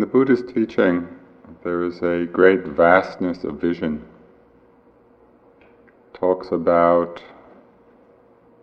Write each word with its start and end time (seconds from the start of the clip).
In 0.00 0.06
the 0.06 0.12
Buddha's 0.12 0.42
teaching, 0.42 1.06
there 1.62 1.84
is 1.84 2.00
a 2.00 2.24
great 2.24 2.64
vastness 2.64 3.44
of 3.44 3.60
vision. 3.60 4.02
Talks 6.14 6.52
about 6.52 7.22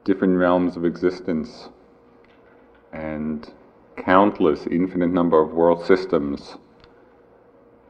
different 0.03 0.35
realms 0.39 0.75
of 0.75 0.83
existence 0.83 1.69
and 2.91 3.53
countless, 3.97 4.65
infinite 4.65 5.11
number 5.11 5.39
of 5.39 5.53
world 5.53 5.85
systems, 5.85 6.55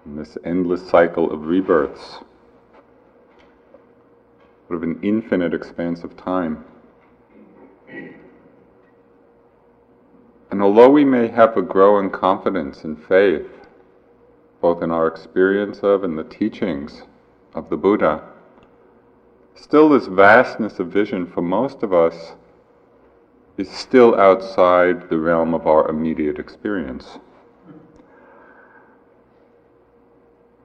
this 0.06 0.38
endless 0.44 0.86
cycle 0.90 1.32
of 1.32 1.46
rebirths, 1.46 2.20
sort 4.68 4.76
of 4.76 4.84
an 4.84 5.00
infinite 5.02 5.54
expanse 5.54 6.04
of 6.04 6.18
time. 6.18 6.66
And 10.50 10.62
although 10.62 10.90
we 10.90 11.04
may 11.04 11.28
have 11.28 11.58
a 11.58 11.62
growing 11.62 12.10
confidence 12.10 12.84
and 12.84 13.02
faith, 13.02 13.68
both 14.62 14.82
in 14.82 14.92
our 14.92 15.08
experience 15.08 15.80
of 15.80 16.04
and 16.04 16.18
the 16.18 16.24
teachings 16.24 17.04
of 17.54 17.70
the 17.70 17.78
Buddha, 17.78 18.24
still 19.56 19.90
this 19.90 20.08
vastness 20.08 20.80
of 20.80 20.88
vision 20.88 21.28
for 21.28 21.42
most 21.42 21.84
of 21.84 21.94
us 21.94 22.34
is 23.58 23.70
still 23.70 24.16
outside 24.20 25.10
the 25.10 25.18
realm 25.18 25.54
of 25.54 25.68
our 25.68 25.90
immediate 25.90 26.40
experience. 26.40 27.20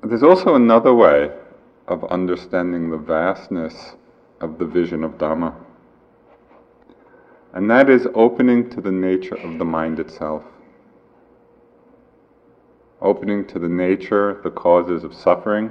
There's 0.02 0.22
also 0.22 0.54
another 0.54 0.92
way 0.92 1.30
of 1.88 2.04
understanding 2.04 2.90
the 2.90 2.98
vastness 2.98 3.96
of 4.40 4.58
the 4.58 4.66
vision 4.66 5.04
of 5.04 5.12
Dhamma. 5.12 5.54
And 7.54 7.70
that 7.70 7.90
is 7.90 8.06
opening 8.14 8.70
to 8.70 8.80
the 8.80 8.92
nature 8.92 9.34
of 9.34 9.58
the 9.58 9.64
mind 9.64 10.00
itself. 10.00 10.42
Opening 13.00 13.46
to 13.48 13.58
the 13.58 13.68
nature, 13.68 14.40
the 14.42 14.50
causes 14.50 15.04
of 15.04 15.12
suffering, 15.12 15.70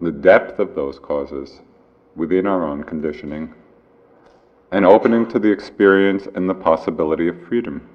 the 0.00 0.10
depth 0.10 0.58
of 0.58 0.74
those 0.74 0.98
causes 0.98 1.60
within 2.16 2.46
our 2.46 2.66
own 2.66 2.82
conditioning, 2.82 3.54
and 4.72 4.84
opening 4.84 5.28
to 5.28 5.38
the 5.38 5.50
experience 5.50 6.26
and 6.34 6.48
the 6.48 6.54
possibility 6.54 7.28
of 7.28 7.46
freedom. 7.46 7.88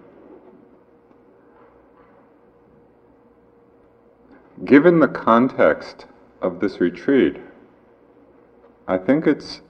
Given 4.63 4.99
the 4.99 5.07
context 5.07 6.05
of 6.41 6.59
this 6.59 6.79
retreat, 6.79 7.37
I 8.87 8.97
think 8.97 9.27
it's 9.27 9.61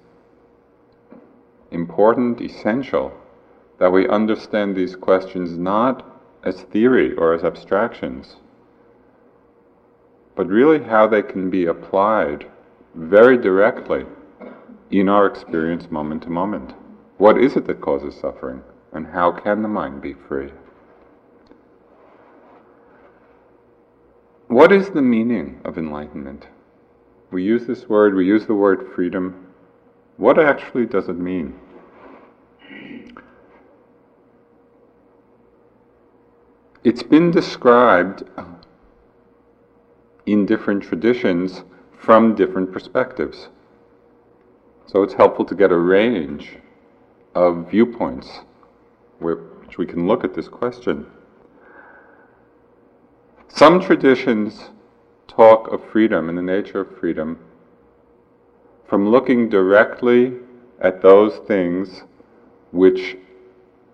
important, 1.74 2.40
essential, 2.42 3.12
that 3.80 3.92
we 3.92 4.08
understand 4.08 4.76
these 4.76 4.96
questions 4.96 5.58
not 5.58 6.10
as 6.44 6.62
theory 6.62 7.14
or 7.16 7.34
as 7.34 7.44
abstractions, 7.44 8.38
but 10.36 10.48
really 10.48 10.84
how 10.84 11.08
they 11.08 11.22
can 11.22 11.50
be 11.50 11.66
applied 11.66 12.46
very 12.96 13.38
directly 13.38 14.06
in 14.92 15.10
our 15.10 15.26
experience 15.26 15.90
moment 15.90 16.24
to 16.24 16.30
moment. 16.30 16.74
What 17.18 17.38
is 17.38 17.56
it 17.56 17.66
that 17.68 17.82
causes 17.82 18.16
suffering, 18.16 18.62
and 18.92 19.08
how 19.08 19.32
can 19.32 19.62
the 19.62 19.68
mind 19.68 20.02
be 20.02 20.14
free? 20.14 20.52
What 24.48 24.72
is 24.72 24.90
the 24.90 25.02
meaning 25.02 25.62
of 25.66 25.78
enlightenment? 25.78 26.48
We 27.32 27.44
use 27.44 27.66
this 27.66 27.90
word, 27.90 28.14
we 28.14 28.26
use 28.26 28.46
the 28.46 28.54
word 28.54 28.92
freedom. 28.94 29.48
What 30.18 30.38
actually 30.38 30.86
does 30.86 31.10
it 31.10 31.18
mean? 31.18 31.60
It's 36.84 37.02
been 37.02 37.32
described 37.32 38.24
in 40.26 40.46
different 40.46 40.84
traditions 40.84 41.64
from 41.98 42.36
different 42.36 42.74
perspectives. 42.74 43.48
So 44.86 45.02
it's 45.02 45.14
helpful 45.14 45.46
to 45.46 45.56
get 45.56 45.72
a 45.72 45.78
range 45.78 46.58
of 47.36 47.72
viewpoints 47.72 48.42
which 49.20 49.78
we 49.78 49.86
can 49.86 50.08
look 50.08 50.26
at 50.26 50.34
this 50.34 50.50
question. 50.50 51.06
Some 53.48 53.80
traditions 53.80 54.72
talk 55.26 55.72
of 55.72 55.82
freedom 55.90 56.28
and 56.28 56.38
the 56.38 56.42
nature 56.42 56.82
of 56.82 57.00
freedom 57.00 57.40
from 58.86 59.10
looking 59.10 59.48
directly 59.48 60.34
at 60.82 61.02
those 61.02 61.38
things 61.48 62.04
which 62.74 63.16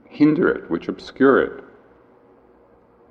hinder 0.06 0.50
it, 0.50 0.72
which 0.72 0.88
obscure 0.88 1.40
it 1.40 1.64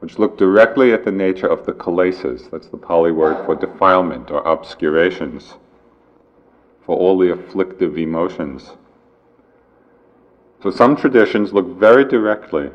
which 0.01 0.19
look 0.19 0.39
directly 0.39 0.93
at 0.93 1.05
the 1.05 1.13
nature 1.13 1.47
of 1.47 1.67
the 1.67 1.73
kilesas, 1.73 2.51
that's 2.51 2.69
the 2.69 2.77
Pali 2.77 3.13
word 3.13 3.45
for 3.45 3.55
defilement 3.55 4.31
or 4.31 4.47
obscurations, 4.47 5.55
for 6.85 6.97
all 6.97 7.19
the 7.19 7.33
afflictive 7.33 7.99
emotions. 7.99 8.73
So 10.63 10.71
some 10.71 10.97
traditions 10.97 11.53
look 11.53 11.79
very 11.79 12.05
directly 12.05 12.71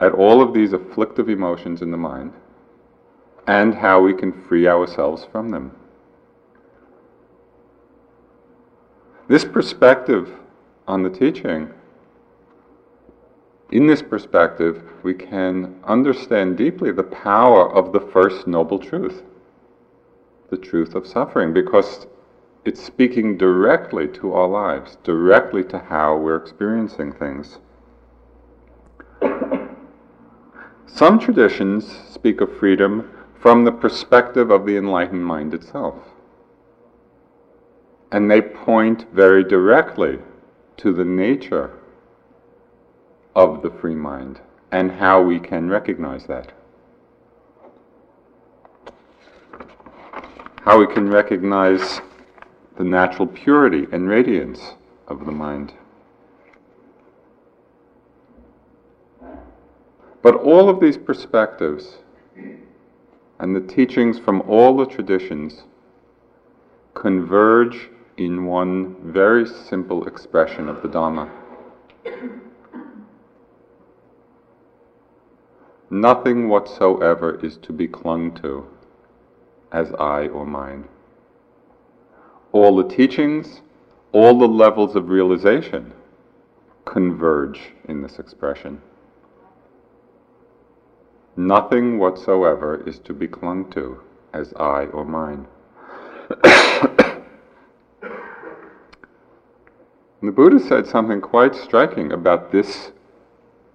at 0.00 0.12
all 0.12 0.42
of 0.42 0.52
these 0.52 0.72
afflictive 0.72 1.28
emotions 1.28 1.82
in 1.82 1.90
the 1.90 1.96
mind 1.96 2.32
and 3.46 3.74
how 3.74 4.00
we 4.00 4.14
can 4.14 4.32
free 4.32 4.66
ourselves 4.66 5.26
from 5.30 5.50
them. 5.50 5.72
This 9.28 9.44
perspective 9.44 10.30
on 10.86 11.02
the 11.02 11.10
teaching 11.10 11.72
in 13.72 13.86
this 13.86 14.02
perspective, 14.02 14.82
we 15.02 15.14
can 15.14 15.74
understand 15.84 16.58
deeply 16.58 16.92
the 16.92 17.02
power 17.02 17.74
of 17.74 17.92
the 17.92 18.00
first 18.00 18.46
noble 18.46 18.78
truth, 18.78 19.22
the 20.50 20.58
truth 20.58 20.94
of 20.94 21.06
suffering, 21.06 21.54
because 21.54 22.06
it's 22.66 22.84
speaking 22.84 23.38
directly 23.38 24.06
to 24.06 24.34
our 24.34 24.46
lives, 24.46 24.98
directly 25.02 25.64
to 25.64 25.78
how 25.78 26.16
we're 26.16 26.36
experiencing 26.36 27.12
things. 27.14 27.58
Some 30.86 31.18
traditions 31.18 31.90
speak 32.10 32.42
of 32.42 32.54
freedom 32.58 33.10
from 33.40 33.64
the 33.64 33.72
perspective 33.72 34.50
of 34.50 34.66
the 34.66 34.76
enlightened 34.76 35.24
mind 35.24 35.54
itself. 35.54 35.94
And 38.12 38.30
they 38.30 38.42
point 38.42 39.06
very 39.14 39.42
directly 39.42 40.18
to 40.76 40.92
the 40.92 41.06
nature 41.06 41.78
of 43.34 43.62
the 43.62 43.70
free 43.70 43.94
mind 43.94 44.40
and 44.70 44.90
how 44.90 45.22
we 45.22 45.38
can 45.38 45.68
recognize 45.68 46.26
that. 46.26 46.52
How 50.64 50.78
we 50.78 50.86
can 50.86 51.08
recognize 51.08 52.00
the 52.76 52.84
natural 52.84 53.26
purity 53.26 53.86
and 53.92 54.08
radiance 54.08 54.74
of 55.08 55.26
the 55.26 55.32
mind. 55.32 55.74
But 60.22 60.36
all 60.36 60.68
of 60.68 60.80
these 60.80 60.96
perspectives 60.96 61.98
and 63.40 63.56
the 63.56 63.60
teachings 63.60 64.18
from 64.18 64.40
all 64.42 64.76
the 64.76 64.86
traditions 64.86 65.64
converge 66.94 67.90
in 68.16 68.46
one 68.46 68.94
very 69.12 69.46
simple 69.46 70.06
expression 70.06 70.68
of 70.68 70.80
the 70.82 70.88
Dhamma. 70.88 71.28
Nothing 75.92 76.48
whatsoever 76.48 77.38
is 77.44 77.58
to 77.58 77.70
be 77.70 77.86
clung 77.86 78.34
to 78.36 78.66
as 79.70 79.92
I 80.00 80.26
or 80.28 80.46
mine. 80.46 80.88
All 82.50 82.74
the 82.76 82.88
teachings, 82.88 83.60
all 84.10 84.38
the 84.38 84.48
levels 84.48 84.96
of 84.96 85.10
realization 85.10 85.92
converge 86.86 87.74
in 87.86 88.00
this 88.00 88.18
expression. 88.18 88.80
Nothing 91.36 91.98
whatsoever 91.98 92.82
is 92.88 92.98
to 93.00 93.12
be 93.12 93.28
clung 93.28 93.70
to 93.72 94.00
as 94.32 94.54
I 94.54 94.86
or 94.86 95.04
mine. 95.04 95.46
the 96.30 97.22
Buddha 100.22 100.58
said 100.58 100.86
something 100.86 101.20
quite 101.20 101.54
striking 101.54 102.12
about 102.12 102.50
this 102.50 102.92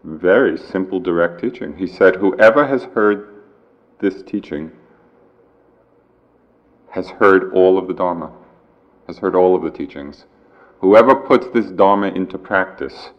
very 0.08 0.58
simple, 0.58 1.02
direct 1.02 1.42
teaching. 1.42 1.76
He 1.76 1.86
said, 1.86 2.16
Whoever 2.16 2.66
has 2.66 2.84
heard 2.84 3.44
this 4.00 4.24
teaching 4.24 4.72
has 6.92 7.10
heard 7.10 7.52
all 7.54 7.78
of 7.78 7.88
the 7.88 7.94
Dharma, 7.94 8.32
has 9.06 9.18
heard 9.18 9.36
all 9.36 9.54
of 9.54 9.64
the 9.64 9.70
teachings. 9.70 10.26
Whoever 10.80 11.14
puts 11.14 11.48
this 11.48 11.66
Dharma 11.72 12.08
into 12.08 12.38
practice 12.38 13.10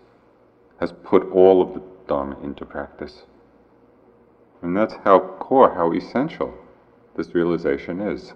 has 0.81 0.93
put 1.05 1.31
all 1.31 1.61
of 1.61 1.75
the 1.75 1.83
Dharma 2.07 2.39
into 2.43 2.65
practice. 2.65 3.25
And 4.63 4.75
that's 4.75 4.95
how 5.05 5.19
core, 5.19 5.75
how 5.75 5.93
essential 5.93 6.55
this 7.17 7.35
realization 7.35 8.01
is. 8.01 8.33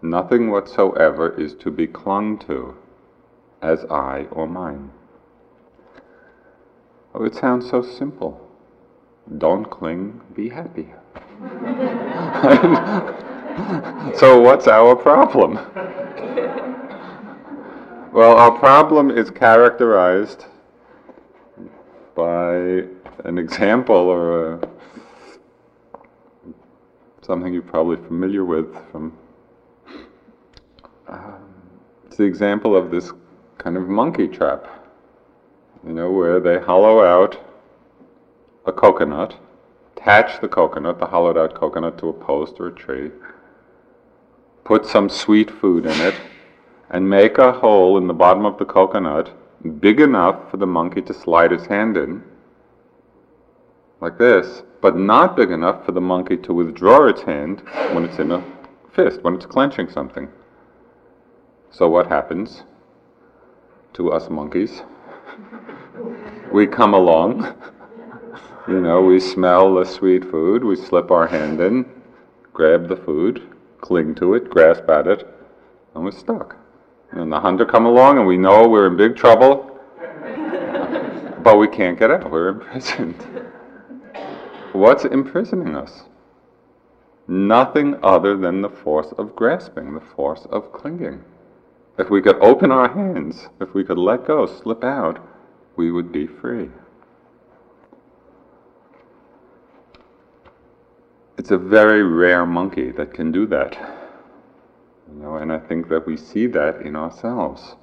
Nothing 0.00 0.50
whatsoever 0.50 1.38
is 1.38 1.54
to 1.56 1.70
be 1.70 1.86
clung 1.86 2.38
to 2.40 2.74
as 3.60 3.84
I 3.90 4.26
or 4.30 4.46
mine. 4.46 4.92
Oh, 7.14 7.24
it 7.24 7.34
sounds 7.34 7.68
so 7.68 7.82
simple. 7.82 8.40
don't 9.38 9.66
cling, 9.66 10.20
be 10.34 10.48
happy. 10.48 10.88
so, 14.18 14.40
what's 14.40 14.66
our 14.66 14.96
problem? 14.96 15.58
Well, 18.12 18.36
our 18.36 18.58
problem 18.58 19.10
is 19.10 19.30
characterized 19.30 20.44
by 22.14 22.84
an 23.24 23.38
example 23.38 23.96
or 23.96 24.54
a, 24.54 24.68
something 27.22 27.54
you're 27.54 27.62
probably 27.62 27.96
familiar 27.96 28.44
with 28.44 28.74
from. 28.90 29.16
Um, 31.08 31.42
it's 32.06 32.16
the 32.16 32.24
example 32.24 32.76
of 32.76 32.90
this 32.90 33.12
kind 33.56 33.78
of 33.78 33.88
monkey 33.88 34.28
trap, 34.28 34.68
you 35.86 35.92
know, 35.92 36.10
where 36.10 36.40
they 36.40 36.58
hollow 36.58 37.02
out 37.02 37.38
a 38.66 38.72
coconut, 38.72 39.36
attach 39.96 40.40
the 40.40 40.48
coconut, 40.48 40.98
the 40.98 41.06
hollowed 41.06 41.36
out 41.36 41.54
coconut, 41.54 41.98
to 41.98 42.08
a 42.08 42.12
post 42.12 42.60
or 42.60 42.68
a 42.68 42.74
tree, 42.74 43.10
put 44.64 44.86
some 44.86 45.08
sweet 45.08 45.50
food 45.50 45.86
in 45.86 46.00
it, 46.00 46.14
and 46.90 47.08
make 47.08 47.38
a 47.38 47.52
hole 47.52 47.98
in 47.98 48.06
the 48.06 48.14
bottom 48.14 48.44
of 48.44 48.58
the 48.58 48.64
coconut 48.64 49.30
big 49.80 50.00
enough 50.00 50.50
for 50.50 50.56
the 50.56 50.66
monkey 50.66 51.00
to 51.02 51.14
slide 51.14 51.50
his 51.50 51.66
hand 51.66 51.96
in, 51.96 52.22
like 54.00 54.18
this, 54.18 54.62
but 54.80 54.96
not 54.96 55.36
big 55.36 55.50
enough 55.50 55.84
for 55.84 55.92
the 55.92 56.00
monkey 56.00 56.36
to 56.36 56.52
withdraw 56.52 57.06
its 57.06 57.22
hand 57.22 57.62
when 57.92 58.04
it's 58.04 58.18
in 58.18 58.32
a 58.32 58.44
fist, 58.92 59.22
when 59.22 59.34
it's 59.34 59.46
clenching 59.46 59.88
something. 59.88 60.28
So, 61.70 61.88
what 61.88 62.08
happens 62.08 62.64
to 63.94 64.12
us 64.12 64.28
monkeys? 64.28 64.82
We 66.52 66.66
come 66.66 66.94
along, 66.94 67.54
you 68.68 68.80
know, 68.80 69.00
we 69.00 69.18
smell 69.18 69.74
the 69.74 69.84
sweet 69.84 70.24
food, 70.30 70.62
we 70.62 70.76
slip 70.76 71.10
our 71.10 71.26
hand 71.26 71.60
in, 71.60 71.86
grab 72.52 72.88
the 72.88 72.96
food, 72.96 73.50
cling 73.80 74.14
to 74.16 74.34
it, 74.34 74.50
grasp 74.50 74.88
at 74.88 75.06
it, 75.06 75.26
and 75.94 76.04
we're 76.04 76.10
stuck. 76.10 76.56
And 77.12 77.32
the 77.32 77.40
hunter 77.40 77.64
come 77.64 77.86
along 77.86 78.18
and 78.18 78.26
we 78.26 78.36
know 78.36 78.68
we're 78.68 78.86
in 78.86 78.96
big 78.96 79.16
trouble, 79.16 79.78
but 81.42 81.58
we 81.58 81.68
can't 81.68 81.98
get 81.98 82.10
out. 82.10 82.30
We're 82.30 82.48
imprisoned. 82.48 83.16
What's 84.72 85.04
imprisoning 85.04 85.74
us? 85.74 86.04
Nothing 87.28 87.96
other 88.02 88.36
than 88.36 88.62
the 88.62 88.68
force 88.68 89.12
of 89.18 89.36
grasping, 89.36 89.94
the 89.94 90.00
force 90.00 90.46
of 90.50 90.72
clinging. 90.72 91.22
If 91.98 92.10
we 92.10 92.22
could 92.22 92.36
open 92.36 92.70
our 92.72 92.88
hands, 92.88 93.48
if 93.60 93.74
we 93.74 93.84
could 93.84 93.98
let 93.98 94.26
go, 94.26 94.46
slip 94.46 94.82
out, 94.82 95.20
we 95.76 95.90
would 95.90 96.12
be 96.12 96.26
free. 96.26 96.70
It's 101.38 101.50
a 101.50 101.58
very 101.58 102.02
rare 102.02 102.46
monkey 102.46 102.90
that 102.92 103.14
can 103.14 103.32
do 103.32 103.46
that. 103.46 103.76
You 105.08 105.22
know, 105.22 105.36
and 105.36 105.52
I 105.52 105.58
think 105.58 105.88
that 105.88 106.06
we 106.06 106.16
see 106.16 106.46
that 106.48 106.82
in 106.82 106.94
ourselves. 106.94 107.74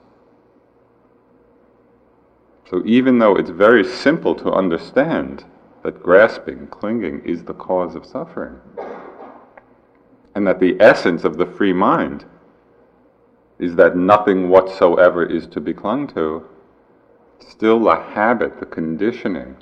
So 2.69 2.83
even 2.85 3.17
though 3.17 3.35
it's 3.35 3.49
very 3.49 3.83
simple 3.83 4.35
to 4.35 4.51
understand 4.51 5.43
that 5.83 6.03
grasping, 6.03 6.67
clinging 6.67 7.21
is 7.25 7.43
the 7.43 7.53
cause 7.53 7.95
of 7.95 8.05
suffering, 8.05 8.59
and 10.35 10.45
that 10.45 10.59
the 10.59 10.77
essence 10.79 11.23
of 11.23 11.37
the 11.37 11.45
free 11.45 11.73
mind 11.73 12.25
is 13.57 13.75
that 13.75 13.97
nothing 13.97 14.49
whatsoever 14.49 15.25
is 15.25 15.47
to 15.47 15.59
be 15.59 15.73
clung 15.73 16.07
to, 16.07 16.45
still 17.39 17.79
the 17.83 17.95
habit, 17.95 18.59
the 18.59 18.65
conditioning 18.65 19.57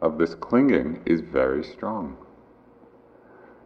of 0.00 0.18
this 0.18 0.34
clinging 0.34 1.00
is 1.04 1.20
very 1.20 1.64
strong. 1.64 2.16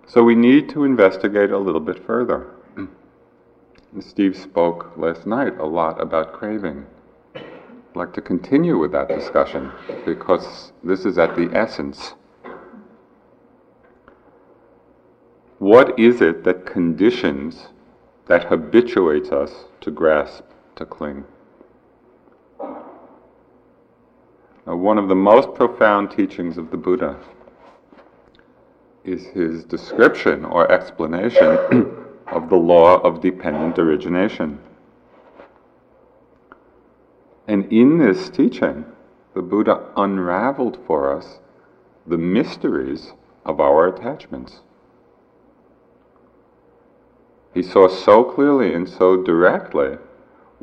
So 0.06 0.22
we 0.22 0.34
need 0.34 0.68
to 0.70 0.84
investigate 0.84 1.50
a 1.50 1.58
little 1.58 1.80
bit 1.80 2.04
further. 2.04 2.50
Steve 4.00 4.36
spoke 4.36 4.92
last 4.96 5.26
night 5.26 5.58
a 5.58 5.66
lot 5.66 6.00
about 6.00 6.32
craving. 6.32 6.86
I'd 7.34 7.44
like 7.94 8.12
to 8.14 8.20
continue 8.20 8.78
with 8.78 8.92
that 8.92 9.08
discussion 9.08 9.70
because 10.04 10.72
this 10.82 11.04
is 11.04 11.18
at 11.18 11.36
the 11.36 11.50
essence. 11.54 12.14
What 15.58 15.98
is 15.98 16.20
it 16.20 16.42
that 16.44 16.66
conditions, 16.66 17.68
that 18.26 18.44
habituates 18.44 19.30
us 19.30 19.66
to 19.82 19.90
grasp, 19.90 20.44
to 20.76 20.84
cling? 20.84 21.24
Now, 24.66 24.76
one 24.76 24.98
of 24.98 25.08
the 25.08 25.14
most 25.14 25.54
profound 25.54 26.12
teachings 26.12 26.56
of 26.56 26.70
the 26.70 26.76
Buddha 26.76 27.18
is 29.04 29.26
his 29.26 29.64
description 29.64 30.44
or 30.44 30.70
explanation 30.70 31.46
of 32.28 32.48
the 32.48 32.56
law 32.56 33.00
of 33.00 33.20
dependent 33.20 33.78
origination. 33.78 34.60
And 37.48 37.70
in 37.72 37.98
this 37.98 38.30
teaching, 38.30 38.84
the 39.34 39.42
Buddha 39.42 39.88
unraveled 39.96 40.78
for 40.86 41.16
us 41.16 41.40
the 42.06 42.18
mysteries 42.18 43.12
of 43.44 43.60
our 43.60 43.88
attachments. 43.88 44.60
He 47.52 47.62
saw 47.62 47.88
so 47.88 48.22
clearly 48.22 48.72
and 48.72 48.88
so 48.88 49.22
directly 49.22 49.98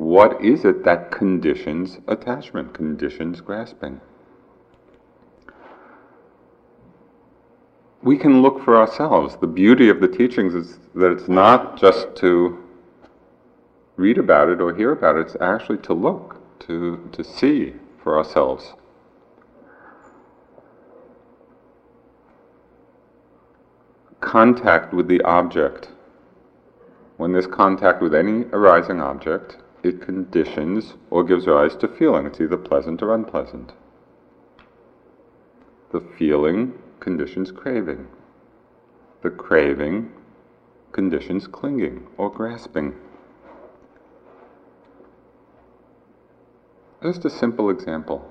what 0.00 0.42
is 0.42 0.64
it 0.64 0.84
that 0.84 1.10
conditions 1.10 1.98
attachment, 2.08 2.72
conditions 2.74 3.40
grasping. 3.40 4.00
we 8.02 8.16
can 8.16 8.42
look 8.42 8.64
for 8.64 8.76
ourselves. 8.76 9.36
The 9.36 9.46
beauty 9.46 9.88
of 9.88 10.00
the 10.00 10.08
teachings 10.08 10.54
is 10.54 10.78
that 10.94 11.10
it's 11.12 11.28
not 11.28 11.78
just 11.78 12.16
to 12.16 12.58
read 13.96 14.16
about 14.16 14.48
it 14.48 14.60
or 14.60 14.74
hear 14.74 14.92
about 14.92 15.16
it, 15.16 15.26
it's 15.26 15.36
actually 15.40 15.78
to 15.78 15.92
look, 15.92 16.40
to, 16.60 17.08
to 17.12 17.22
see 17.22 17.74
for 18.02 18.16
ourselves. 18.16 18.72
Contact 24.20 24.94
with 24.94 25.08
the 25.08 25.20
object. 25.22 25.90
When 27.18 27.32
there's 27.32 27.46
contact 27.46 28.00
with 28.00 28.14
any 28.14 28.44
arising 28.52 29.02
object, 29.02 29.58
it 29.82 30.00
conditions 30.00 30.94
or 31.10 31.24
gives 31.24 31.46
rise 31.46 31.76
to 31.76 31.88
feeling. 31.88 32.26
It's 32.26 32.40
either 32.40 32.56
pleasant 32.56 33.02
or 33.02 33.14
unpleasant. 33.14 33.72
The 35.92 36.00
feeling 36.00 36.74
conditions 37.00 37.50
craving. 37.50 38.08
The 39.22 39.30
craving 39.30 40.12
conditions 40.92 41.46
clinging 41.46 42.06
or 42.16 42.30
grasping. 42.30 42.94
Just 47.02 47.24
a 47.24 47.30
simple 47.30 47.70
example 47.70 48.30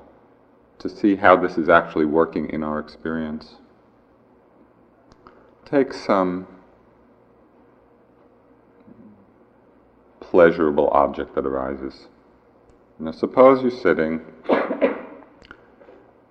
to 0.77 0.89
see 0.89 1.15
how 1.15 1.36
this 1.36 1.58
is 1.58 1.70
actually 1.70 2.06
working 2.06 2.50
in 2.50 2.63
our 2.63 2.79
experience. 2.79 3.56
Take 5.65 5.94
some 5.94 6.48
pleasurable 10.29 10.89
object 10.89 11.33
that 11.36 11.45
arises. 11.45 12.07
Now, 13.00 13.12
suppose 13.12 13.62
you're 13.62 13.71
sitting 13.71 14.21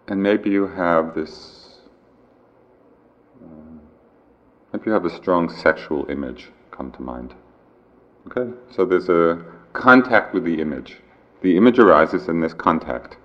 and 0.07 0.23
maybe 0.23 0.51
you 0.51 0.69
have 0.69 1.15
this 1.15 1.81
uh, 3.43 3.79
if 4.73 4.87
you 4.87 4.93
have 4.93 5.05
a 5.05 5.11
strong 5.11 5.53
sexual 5.53 6.09
image 6.11 6.51
come 6.71 6.93
to 6.93 7.03
mind. 7.03 7.35
Okay? 8.27 8.53
So 8.71 8.85
there's 8.85 9.09
a 9.09 9.45
contact 9.73 10.33
with 10.33 10.45
the 10.45 10.61
image. 10.61 10.99
The 11.43 11.57
image 11.57 11.79
arises 11.79 12.29
in 12.29 12.41
this 12.41 12.55
contact. 12.55 13.17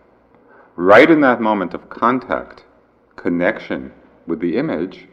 Right 0.75 1.09
in 1.09 1.21
that 1.21 1.39
moment 1.39 1.73
of 1.73 1.89
contact, 1.89 2.63
connection 3.15 3.91
with 4.25 4.39
the 4.39 4.57
image, 4.57 5.07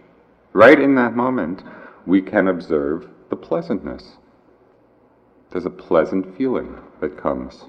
right 0.54 0.80
in 0.80 0.94
that 0.94 1.14
moment, 1.14 1.62
we 2.06 2.22
can 2.22 2.48
observe 2.48 3.08
the 3.28 3.36
pleasantness. 3.36 4.16
There's 5.50 5.66
a 5.66 5.70
pleasant 5.70 6.36
feeling 6.36 6.78
that 7.00 7.16
comes. 7.16 7.64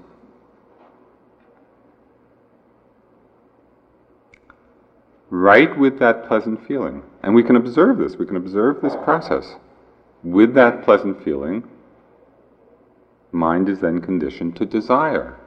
right 5.32 5.78
with 5.78 5.98
that 5.98 6.28
pleasant 6.28 6.64
feeling. 6.68 7.02
And 7.22 7.34
we 7.34 7.42
can 7.42 7.56
observe 7.56 7.96
this, 7.96 8.16
we 8.16 8.26
can 8.26 8.36
observe 8.36 8.82
this 8.82 8.94
process. 9.02 9.56
With 10.22 10.54
that 10.54 10.84
pleasant 10.84 11.24
feeling, 11.24 11.64
mind 13.32 13.68
is 13.70 13.80
then 13.80 14.02
conditioned 14.02 14.56
to 14.56 14.66
desire, 14.66 15.38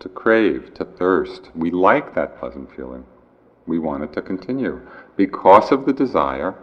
to 0.00 0.08
crave, 0.08 0.72
to 0.74 0.84
thirst. 0.84 1.50
We 1.54 1.70
like 1.70 2.14
that 2.14 2.38
pleasant 2.40 2.74
feeling. 2.74 3.04
We 3.66 3.78
want 3.78 4.02
it 4.02 4.14
to 4.14 4.22
continue. 4.22 4.80
Because 5.14 5.70
of 5.70 5.84
the 5.84 5.92
desire, 5.92 6.54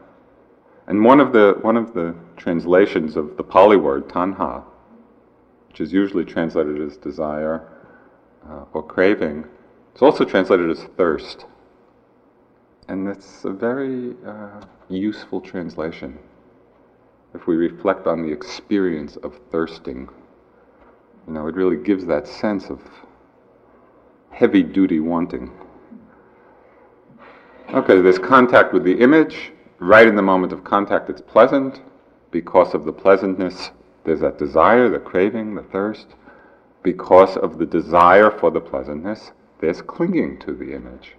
and 0.91 1.05
one 1.05 1.21
of 1.21 1.31
the, 1.31 1.57
one 1.61 1.77
of 1.77 1.93
the 1.93 2.13
translations 2.35 3.15
of 3.15 3.37
the 3.37 3.43
Pali 3.43 3.77
word, 3.77 4.09
tanha, 4.09 4.61
which 5.69 5.79
is 5.79 5.93
usually 5.93 6.25
translated 6.25 6.81
as 6.81 6.97
desire 6.97 7.65
uh, 8.49 8.65
or 8.73 8.83
craving, 8.83 9.45
it's 9.93 10.01
also 10.01 10.25
translated 10.25 10.69
as 10.69 10.83
thirst. 10.97 11.45
And 12.89 13.07
that's 13.07 13.45
a 13.45 13.51
very 13.51 14.17
uh, 14.27 14.59
useful 14.89 15.39
translation 15.39 16.19
if 17.33 17.47
we 17.47 17.55
reflect 17.55 18.05
on 18.05 18.21
the 18.21 18.29
experience 18.29 19.15
of 19.23 19.39
thirsting. 19.49 20.09
You 21.25 21.33
know, 21.35 21.47
it 21.47 21.55
really 21.55 21.81
gives 21.81 22.05
that 22.07 22.27
sense 22.27 22.65
of 22.65 22.81
heavy 24.29 24.61
duty 24.61 24.99
wanting. 24.99 25.53
Okay, 27.69 28.01
there's 28.01 28.19
contact 28.19 28.73
with 28.73 28.83
the 28.83 28.99
image. 28.99 29.53
Right 29.81 30.07
in 30.07 30.15
the 30.15 30.21
moment 30.21 30.53
of 30.53 30.63
contact, 30.63 31.09
it's 31.09 31.21
pleasant. 31.21 31.81
Because 32.29 32.75
of 32.75 32.85
the 32.85 32.93
pleasantness, 32.93 33.71
there's 34.03 34.19
that 34.19 34.37
desire, 34.37 34.87
the 34.89 34.99
craving, 34.99 35.55
the 35.55 35.63
thirst. 35.63 36.05
Because 36.83 37.35
of 37.35 37.57
the 37.57 37.65
desire 37.65 38.29
for 38.29 38.51
the 38.51 38.61
pleasantness, 38.61 39.31
there's 39.59 39.81
clinging 39.81 40.37
to 40.41 40.53
the 40.53 40.75
image. 40.75 41.15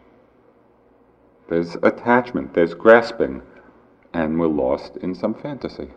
There's 1.49 1.75
attachment, 1.83 2.55
there's 2.55 2.73
grasping, 2.73 3.43
and 4.15 4.39
we're 4.39 4.47
lost 4.47 4.97
in 4.99 5.17
some 5.17 5.35
fantasy. 5.35 5.89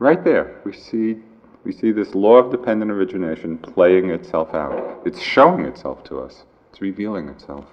Right 0.00 0.24
there, 0.24 0.60
we 0.64 0.72
see, 0.72 1.18
we 1.62 1.70
see 1.70 1.92
this 1.92 2.16
law 2.16 2.38
of 2.38 2.50
dependent 2.50 2.90
origination 2.90 3.58
playing 3.58 4.10
itself 4.10 4.54
out. 4.54 5.02
It's 5.06 5.20
showing 5.20 5.66
itself 5.66 6.02
to 6.04 6.18
us, 6.18 6.46
it's 6.72 6.80
revealing 6.80 7.28
itself. 7.28 7.66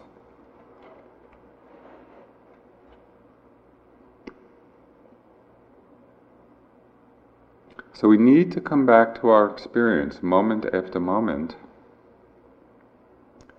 So 7.94 8.08
we 8.08 8.18
need 8.18 8.52
to 8.54 8.62
come 8.62 8.86
back 8.86 9.20
to 9.22 9.30
our 9.30 9.48
experience 9.48 10.24
moment 10.24 10.66
after 10.74 11.00
moment 11.00 11.56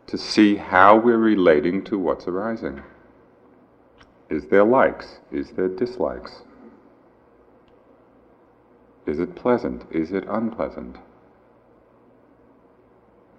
to 0.06 0.18
see 0.18 0.56
how 0.56 0.96
we're 0.96 1.18
relating 1.18 1.84
to 1.84 1.98
what's 1.98 2.26
arising. 2.26 2.82
Is 4.28 4.46
there 4.46 4.64
likes? 4.64 5.20
Is 5.30 5.50
there 5.50 5.68
dislikes? 5.68 6.42
Is 9.06 9.20
it 9.20 9.36
pleasant? 9.36 9.84
Is 9.90 10.12
it 10.12 10.24
unpleasant? 10.28 10.96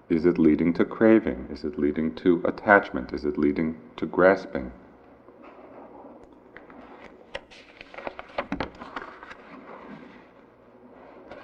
Is 0.09 0.25
it 0.25 0.37
leading 0.37 0.73
to 0.73 0.85
craving? 0.85 1.47
Is 1.51 1.63
it 1.63 1.77
leading 1.77 2.15
to 2.15 2.41
attachment? 2.45 3.11
Is 3.11 3.25
it 3.25 3.37
leading 3.37 3.77
to 3.97 4.05
grasping? 4.05 4.71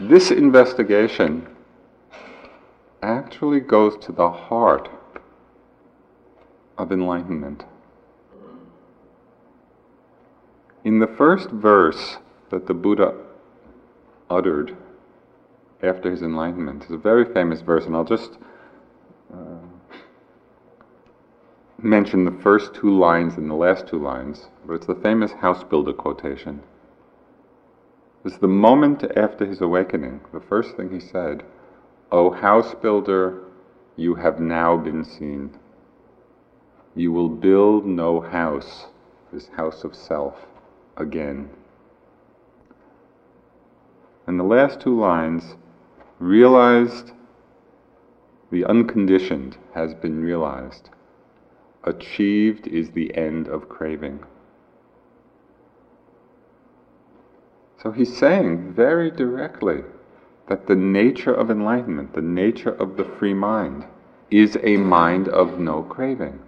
This 0.03 0.31
investigation 0.31 1.48
actually 3.03 3.60
goes 3.60 3.96
to 3.98 4.12
the 4.12 4.31
heart 4.31 4.89
of 6.75 6.91
enlightenment. 6.91 7.65
In 10.84 10.98
the 10.98 11.05
first 11.05 11.51
verse 11.51 12.17
that 12.50 12.65
the 12.65 12.74
Buddha 12.74 13.13
uttered 14.27 14.75
after 15.84 16.10
his 16.10 16.24
enlightenment 16.24 16.86
is 16.86 16.91
a 16.91 16.98
very 16.98 17.31
famous 17.31 17.62
verse, 17.62 17.86
and 17.86 17.96
I'll 17.96 18.03
just 18.03 18.39
uh, 19.31 19.60
mention 21.77 22.25
the 22.25 22.41
first 22.41 22.74
two 22.74 22.98
lines 22.98 23.38
and 23.38 23.48
the 23.48 23.53
last 23.53 23.86
two 23.86 24.01
lines, 24.01 24.48
but 24.65 24.74
it's 24.74 24.88
the 24.88 24.96
famous 24.96 25.31
house 25.34 25.63
builder 25.63 25.93
quotation. 25.93 26.63
It's 28.23 28.37
the 28.37 28.47
moment 28.47 29.03
after 29.17 29.45
his 29.45 29.61
awakening, 29.61 30.21
the 30.31 30.39
first 30.39 30.75
thing 30.77 30.91
he 30.91 30.99
said, 30.99 31.43
O 32.11 32.29
house 32.29 32.75
builder, 32.75 33.41
you 33.95 34.15
have 34.15 34.39
now 34.39 34.77
been 34.77 35.03
seen. 35.03 35.57
You 36.93 37.11
will 37.11 37.29
build 37.29 37.85
no 37.85 38.21
house, 38.21 38.87
this 39.33 39.47
house 39.47 39.83
of 39.83 39.95
self, 39.95 40.45
again. 40.97 41.49
And 44.27 44.39
the 44.39 44.43
last 44.43 44.81
two 44.81 44.99
lines 44.99 45.55
realized 46.19 47.13
the 48.51 48.65
unconditioned 48.65 49.57
has 49.73 49.95
been 49.95 50.21
realized. 50.21 50.89
Achieved 51.83 52.67
is 52.67 52.91
the 52.91 53.15
end 53.15 53.47
of 53.47 53.67
craving. 53.67 54.23
So 57.81 57.91
he's 57.91 58.15
saying 58.15 58.73
very 58.73 59.09
directly 59.09 59.83
that 60.47 60.67
the 60.67 60.75
nature 60.75 61.33
of 61.33 61.50
enlightenment, 61.50 62.13
the 62.13 62.21
nature 62.21 62.71
of 62.71 62.97
the 62.97 63.05
free 63.05 63.33
mind, 63.33 63.85
is 64.29 64.57
a 64.63 64.77
mind 64.77 65.27
of 65.29 65.59
no 65.59 65.83
craving 65.83 66.39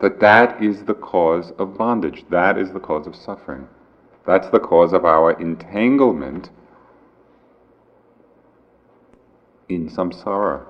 that 0.00 0.20
that 0.20 0.62
is 0.62 0.84
the 0.84 0.94
cause 0.94 1.52
of 1.58 1.76
bondage, 1.76 2.24
that 2.30 2.56
is 2.56 2.72
the 2.72 2.80
cause 2.80 3.06
of 3.06 3.16
suffering. 3.16 3.66
That's 4.26 4.48
the 4.50 4.60
cause 4.60 4.92
of 4.92 5.04
our 5.04 5.32
entanglement 5.40 6.50
in 9.68 9.88
samsara. 9.88 10.64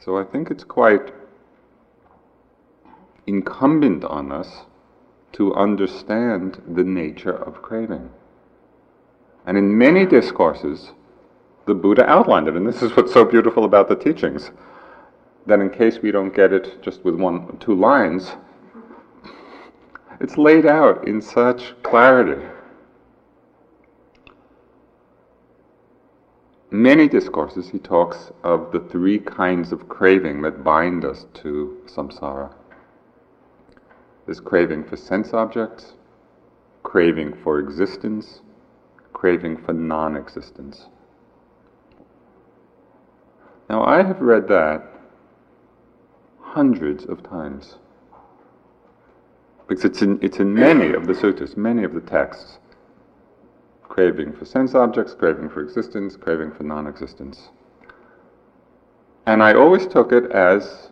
So 0.00 0.18
I 0.18 0.24
think 0.24 0.50
it's 0.50 0.64
quite 0.64 1.12
incumbent 3.26 4.04
on 4.04 4.32
us 4.32 4.64
to 5.32 5.54
understand 5.54 6.60
the 6.66 6.82
nature 6.82 7.36
of 7.36 7.62
craving. 7.62 8.10
And 9.46 9.56
in 9.56 9.76
many 9.76 10.06
discourses, 10.06 10.92
the 11.66 11.74
Buddha 11.74 12.08
outlined 12.08 12.48
it, 12.48 12.56
and 12.56 12.66
this 12.66 12.82
is 12.82 12.96
what's 12.96 13.12
so 13.12 13.24
beautiful 13.24 13.64
about 13.64 13.88
the 13.88 13.94
teachings. 13.94 14.50
That 15.46 15.60
in 15.60 15.70
case 15.70 15.98
we 16.02 16.10
don't 16.10 16.34
get 16.34 16.52
it 16.52 16.82
just 16.82 17.04
with 17.04 17.14
one 17.14 17.56
two 17.58 17.74
lines, 17.74 18.32
it's 20.20 20.36
laid 20.36 20.66
out 20.66 21.06
in 21.06 21.20
such 21.20 21.74
clarity. 21.82 22.46
Many 26.70 27.08
discourses 27.08 27.68
he 27.68 27.78
talks 27.78 28.30
of 28.44 28.70
the 28.72 28.80
three 28.80 29.18
kinds 29.18 29.72
of 29.72 29.88
craving 29.88 30.42
that 30.42 30.62
bind 30.62 31.04
us 31.04 31.26
to 31.34 31.78
samsara 31.86 32.54
this 34.30 34.38
craving 34.38 34.84
for 34.84 34.96
sense 34.96 35.32
objects, 35.32 35.94
craving 36.84 37.34
for 37.42 37.58
existence, 37.58 38.42
craving 39.12 39.56
for 39.56 39.72
non 39.72 40.16
existence. 40.16 40.86
Now, 43.68 43.84
I 43.84 44.04
have 44.04 44.20
read 44.20 44.46
that 44.46 44.84
hundreds 46.40 47.04
of 47.04 47.24
times. 47.24 47.78
Because 49.66 49.84
it's 49.84 50.00
in, 50.00 50.20
it's 50.22 50.38
in 50.38 50.54
many 50.54 50.92
of 50.92 51.08
the 51.08 51.14
sutras, 51.14 51.56
many 51.56 51.82
of 51.82 51.92
the 51.92 52.00
texts. 52.00 52.58
Craving 54.00 54.32
for 54.32 54.46
sense 54.46 54.74
objects, 54.74 55.12
craving 55.12 55.50
for 55.50 55.60
existence, 55.60 56.16
craving 56.16 56.52
for 56.52 56.62
non 56.62 56.86
existence. 56.86 57.50
And 59.26 59.42
I 59.42 59.52
always 59.52 59.86
took 59.86 60.10
it 60.10 60.32
as 60.32 60.88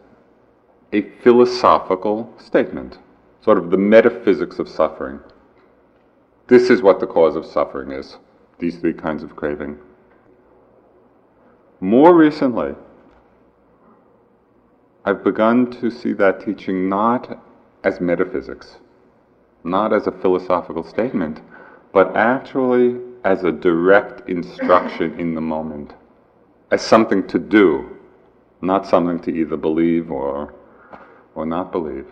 a 0.93 1.01
philosophical 1.23 2.31
statement 2.37 2.99
sort 3.41 3.57
of 3.57 3.71
the 3.71 3.79
metaphysics 3.79 4.59
of 4.59 4.69
suffering. 4.69 5.21
This 6.49 6.69
is 6.69 6.83
what 6.83 7.01
the 7.01 7.07
cause 7.07 7.35
of 7.35 7.47
suffering 7.47 7.93
is, 7.93 8.19
these 8.59 8.77
three 8.77 8.93
kinds 8.93 9.23
of 9.23 9.35
craving. 9.35 9.79
More 11.81 12.15
recently, 12.15 12.75
I've 15.07 15.25
begun 15.25 15.71
to 15.81 15.91
see 15.91 16.13
that 16.13 16.45
teaching 16.45 16.91
not 16.91 17.43
as 17.85 18.03
metaphysics, 18.03 18.77
not 19.65 19.95
as 19.95 20.07
a 20.07 20.13
philosophical 20.13 20.85
statement, 20.85 21.41
but 21.93 22.17
actually 22.17 23.01
as 23.25 23.45
a 23.45 23.53
direct 23.53 24.29
instruction 24.29 25.19
in 25.19 25.35
the 25.35 25.41
moment, 25.41 25.95
as 26.71 26.83
something 26.83 27.27
to 27.29 27.39
do, 27.39 27.97
not 28.61 28.87
something 28.87 29.21
to 29.21 29.31
either 29.31 29.57
believe 29.57 30.11
or, 30.11 30.55
or 31.35 31.47
not 31.47 31.73
believe. 31.73 32.07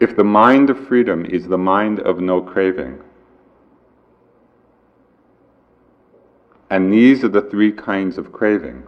If 0.00 0.16
the 0.16 0.24
mind 0.24 0.70
of 0.70 0.88
freedom 0.88 1.24
is 1.26 1.46
the 1.46 1.58
mind 1.58 2.00
of 2.00 2.20
no 2.20 2.40
craving, 2.40 3.00
and 6.70 6.92
these 6.92 7.22
are 7.22 7.28
the 7.28 7.42
three 7.42 7.70
kinds 7.70 8.18
of 8.18 8.32
craving, 8.32 8.84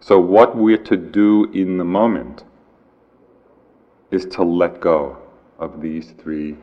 so 0.00 0.20
what 0.20 0.56
we're 0.56 0.84
to 0.84 0.96
do 0.96 1.50
in 1.52 1.78
the 1.78 1.84
moment 1.84 2.44
is 4.10 4.26
to 4.26 4.42
let 4.42 4.80
go 4.80 5.16
of 5.58 5.80
these 5.80 6.12
three 6.22 6.56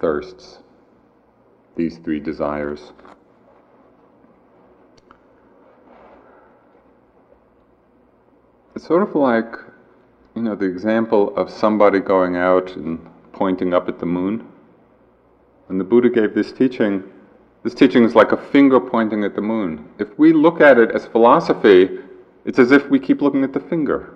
thirsts, 0.00 0.58
these 1.76 1.98
three 1.98 2.20
desires. 2.20 2.92
It's 8.74 8.86
sort 8.86 9.02
of 9.02 9.14
like 9.14 9.56
you 10.38 10.44
know, 10.44 10.54
the 10.54 10.66
example 10.66 11.36
of 11.36 11.50
somebody 11.50 11.98
going 11.98 12.36
out 12.36 12.76
and 12.76 13.04
pointing 13.32 13.74
up 13.74 13.88
at 13.88 13.98
the 13.98 14.06
moon. 14.06 14.46
When 15.66 15.78
the 15.78 15.84
Buddha 15.84 16.08
gave 16.08 16.32
this 16.32 16.52
teaching, 16.52 17.02
this 17.64 17.74
teaching 17.74 18.04
is 18.04 18.14
like 18.14 18.30
a 18.30 18.36
finger 18.36 18.78
pointing 18.78 19.24
at 19.24 19.34
the 19.34 19.40
moon. 19.40 19.88
If 19.98 20.16
we 20.16 20.32
look 20.32 20.60
at 20.60 20.78
it 20.78 20.92
as 20.92 21.06
philosophy, 21.06 21.98
it's 22.44 22.60
as 22.60 22.70
if 22.70 22.88
we 22.88 23.00
keep 23.00 23.20
looking 23.20 23.42
at 23.42 23.52
the 23.52 23.58
finger. 23.58 24.14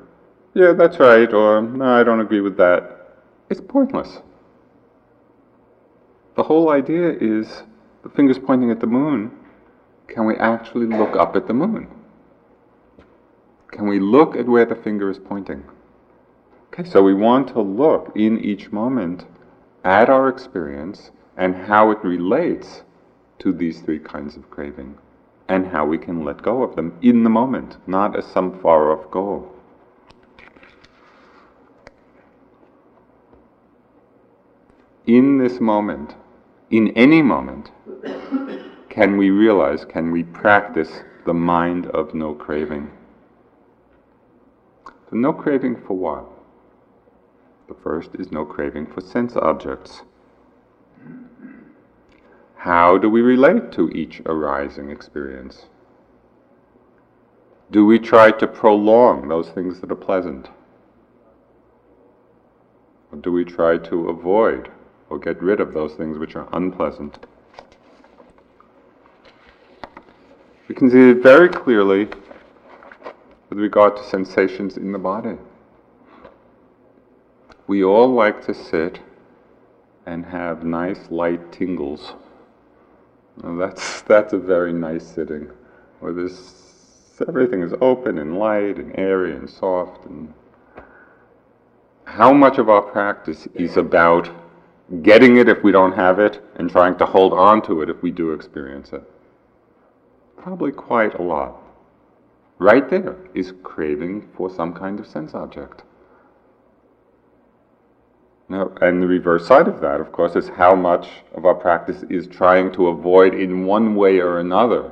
Yeah, 0.55 0.75
that's 0.75 1.01
right, 1.01 1.33
or 1.35 1.61
no, 1.61 1.85
I 1.85 2.05
don't 2.05 2.21
agree 2.21 2.41
with 2.41 2.57
that. 2.59 3.17
It's 3.51 3.61
pointless. 3.61 4.21
The 6.35 6.45
whole 6.45 6.71
idea 6.71 7.11
is 7.11 7.63
the 8.03 8.09
finger's 8.09 8.39
pointing 8.39 8.71
at 8.71 8.81
the 8.81 8.87
moon. 8.87 9.31
Can 10.09 10.25
we 10.25 10.35
actually 10.37 10.87
look 10.87 11.15
up 11.15 11.37
at 11.37 11.47
the 11.47 11.55
moon? 11.55 11.89
Can 13.71 13.87
we 13.87 14.01
look 14.01 14.35
at 14.37 14.47
where 14.47 14.65
the 14.65 14.75
finger 14.75 15.11
is 15.11 15.19
pointing? 15.19 15.65
Okay, 16.73 16.89
so 16.89 17.03
we 17.03 17.15
want 17.15 17.49
to 17.49 17.61
look 17.61 18.13
in 18.15 18.39
each 18.39 18.73
moment 18.73 19.27
at 19.85 20.09
our 20.09 20.29
experience 20.29 21.11
and 21.37 21.55
how 21.55 21.91
it 21.91 21.99
relates 22.03 22.83
to 23.41 23.53
these 23.53 23.81
three 23.81 23.99
kinds 23.99 24.37
of 24.37 24.51
craving 24.51 24.97
and 25.49 25.67
how 25.67 25.85
we 25.85 25.99
can 25.99 26.25
let 26.25 26.41
go 26.41 26.63
of 26.63 26.77
them 26.77 26.97
in 27.03 27.25
the 27.25 27.31
moment, 27.31 27.77
not 27.87 28.17
as 28.17 28.27
some 28.27 28.59
far 28.61 28.93
off 28.93 29.11
goal. 29.11 29.53
In 35.07 35.39
this 35.39 35.61
moment, 35.61 36.15
in 36.73 36.89
any 36.97 37.21
moment, 37.21 37.71
can 38.89 39.19
we 39.19 39.29
realize, 39.29 39.85
can 39.85 40.11
we 40.11 40.25
practice 40.25 41.03
the 41.27 41.35
mind 41.35 41.87
of 41.89 42.15
no 42.15 42.35
craving? 42.35 42.91
So, 44.87 45.17
no 45.17 45.35
craving 45.35 45.83
for 45.87 45.95
what? 45.95 46.27
The 47.69 47.75
first 47.75 48.15
is 48.19 48.33
no 48.33 48.47
craving 48.47 48.87
for 48.87 49.03
sense 49.03 49.37
objects. 49.37 50.03
How 52.57 52.97
do 52.97 53.11
we 53.11 53.21
relate 53.21 53.71
to 53.73 53.91
each 53.91 54.23
arising 54.25 54.89
experience? 54.89 55.67
Do 57.71 57.85
we 57.85 57.99
try 57.99 58.31
to 58.31 58.47
prolong 58.47 59.29
those 59.29 59.51
things 59.51 59.81
that 59.81 59.93
are 59.93 59.97
pleasant? 59.97 60.49
Or 63.11 63.19
do 63.19 63.31
we 63.31 63.45
try 63.45 63.77
to 63.77 64.09
avoid 64.09 64.71
or 65.13 65.19
get 65.19 65.43
rid 65.43 65.61
of 65.61 65.75
those 65.75 65.93
things 65.93 66.17
which 66.17 66.37
are 66.37 66.49
unpleasant? 66.55 67.27
We 70.69 70.75
can 70.75 70.91
see 70.91 71.11
it 71.11 71.23
very 71.23 71.51
clearly 71.51 72.09
with 73.51 73.59
regard 73.59 73.95
to 73.99 74.05
sensations 74.05 74.79
in 74.79 74.91
the 74.91 74.99
body. 74.99 75.37
We 77.67 77.85
all 77.85 78.09
like 78.09 78.43
to 78.47 78.55
sit 78.55 79.01
and 80.07 80.25
have 80.25 80.65
nice 80.65 81.11
light 81.11 81.53
tingles. 81.53 82.15
Well, 83.43 83.59
that's, 83.59 84.01
that's 84.13 84.33
a 84.33 84.39
very 84.39 84.73
nice 84.73 85.07
sitting, 85.07 85.51
where 86.01 86.15
this, 86.15 87.21
everything 87.29 87.61
is 87.61 87.75
open 87.83 88.17
and 88.17 88.39
light 88.39 88.79
and 88.79 88.99
airy 88.99 89.37
and 89.37 89.49
soft. 89.49 90.07
And 90.07 90.33
how 92.07 92.33
much 92.33 92.57
of 92.57 92.71
our 92.71 92.81
practice 92.81 93.47
is 93.55 93.77
about 93.77 94.42
getting 95.01 95.39
it 95.39 95.49
if 95.49 95.63
we 95.63 95.73
don't 95.73 95.93
have 95.93 96.19
it 96.19 96.43
and 96.57 96.71
trying 96.71 96.99
to 96.99 97.07
hold 97.07 97.33
on 97.33 97.63
to 97.63 97.81
it 97.81 97.89
if 97.89 98.03
we 98.03 98.11
do 98.11 98.33
experience 98.33 98.93
it? 98.93 99.03
Probably 100.37 100.73
quite 100.73 101.15
a 101.15 101.23
lot. 101.23 101.57
Right 102.59 102.89
there 102.89 103.17
is 103.35 103.55
craving 103.63 104.29
for 104.37 104.51
some 104.51 104.75
kind 104.75 105.01
of 105.01 105.07
sense 105.07 105.35
object. 105.35 105.83
Now, 108.49 108.71
and 108.83 109.03
the 109.03 109.07
reverse 109.07 109.47
side 109.47 109.67
of 109.67 109.81
that, 109.81 110.01
of 110.01 110.13
course, 110.13 110.37
is 110.37 110.49
how 110.49 110.75
much 110.75 111.09
of 111.35 111.47
our 111.47 111.55
practice 111.55 112.05
is 112.11 112.27
trying 112.27 112.71
to 112.73 112.89
avoid 112.89 113.35
in 113.35 113.65
one 113.65 113.95
way 113.95 114.19
or 114.19 114.41
another 114.41 114.91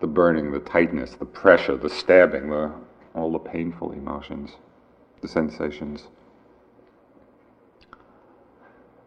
the 0.00 0.06
burning, 0.06 0.52
the 0.52 0.60
tightness, 0.60 1.14
the 1.14 1.24
pressure, 1.24 1.76
the 1.76 1.88
stabbing, 1.88 2.50
the, 2.50 2.70
all 3.14 3.32
the 3.32 3.38
painful 3.38 3.92
emotions, 3.92 4.50
the 5.22 5.28
sensations. 5.28 6.08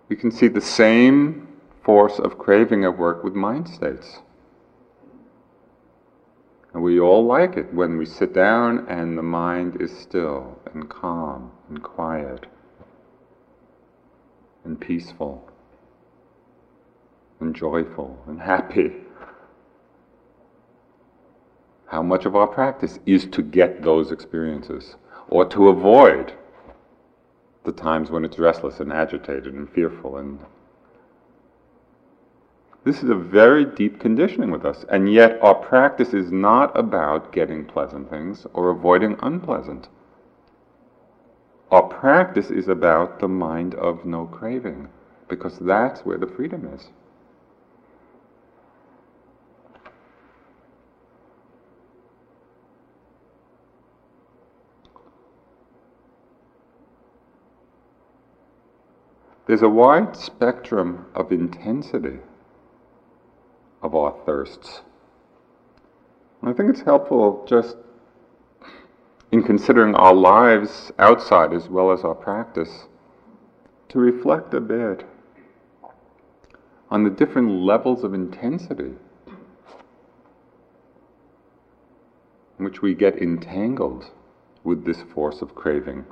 We 0.10 0.16
can 0.16 0.32
see 0.32 0.48
the 0.48 0.62
same 0.62 1.48
force 1.84 2.20
of 2.20 2.38
craving 2.38 2.84
at 2.86 2.98
work 2.98 3.24
with 3.24 3.34
mind 3.34 3.68
states. 3.68 4.20
And 6.74 6.84
we 6.84 7.00
all 7.00 7.26
like 7.26 7.58
it 7.58 7.74
when 7.74 7.98
we 7.98 8.06
sit 8.06 8.34
down 8.34 8.86
and 8.88 9.18
the 9.18 9.24
mind 9.24 9.82
is 9.82 9.98
still 9.98 10.60
and 10.74 10.90
calm 10.90 11.52
and 11.70 11.82
quiet 11.82 12.46
and 14.64 14.80
peaceful 14.80 15.50
and 17.40 17.56
joyful 17.56 18.22
and 18.28 18.40
happy. 18.40 18.92
How 21.88 22.04
much 22.04 22.26
of 22.26 22.36
our 22.36 22.48
practice 22.48 23.00
is 23.06 23.26
to 23.28 23.42
get 23.42 23.82
those 23.82 24.12
experiences 24.12 24.96
or 25.30 25.46
to 25.46 25.70
avoid 25.70 26.34
the 27.68 27.74
times 27.74 28.10
when 28.10 28.24
it's 28.24 28.40
restless 28.40 28.80
and 28.80 28.94
agitated 28.94 29.54
and 29.54 29.70
fearful 29.70 30.18
and 30.18 30.40
this 32.86 33.04
is 33.04 33.10
a 33.10 33.16
very 33.16 33.66
deep 33.66 34.00
conditioning 34.00 34.50
with 34.50 34.64
us, 34.64 34.86
and 34.90 35.12
yet 35.12 35.38
our 35.42 35.56
practice 35.56 36.14
is 36.14 36.32
not 36.32 36.72
about 36.80 37.34
getting 37.34 37.66
pleasant 37.66 38.10
things 38.10 38.48
or 38.54 38.70
avoiding 38.70 39.18
unpleasant. 39.22 39.90
Our 41.70 41.82
practice 41.84 42.50
is 42.50 42.70
about 42.70 43.20
the 43.20 43.28
mind 43.28 43.76
of 43.76 44.06
no 44.06 44.26
craving, 44.26 44.88
because 45.28 45.60
that's 45.60 46.06
where 46.06 46.18
the 46.18 46.28
freedom 46.28 46.72
is. 46.74 46.88
There's 59.48 59.62
a 59.62 59.70
wide 59.70 60.18
spectrum 60.18 61.06
of 61.16 61.32
intensity 61.32 62.20
of 63.82 63.96
our 63.96 64.14
thirsts. 64.26 64.82
I 66.44 66.52
think 66.52 66.70
it's 66.70 66.82
helpful 66.82 67.46
just 67.48 67.78
in 69.32 69.44
considering 69.44 69.96
our 69.96 70.14
lives 70.14 70.92
outside 71.00 71.54
as 71.54 71.70
well 71.70 71.94
as 71.94 72.02
our 72.04 72.14
practice 72.14 72.88
to 73.88 74.00
reflect 74.00 74.54
a 74.54 74.60
bit 74.60 75.06
on 76.90 77.06
the 77.06 77.10
different 77.10 77.50
levels 77.50 78.04
of 78.04 78.14
intensity 78.14 78.92
in 82.60 82.66
which 82.66 82.82
we 82.82 82.94
get 82.94 83.22
entangled 83.22 84.12
with 84.66 84.86
this 84.86 85.02
force 85.14 85.42
of 85.42 85.56
craving, 85.56 86.04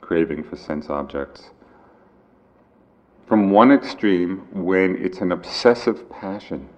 craving 0.00 0.42
for 0.42 0.56
sense 0.56 0.90
objects 0.90 1.50
from 3.26 3.50
one 3.50 3.72
extreme 3.72 4.46
when 4.52 4.96
it's 4.96 5.18
an 5.18 5.32
obsessive 5.32 6.10
passion 6.10 6.68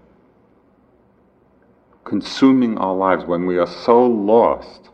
consuming 2.06 2.78
our 2.78 2.94
lives, 2.94 3.24
when 3.24 3.44
we 3.44 3.59
are 3.59 3.66
so 3.66 4.06
lost 4.06 4.90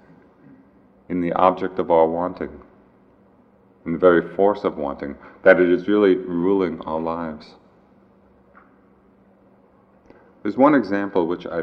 in 1.11 1.21
the 1.21 1.31
object 1.35 1.79
of 1.79 1.91
our 1.91 2.09
wanting, 2.09 2.51
in 3.85 3.93
the 3.93 3.99
very 3.99 4.35
force 4.35 4.65
of 4.65 4.79
wanting, 4.79 5.15
that 5.45 5.61
it 5.61 5.71
is 5.71 5.87
really 5.87 6.17
ruling 6.17 6.81
our 6.81 6.99
lives. 6.99 7.55
There's 10.43 10.57
one 10.57 10.75
example 10.75 11.27
which 11.27 11.47
I 11.47 11.63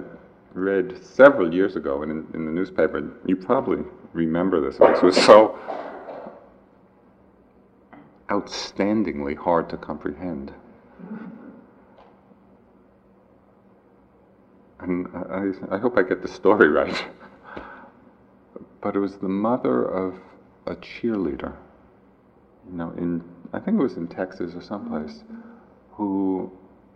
read 0.53 1.03
several 1.03 1.53
years 1.53 1.75
ago 1.75 2.03
in, 2.03 2.11
in 2.33 2.45
the 2.45 2.51
newspaper. 2.51 3.11
You 3.25 3.35
probably 3.35 3.83
remember 4.13 4.61
this. 4.61 4.79
It 4.79 5.03
was 5.03 5.17
so 5.17 5.57
outstandingly 8.29 9.35
hard 9.35 9.69
to 9.69 9.77
comprehend. 9.77 10.53
And 14.79 15.07
I, 15.13 15.75
I 15.75 15.77
hope 15.77 15.97
I 15.97 16.03
get 16.03 16.21
the 16.21 16.27
story 16.27 16.67
right. 16.69 17.05
but 18.81 18.95
it 18.95 18.99
was 18.99 19.17
the 19.17 19.27
mother 19.27 19.83
of 19.83 20.15
a 20.65 20.75
cheerleader, 20.75 21.55
you 22.69 22.77
know, 22.77 22.93
in, 22.97 23.23
I 23.51 23.59
think 23.59 23.79
it 23.79 23.83
was 23.83 23.97
in 23.97 24.07
Texas 24.07 24.53
or 24.55 24.61
someplace, 24.61 25.23
who 25.93 26.51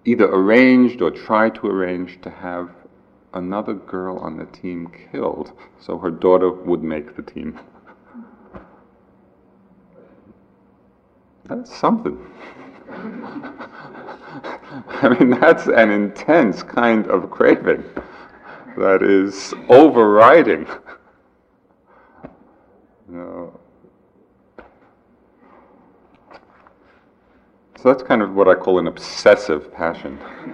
either 0.06 0.26
arranged 0.26 1.02
or 1.02 1.12
tried 1.12 1.56
to 1.56 1.68
arrange 1.68 2.22
to 2.22 2.30
have 2.30 2.70
another 3.34 3.74
girl 3.74 4.18
on 4.20 4.38
the 4.38 4.46
team 4.46 4.92
killed 5.12 5.52
so 5.80 5.98
her 5.98 6.12
daughter 6.12 6.52
would 6.52 6.84
make 6.84 7.16
the 7.16 7.24
team. 7.24 7.60
That's 11.46 11.76
something. 11.76 12.18
I 14.90 15.16
mean, 15.20 15.30
that's 15.40 15.68
an 15.68 15.92
intense 15.92 16.64
kind 16.64 17.08
of 17.08 17.30
craving 17.30 17.84
that 18.78 19.04
is 19.04 19.54
overriding. 19.70 20.68
So 27.84 27.90
that's 27.90 28.02
kind 28.02 28.22
of 28.22 28.34
what 28.34 28.48
I 28.48 28.56
call 28.56 28.80
an 28.80 28.88
obsessive 28.88 29.74
passion. 29.74 30.18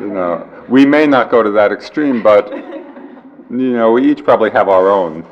you 0.00 0.08
know, 0.08 0.48
we 0.66 0.86
may 0.86 1.06
not 1.06 1.30
go 1.30 1.42
to 1.42 1.50
that 1.50 1.70
extreme, 1.70 2.22
but 2.22 2.50
you 2.50 3.72
know, 3.74 3.92
we 3.92 4.10
each 4.10 4.24
probably 4.24 4.48
have 4.52 4.70
our 4.70 4.88
own. 4.88 5.22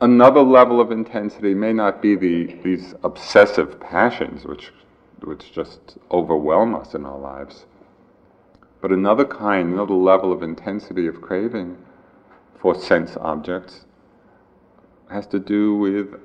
Another 0.00 0.42
level 0.42 0.78
of 0.78 0.92
intensity 0.92 1.54
may 1.54 1.72
not 1.72 2.02
be 2.02 2.14
the, 2.14 2.54
these 2.62 2.94
obsessive 3.02 3.80
passions, 3.80 4.44
which, 4.44 4.70
which 5.22 5.52
just 5.52 5.96
overwhelm 6.10 6.74
us 6.74 6.94
in 6.94 7.06
our 7.06 7.18
lives. 7.18 7.64
But 8.82 8.92
another 8.92 9.24
kind, 9.24 9.72
another 9.72 9.94
level 9.94 10.32
of 10.32 10.42
intensity 10.42 11.06
of 11.06 11.22
craving 11.22 11.78
for 12.60 12.74
sense 12.74 13.16
objects 13.16 13.86
has 15.10 15.26
to 15.28 15.38
do 15.38 15.74
with 15.74 16.20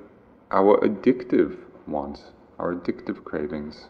our 0.50 0.78
addictive 0.80 1.56
wants, 1.86 2.24
our 2.58 2.74
addictive 2.74 3.24
cravings. 3.24 3.86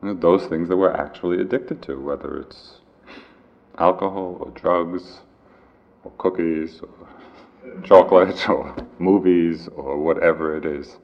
Those 0.00 0.46
things 0.46 0.68
that 0.68 0.76
we're 0.76 0.92
actually 0.92 1.40
addicted 1.40 1.82
to, 1.82 1.98
whether 1.98 2.36
it's 2.36 2.78
alcohol 3.76 4.36
or 4.38 4.50
drugs 4.52 5.22
or 6.06 6.12
cookies 6.18 6.80
or 6.80 7.82
chocolate 7.82 8.48
or 8.48 8.74
movies 8.98 9.68
or 9.74 9.98
whatever 9.98 10.56
it 10.56 10.64
is. 10.64 10.98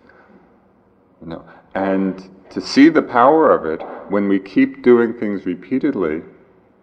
You 1.20 1.28
know, 1.28 1.44
and 1.74 2.30
to 2.50 2.60
see 2.60 2.88
the 2.88 3.02
power 3.02 3.52
of 3.52 3.66
it 3.66 3.84
when 4.08 4.28
we 4.28 4.38
keep 4.38 4.82
doing 4.82 5.14
things 5.14 5.44
repeatedly, 5.44 6.22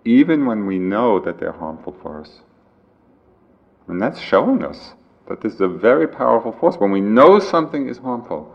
even 0.03 0.45
when 0.45 0.65
we 0.65 0.77
know 0.77 1.19
that 1.19 1.39
they're 1.39 1.51
harmful 1.51 1.95
for 2.01 2.21
us. 2.21 2.41
And 3.87 4.01
that's 4.01 4.19
showing 4.19 4.63
us 4.63 4.93
that 5.27 5.41
this 5.41 5.53
is 5.53 5.61
a 5.61 5.67
very 5.67 6.07
powerful 6.07 6.51
force. 6.51 6.75
When 6.75 6.91
we 6.91 7.01
know 7.01 7.39
something 7.39 7.87
is 7.87 7.97
harmful, 7.97 8.53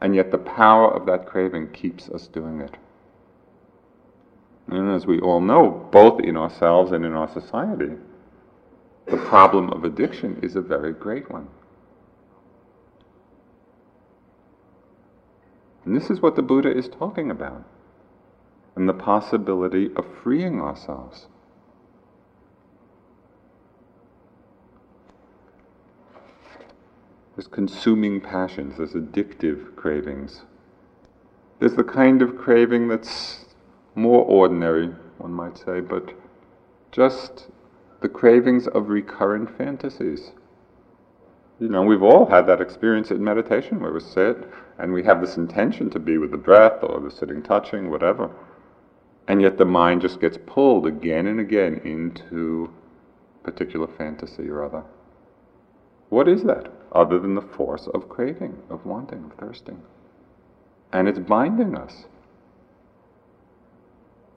and 0.00 0.14
yet 0.14 0.30
the 0.30 0.38
power 0.38 0.90
of 0.94 1.06
that 1.06 1.26
craving 1.26 1.72
keeps 1.72 2.08
us 2.08 2.26
doing 2.26 2.60
it. 2.60 2.76
And 4.68 4.94
as 4.94 5.06
we 5.06 5.18
all 5.20 5.40
know, 5.40 5.88
both 5.90 6.20
in 6.20 6.36
ourselves 6.36 6.92
and 6.92 7.04
in 7.04 7.12
our 7.12 7.28
society, 7.32 7.92
the 9.10 9.16
problem 9.16 9.70
of 9.70 9.84
addiction 9.84 10.38
is 10.42 10.56
a 10.56 10.60
very 10.60 10.92
great 10.92 11.30
one. 11.30 11.48
And 15.84 15.96
this 15.96 16.10
is 16.10 16.20
what 16.20 16.36
the 16.36 16.42
Buddha 16.42 16.70
is 16.76 16.88
talking 16.88 17.30
about, 17.30 17.64
and 18.76 18.88
the 18.88 18.94
possibility 18.94 19.90
of 19.96 20.06
freeing 20.22 20.60
ourselves. 20.60 21.26
There's 27.34 27.48
consuming 27.48 28.20
passions, 28.20 28.76
there's 28.76 28.92
addictive 28.92 29.74
cravings. 29.74 30.42
There's 31.58 31.74
the 31.74 31.84
kind 31.84 32.22
of 32.22 32.36
craving 32.36 32.88
that's 32.88 33.46
more 33.94 34.24
ordinary, 34.24 34.88
one 35.18 35.32
might 35.32 35.56
say, 35.56 35.80
but 35.80 36.12
just 36.92 37.48
the 38.00 38.08
cravings 38.08 38.66
of 38.68 38.88
recurrent 38.88 39.56
fantasies. 39.56 40.32
You 41.58 41.68
know, 41.68 41.82
we've 41.82 42.02
all 42.02 42.26
had 42.26 42.46
that 42.46 42.60
experience 42.60 43.10
in 43.10 43.22
meditation 43.22 43.80
where 43.80 43.92
we 43.92 44.00
sit 44.00 44.48
and 44.78 44.92
we 44.92 45.02
have 45.04 45.20
this 45.20 45.36
intention 45.36 45.90
to 45.90 45.98
be 45.98 46.16
with 46.16 46.30
the 46.30 46.38
breath 46.38 46.82
or 46.82 47.00
the 47.00 47.10
sitting 47.10 47.42
touching, 47.42 47.90
whatever. 47.90 48.30
And 49.28 49.42
yet 49.42 49.58
the 49.58 49.66
mind 49.66 50.00
just 50.00 50.20
gets 50.20 50.38
pulled 50.46 50.86
again 50.86 51.26
and 51.26 51.38
again 51.38 51.80
into 51.84 52.70
particular 53.42 53.86
fantasy 53.86 54.48
or 54.48 54.64
other. 54.64 54.82
What 56.08 56.26
is 56.26 56.42
that 56.44 56.72
other 56.92 57.18
than 57.18 57.34
the 57.34 57.42
force 57.42 57.86
of 57.94 58.08
craving, 58.08 58.56
of 58.70 58.84
wanting, 58.86 59.24
of 59.24 59.32
thirsting? 59.34 59.82
And 60.92 61.06
it's 61.06 61.18
binding 61.18 61.76
us. 61.76 62.06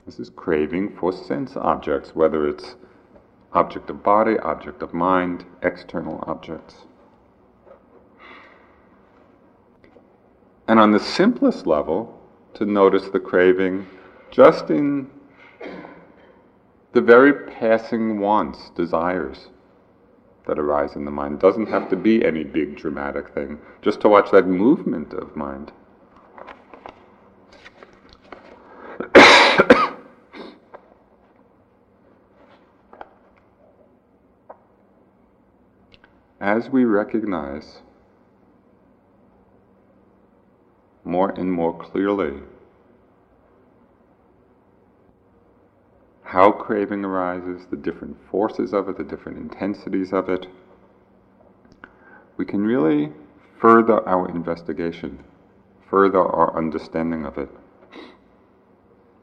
This 0.06 0.20
is 0.20 0.28
craving 0.28 0.96
for 0.96 1.10
sense 1.12 1.56
objects, 1.56 2.14
whether 2.14 2.46
it's 2.46 2.76
object 3.54 3.88
of 3.88 4.02
body, 4.02 4.38
object 4.40 4.82
of 4.82 4.92
mind, 4.92 5.44
external 5.62 6.22
objects. 6.26 6.86
And 10.66 10.80
on 10.80 10.92
the 10.92 11.00
simplest 11.00 11.66
level, 11.66 12.20
to 12.54 12.64
notice 12.64 13.08
the 13.08 13.20
craving 13.20 13.86
just 14.30 14.70
in 14.70 15.10
the 16.92 17.00
very 17.00 17.32
passing 17.50 18.20
wants, 18.20 18.70
desires 18.70 19.48
that 20.46 20.58
arise 20.58 20.94
in 20.94 21.04
the 21.04 21.10
mind. 21.10 21.40
Doesn't 21.40 21.66
have 21.66 21.88
to 21.90 21.96
be 21.96 22.24
any 22.24 22.44
big 22.44 22.76
dramatic 22.76 23.30
thing, 23.30 23.58
just 23.82 24.00
to 24.02 24.08
watch 24.08 24.30
that 24.30 24.46
movement 24.46 25.12
of 25.12 25.34
mind. 25.34 25.72
As 36.44 36.68
we 36.68 36.84
recognize 36.84 37.78
more 41.02 41.30
and 41.30 41.50
more 41.50 41.72
clearly 41.72 42.42
how 46.24 46.52
craving 46.52 47.02
arises, 47.02 47.64
the 47.70 47.78
different 47.78 48.18
forces 48.30 48.74
of 48.74 48.90
it, 48.90 48.98
the 48.98 49.04
different 49.04 49.38
intensities 49.38 50.12
of 50.12 50.28
it, 50.28 50.46
we 52.36 52.44
can 52.44 52.62
really 52.62 53.10
further 53.58 54.06
our 54.06 54.28
investigation, 54.28 55.24
further 55.88 56.20
our 56.20 56.54
understanding 56.58 57.24
of 57.24 57.38
it. 57.38 57.48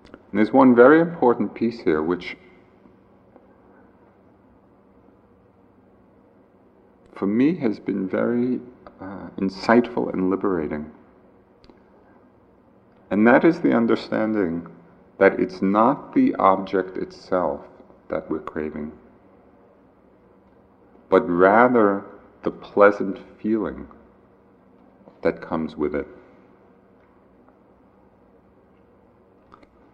And 0.09 0.39
there's 0.39 0.51
one 0.51 0.73
very 0.75 0.99
important 0.99 1.53
piece 1.53 1.81
here 1.81 2.01
which, 2.01 2.35
for 7.21 7.27
me, 7.27 7.53
has 7.53 7.79
been 7.79 8.09
very 8.09 8.59
uh, 8.99 9.29
insightful 9.37 10.11
and 10.11 10.31
liberating. 10.31 10.89
And 13.11 13.27
that 13.27 13.45
is 13.45 13.61
the 13.61 13.73
understanding 13.73 14.65
that 15.19 15.39
it's 15.39 15.61
not 15.61 16.15
the 16.15 16.33
object 16.39 16.97
itself 16.97 17.61
that 18.09 18.27
we're 18.27 18.39
craving, 18.39 18.91
but 21.11 21.21
rather 21.29 22.03
the 22.41 22.49
pleasant 22.49 23.19
feeling 23.39 23.87
that 25.21 25.43
comes 25.43 25.77
with 25.77 25.93
it. 25.93 26.07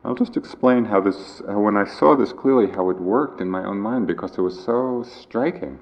I'll 0.06 0.16
just 0.16 0.38
explain 0.38 0.86
how 0.86 1.02
this, 1.02 1.42
how 1.46 1.60
when 1.60 1.76
I 1.76 1.84
saw 1.84 2.16
this 2.16 2.32
clearly, 2.32 2.72
how 2.72 2.90
it 2.90 3.02
worked 3.02 3.42
in 3.42 3.50
my 3.50 3.66
own 3.66 3.80
mind 3.80 4.08
because 4.08 4.38
it 4.38 4.42
was 4.42 4.58
so 4.64 5.04
striking 5.04 5.80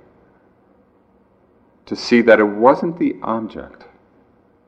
to 1.85 1.95
see 1.95 2.21
that 2.21 2.39
it 2.39 2.43
wasn't 2.43 2.97
the 2.99 3.15
object 3.21 3.85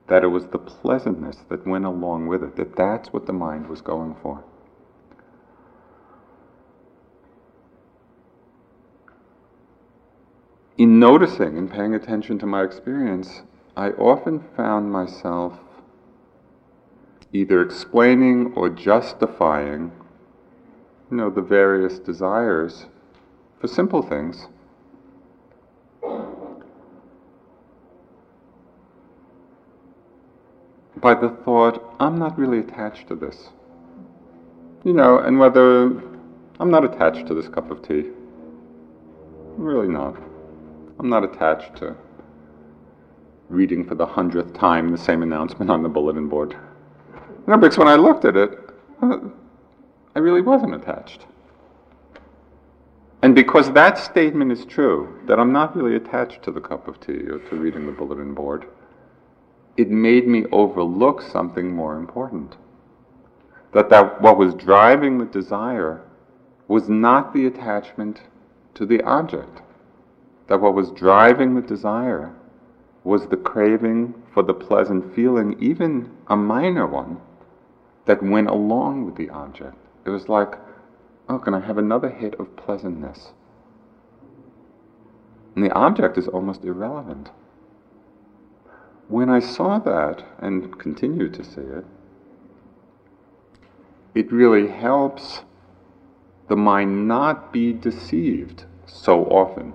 that 0.07 0.23
it 0.23 0.27
was 0.27 0.47
the 0.47 0.57
pleasantness 0.57 1.37
that 1.49 1.67
went 1.67 1.85
along 1.85 2.27
with 2.27 2.41
it, 2.43 2.55
that 2.55 2.75
that's 2.75 3.11
what 3.11 3.25
the 3.25 3.33
mind 3.33 3.67
was 3.67 3.81
going 3.81 4.15
for. 4.21 4.43
In 10.77 10.99
noticing 10.99 11.57
and 11.57 11.69
paying 11.69 11.93
attention 11.93 12.37
to 12.39 12.45
my 12.45 12.63
experience, 12.63 13.41
I 13.75 13.89
often 13.91 14.43
found 14.55 14.91
myself 14.91 15.59
either 17.33 17.61
explaining 17.61 18.53
or 18.53 18.69
justifying, 18.69 19.91
you 21.11 21.17
know, 21.17 21.29
the 21.29 21.41
various 21.41 21.99
desires 21.99 22.85
for 23.59 23.67
simple 23.67 24.01
things 24.01 24.47
by 31.01 31.13
the 31.13 31.29
thought, 31.29 31.95
I'm 31.99 32.17
not 32.17 32.37
really 32.37 32.59
attached 32.59 33.07
to 33.09 33.15
this. 33.15 33.49
You 34.83 34.93
know, 34.93 35.19
and 35.19 35.39
whether 35.39 35.87
I'm 36.59 36.71
not 36.71 36.83
attached 36.83 37.27
to 37.27 37.33
this 37.33 37.47
cup 37.47 37.69
of 37.71 37.87
tea. 37.87 38.05
Really 39.57 39.87
not. 39.87 40.15
I'm 40.99 41.09
not 41.09 41.23
attached 41.23 41.75
to 41.77 41.95
reading 43.49 43.85
for 43.85 43.95
the 43.95 44.05
hundredth 44.05 44.53
time 44.53 44.89
the 44.89 44.97
same 44.97 45.23
announcement 45.23 45.71
on 45.71 45.83
the 45.83 45.89
bulletin 45.89 46.27
board. 46.27 46.55
No, 47.47 47.57
because 47.57 47.77
when 47.77 47.87
I 47.87 47.95
looked 47.95 48.25
at 48.25 48.35
it, 48.35 48.59
uh, 49.01 49.19
I 50.15 50.19
really 50.19 50.41
wasn't 50.41 50.75
attached. 50.75 51.25
And 53.21 53.33
because 53.33 53.71
that 53.71 53.97
statement 53.97 54.51
is 54.51 54.65
true, 54.65 55.21
that 55.27 55.39
I'm 55.39 55.51
not 55.51 55.75
really 55.75 55.95
attached 55.95 56.43
to 56.43 56.51
the 56.51 56.61
cup 56.61 56.87
of 56.87 56.99
tea 56.99 57.27
or 57.29 57.39
to 57.39 57.55
reading 57.55 57.85
the 57.85 57.91
bulletin 57.91 58.33
board, 58.33 58.67
it 59.77 59.89
made 59.91 60.27
me 60.27 60.45
overlook 60.51 61.21
something 61.21 61.71
more 61.71 61.95
important. 61.95 62.57
That, 63.73 63.89
that 63.89 64.21
what 64.21 64.37
was 64.37 64.55
driving 64.55 65.19
the 65.19 65.25
desire 65.25 66.01
was 66.67 66.89
not 66.89 67.33
the 67.33 67.45
attachment 67.45 68.21
to 68.73 68.85
the 68.85 69.01
object. 69.03 69.61
That 70.47 70.61
what 70.61 70.73
was 70.73 70.91
driving 70.91 71.55
the 71.55 71.61
desire 71.61 72.33
was 73.03 73.27
the 73.27 73.37
craving 73.37 74.15
for 74.33 74.43
the 74.43 74.53
pleasant 74.53 75.15
feeling, 75.15 75.55
even 75.61 76.11
a 76.27 76.35
minor 76.35 76.87
one, 76.87 77.21
that 78.05 78.23
went 78.23 78.49
along 78.49 79.05
with 79.05 79.15
the 79.15 79.29
object. 79.29 79.75
It 80.05 80.09
was 80.09 80.27
like, 80.27 80.55
oh, 81.29 81.37
can 81.37 81.53
I 81.53 81.59
have 81.59 81.77
another 81.77 82.09
hit 82.09 82.35
of 82.35 82.55
pleasantness? 82.55 83.31
And 85.55 85.63
the 85.63 85.71
object 85.73 86.17
is 86.17 86.27
almost 86.27 86.63
irrelevant. 86.63 87.29
When 89.07 89.29
I 89.29 89.39
saw 89.39 89.79
that 89.79 90.23
and 90.39 90.77
continue 90.77 91.29
to 91.29 91.43
see 91.43 91.61
it, 91.61 91.85
it 94.13 94.31
really 94.31 94.67
helps 94.67 95.41
the 96.49 96.57
mind 96.57 97.07
not 97.07 97.53
be 97.53 97.73
deceived 97.73 98.65
so 98.85 99.25
often. 99.25 99.73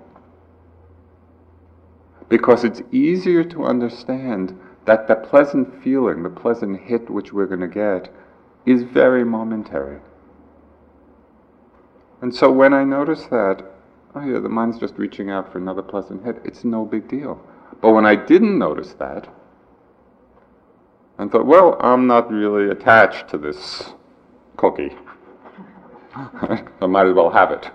Because 2.28 2.64
it's 2.64 2.82
easier 2.90 3.44
to 3.44 3.64
understand 3.64 4.58
that 4.84 5.06
the 5.06 5.14
pleasant 5.14 5.82
feeling, 5.82 6.22
the 6.22 6.30
pleasant 6.30 6.80
hit 6.80 7.08
which 7.08 7.32
we're 7.32 7.46
going 7.46 7.60
to 7.60 7.68
get, 7.68 8.12
is 8.66 8.82
very 8.82 9.24
momentary. 9.24 10.00
And 12.20 12.34
so 12.34 12.50
when 12.50 12.72
I 12.72 12.84
notice 12.84 13.24
that, 13.26 13.64
oh 14.14 14.24
yeah, 14.24 14.38
the 14.38 14.48
mind's 14.48 14.78
just 14.78 14.96
reaching 14.96 15.30
out 15.30 15.52
for 15.52 15.58
another 15.58 15.82
pleasant 15.82 16.24
hit, 16.24 16.40
it's 16.44 16.64
no 16.64 16.84
big 16.84 17.08
deal. 17.08 17.40
But 17.82 17.90
when 17.90 18.06
I 18.06 18.14
didn't 18.14 18.58
notice 18.58 18.94
that, 18.94 19.28
and 21.18 21.30
thought, 21.30 21.44
well, 21.46 21.76
I'm 21.80 22.06
not 22.06 22.30
really 22.30 22.70
attached 22.70 23.28
to 23.30 23.38
this 23.38 23.92
cookie. 24.56 24.96
I 26.14 26.86
might 26.86 27.06
as 27.06 27.14
well 27.14 27.30
have 27.30 27.50
it. 27.50 27.70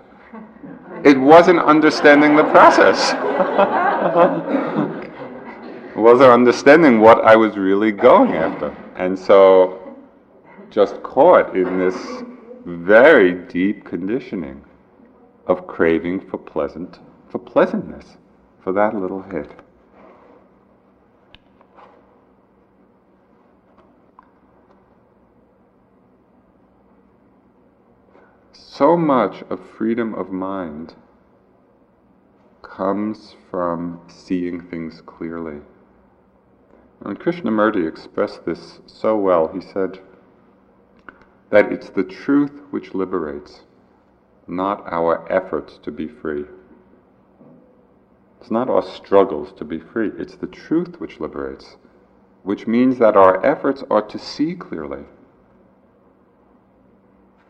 It 1.04 1.18
wasn't 1.18 1.60
understanding 1.60 2.36
the 2.36 2.44
process. 2.44 3.12
it 5.92 5.96
wasn't 5.96 6.30
understanding 6.30 7.00
what 7.00 7.24
I 7.24 7.36
was 7.36 7.56
really 7.56 7.92
going 7.92 8.32
after. 8.32 8.74
And 8.96 9.16
so, 9.16 9.94
just 10.70 11.02
caught 11.02 11.54
in 11.54 11.78
this 11.78 12.22
very 12.64 13.32
deep 13.32 13.84
conditioning 13.84 14.64
of 15.46 15.66
craving 15.66 16.20
for 16.28 16.38
pleasant, 16.38 16.98
for 17.28 17.38
pleasantness, 17.38 18.16
for 18.62 18.72
that 18.72 18.94
little 18.94 19.22
hit. 19.22 19.50
So 28.78 28.96
much 28.96 29.42
of 29.50 29.58
freedom 29.76 30.14
of 30.14 30.30
mind 30.30 30.94
comes 32.62 33.34
from 33.50 34.00
seeing 34.06 34.60
things 34.60 35.02
clearly. 35.04 35.60
And 37.04 37.18
Krishnamurti 37.18 37.88
expressed 37.88 38.44
this 38.44 38.78
so 38.86 39.16
well. 39.16 39.48
He 39.52 39.60
said 39.60 39.98
that 41.50 41.72
it's 41.72 41.90
the 41.90 42.04
truth 42.04 42.52
which 42.70 42.94
liberates, 42.94 43.62
not 44.46 44.84
our 44.86 45.26
efforts 45.30 45.80
to 45.82 45.90
be 45.90 46.06
free. 46.06 46.44
It's 48.40 48.52
not 48.52 48.70
our 48.70 48.84
struggles 48.84 49.52
to 49.54 49.64
be 49.64 49.80
free, 49.80 50.12
it's 50.16 50.36
the 50.36 50.46
truth 50.46 51.00
which 51.00 51.18
liberates, 51.18 51.78
which 52.44 52.68
means 52.68 52.98
that 52.98 53.16
our 53.16 53.44
efforts 53.44 53.82
are 53.90 54.02
to 54.02 54.18
see 54.20 54.54
clearly 54.54 55.02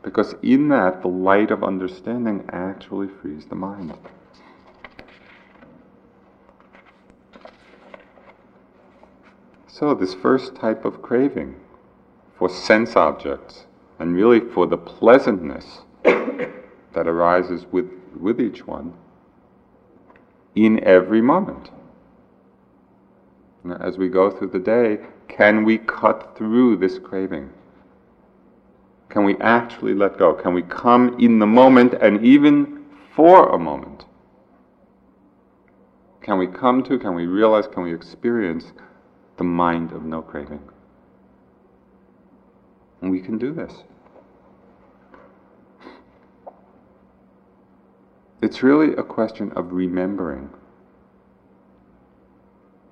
because 0.02 0.34
in 0.42 0.68
that, 0.68 1.02
the 1.02 1.08
light 1.08 1.50
of 1.50 1.64
understanding 1.64 2.44
actually 2.50 3.08
frees 3.08 3.46
the 3.46 3.54
mind. 3.54 3.94
So, 9.66 9.94
this 9.94 10.14
first 10.14 10.56
type 10.56 10.84
of 10.84 11.02
craving 11.02 11.56
for 12.36 12.48
sense 12.48 12.96
objects, 12.96 13.66
and 13.98 14.14
really 14.14 14.40
for 14.40 14.66
the 14.66 14.76
pleasantness 14.76 15.82
that 16.02 17.06
arises 17.06 17.66
with, 17.70 17.90
with 18.18 18.40
each 18.40 18.66
one 18.66 18.94
in 20.54 20.82
every 20.84 21.20
moment. 21.20 21.70
As 23.80 23.98
we 23.98 24.08
go 24.08 24.30
through 24.30 24.48
the 24.48 24.58
day, 24.58 24.98
can 25.28 25.64
we 25.64 25.78
cut 25.78 26.34
through 26.36 26.76
this 26.76 26.98
craving? 26.98 27.50
Can 29.08 29.24
we 29.24 29.36
actually 29.38 29.94
let 29.94 30.18
go? 30.18 30.34
Can 30.34 30.54
we 30.54 30.62
come 30.62 31.18
in 31.18 31.38
the 31.38 31.46
moment 31.46 31.94
and 31.94 32.24
even 32.24 32.84
for 33.14 33.48
a 33.54 33.58
moment? 33.58 34.04
Can 36.20 36.38
we 36.38 36.46
come 36.46 36.82
to, 36.84 36.98
can 36.98 37.14
we 37.14 37.26
realize, 37.26 37.66
can 37.66 37.84
we 37.84 37.94
experience 37.94 38.72
the 39.38 39.44
mind 39.44 39.92
of 39.92 40.04
no 40.04 40.20
craving? 40.20 40.60
And 43.00 43.10
we 43.10 43.20
can 43.20 43.38
do 43.38 43.52
this. 43.52 43.72
It's 48.42 48.62
really 48.62 48.94
a 48.94 49.02
question 49.02 49.52
of 49.52 49.72
remembering. 49.72 50.50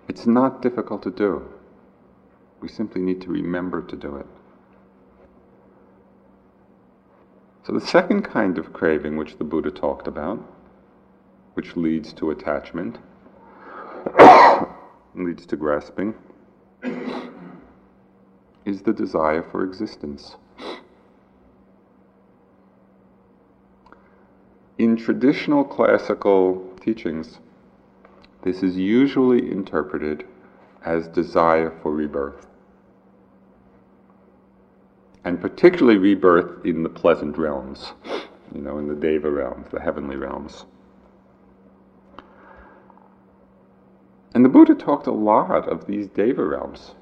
It's 0.08 0.26
not 0.26 0.62
difficult 0.62 1.02
to 1.02 1.10
do. 1.10 1.46
We 2.60 2.68
simply 2.68 3.02
need 3.02 3.20
to 3.22 3.28
remember 3.28 3.82
to 3.82 3.96
do 3.96 4.16
it. 4.16 4.26
So, 7.66 7.72
the 7.72 7.80
second 7.80 8.22
kind 8.22 8.58
of 8.58 8.72
craving 8.72 9.16
which 9.16 9.38
the 9.38 9.44
Buddha 9.44 9.72
talked 9.72 10.06
about, 10.06 10.38
which 11.54 11.76
leads 11.76 12.12
to 12.12 12.30
attachment, 12.30 12.98
leads 15.16 15.44
to 15.46 15.56
grasping, 15.56 16.14
is 18.64 18.82
the 18.82 18.92
desire 18.92 19.42
for 19.42 19.64
existence. 19.64 20.36
In 24.78 24.96
traditional 24.96 25.64
classical 25.64 26.72
teachings, 26.80 27.40
this 28.42 28.62
is 28.62 28.76
usually 28.76 29.50
interpreted 29.50 30.24
as 30.84 31.08
desire 31.08 31.76
for 31.82 31.90
rebirth 31.90 32.45
and 35.26 35.40
particularly 35.40 35.98
rebirth 35.98 36.64
in 36.64 36.84
the 36.84 36.88
pleasant 36.88 37.36
realms, 37.36 37.94
you 38.54 38.60
know, 38.62 38.78
in 38.78 38.86
the 38.86 38.94
Deva 38.94 39.28
realms, 39.28 39.66
the 39.72 39.80
heavenly 39.80 40.14
realms. 40.14 40.66
And 44.34 44.44
the 44.44 44.48
Buddha 44.48 44.76
talked 44.76 45.08
a 45.08 45.12
lot 45.12 45.68
of 45.68 45.84
these 45.88 46.06
Deva 46.06 46.44
realms. 46.44 46.94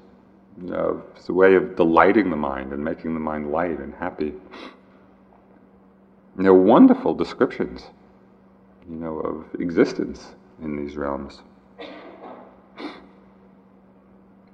You 0.59 0.71
know, 0.71 1.03
it's 1.15 1.29
a 1.29 1.33
way 1.33 1.53
of 1.53 1.75
delighting 1.75 2.31
the 2.31 2.35
mind 2.35 2.73
and 2.73 2.83
making 2.83 3.13
the 3.13 3.19
mind 3.19 3.51
light 3.51 3.79
and 3.79 3.93
happy. 3.93 4.33
And 6.35 6.43
they're 6.45 6.53
wonderful 6.55 7.13
descriptions, 7.13 7.83
you 8.89 8.95
know, 8.95 9.19
of 9.19 9.61
existence 9.61 10.33
in 10.63 10.83
these 10.83 10.97
realms. 10.97 11.43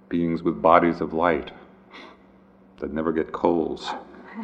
Beings 0.09 0.43
with 0.43 0.61
bodies 0.61 0.99
of 0.99 1.13
light, 1.13 1.51
that 2.81 2.91
never 2.93 3.11
get 3.13 3.31
colds. 3.31 3.89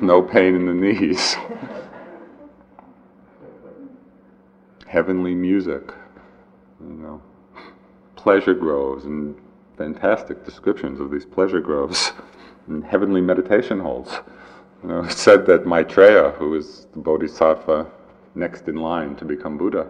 no 0.00 0.22
pain 0.30 0.54
in 0.54 0.66
the 0.66 0.74
knees. 0.74 1.36
Heavenly 4.86 5.34
music, 5.34 5.92
you 6.80 6.94
know, 6.94 7.22
pleasure 8.16 8.54
groves 8.54 9.04
and 9.04 9.34
fantastic 9.76 10.44
descriptions 10.44 11.00
of 11.00 11.10
these 11.10 11.24
pleasure 11.24 11.60
groves 11.60 12.12
and 12.68 12.84
heavenly 12.84 13.20
meditation 13.20 13.80
halls. 13.80 14.20
You 14.82 14.88
know, 14.90 15.04
it's 15.04 15.20
said 15.20 15.46
that 15.46 15.66
Maitreya, 15.66 16.30
who 16.32 16.54
is 16.54 16.86
the 16.92 16.98
bodhisattva 16.98 17.86
next 18.34 18.68
in 18.68 18.76
line 18.76 19.16
to 19.16 19.24
become 19.24 19.56
Buddha, 19.56 19.86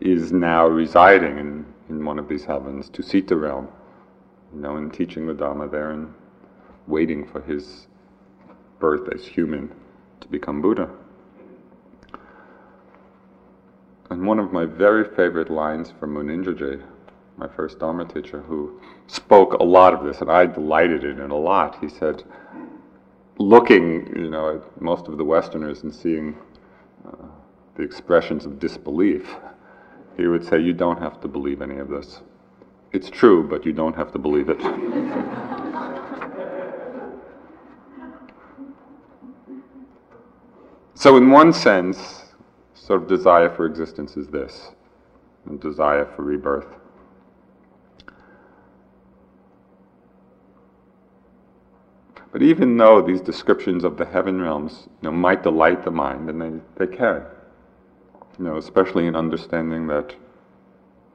is 0.00 0.32
now 0.32 0.66
residing 0.66 1.38
in, 1.38 1.66
in 1.88 2.04
one 2.04 2.18
of 2.18 2.28
these 2.28 2.44
heavens, 2.44 2.90
Tusita 2.90 3.40
realm 3.40 3.68
you 4.54 4.60
know, 4.60 4.76
and 4.76 4.92
teaching 4.92 5.26
the 5.26 5.34
Dhamma 5.34 5.70
there 5.70 5.90
and 5.90 6.12
waiting 6.86 7.26
for 7.26 7.40
his 7.42 7.86
birth 8.78 9.08
as 9.14 9.26
human 9.26 9.74
to 10.20 10.28
become 10.28 10.60
Buddha. 10.60 10.88
And 14.10 14.24
one 14.24 14.38
of 14.38 14.52
my 14.52 14.64
very 14.64 15.04
favorite 15.04 15.50
lines 15.50 15.92
from 15.98 16.14
Munindraji, 16.14 16.82
my 17.36 17.48
first 17.48 17.80
Dharma 17.80 18.04
teacher, 18.04 18.40
who 18.42 18.80
spoke 19.08 19.54
a 19.54 19.64
lot 19.64 19.92
of 19.92 20.04
this, 20.04 20.20
and 20.20 20.30
I 20.30 20.46
delighted 20.46 21.04
in 21.04 21.18
it 21.20 21.30
a 21.30 21.34
lot, 21.34 21.78
he 21.80 21.88
said, 21.88 22.22
looking, 23.38 24.06
you 24.16 24.30
know, 24.30 24.56
at 24.56 24.80
most 24.80 25.08
of 25.08 25.18
the 25.18 25.24
Westerners 25.24 25.82
and 25.82 25.94
seeing 25.94 26.36
uh, 27.06 27.26
the 27.74 27.82
expressions 27.82 28.46
of 28.46 28.58
disbelief, 28.58 29.34
he 30.16 30.26
would 30.26 30.44
say, 30.44 30.60
you 30.60 30.72
don't 30.72 31.00
have 31.00 31.20
to 31.20 31.28
believe 31.28 31.60
any 31.60 31.78
of 31.78 31.88
this. 31.88 32.22
It's 32.96 33.10
true, 33.10 33.46
but 33.46 33.66
you 33.66 33.74
don't 33.74 33.94
have 33.94 34.10
to 34.12 34.18
believe 34.18 34.48
it. 34.48 34.58
so, 40.94 41.18
in 41.18 41.30
one 41.30 41.52
sense, 41.52 42.32
sort 42.72 43.02
of 43.02 43.06
desire 43.06 43.50
for 43.50 43.66
existence 43.66 44.16
is 44.16 44.28
this 44.28 44.70
and 45.44 45.60
desire 45.60 46.06
for 46.16 46.22
rebirth. 46.22 46.68
But 52.32 52.40
even 52.40 52.78
though 52.78 53.02
these 53.02 53.20
descriptions 53.20 53.84
of 53.84 53.98
the 53.98 54.06
heaven 54.06 54.40
realms 54.40 54.84
you 55.02 55.10
know, 55.10 55.12
might 55.12 55.42
delight 55.42 55.84
the 55.84 55.90
mind, 55.90 56.30
and 56.30 56.40
they, 56.40 56.86
they 56.86 56.96
can, 56.96 57.24
you 58.38 58.46
know, 58.46 58.56
especially 58.56 59.06
in 59.06 59.14
understanding 59.14 59.86
that 59.88 60.14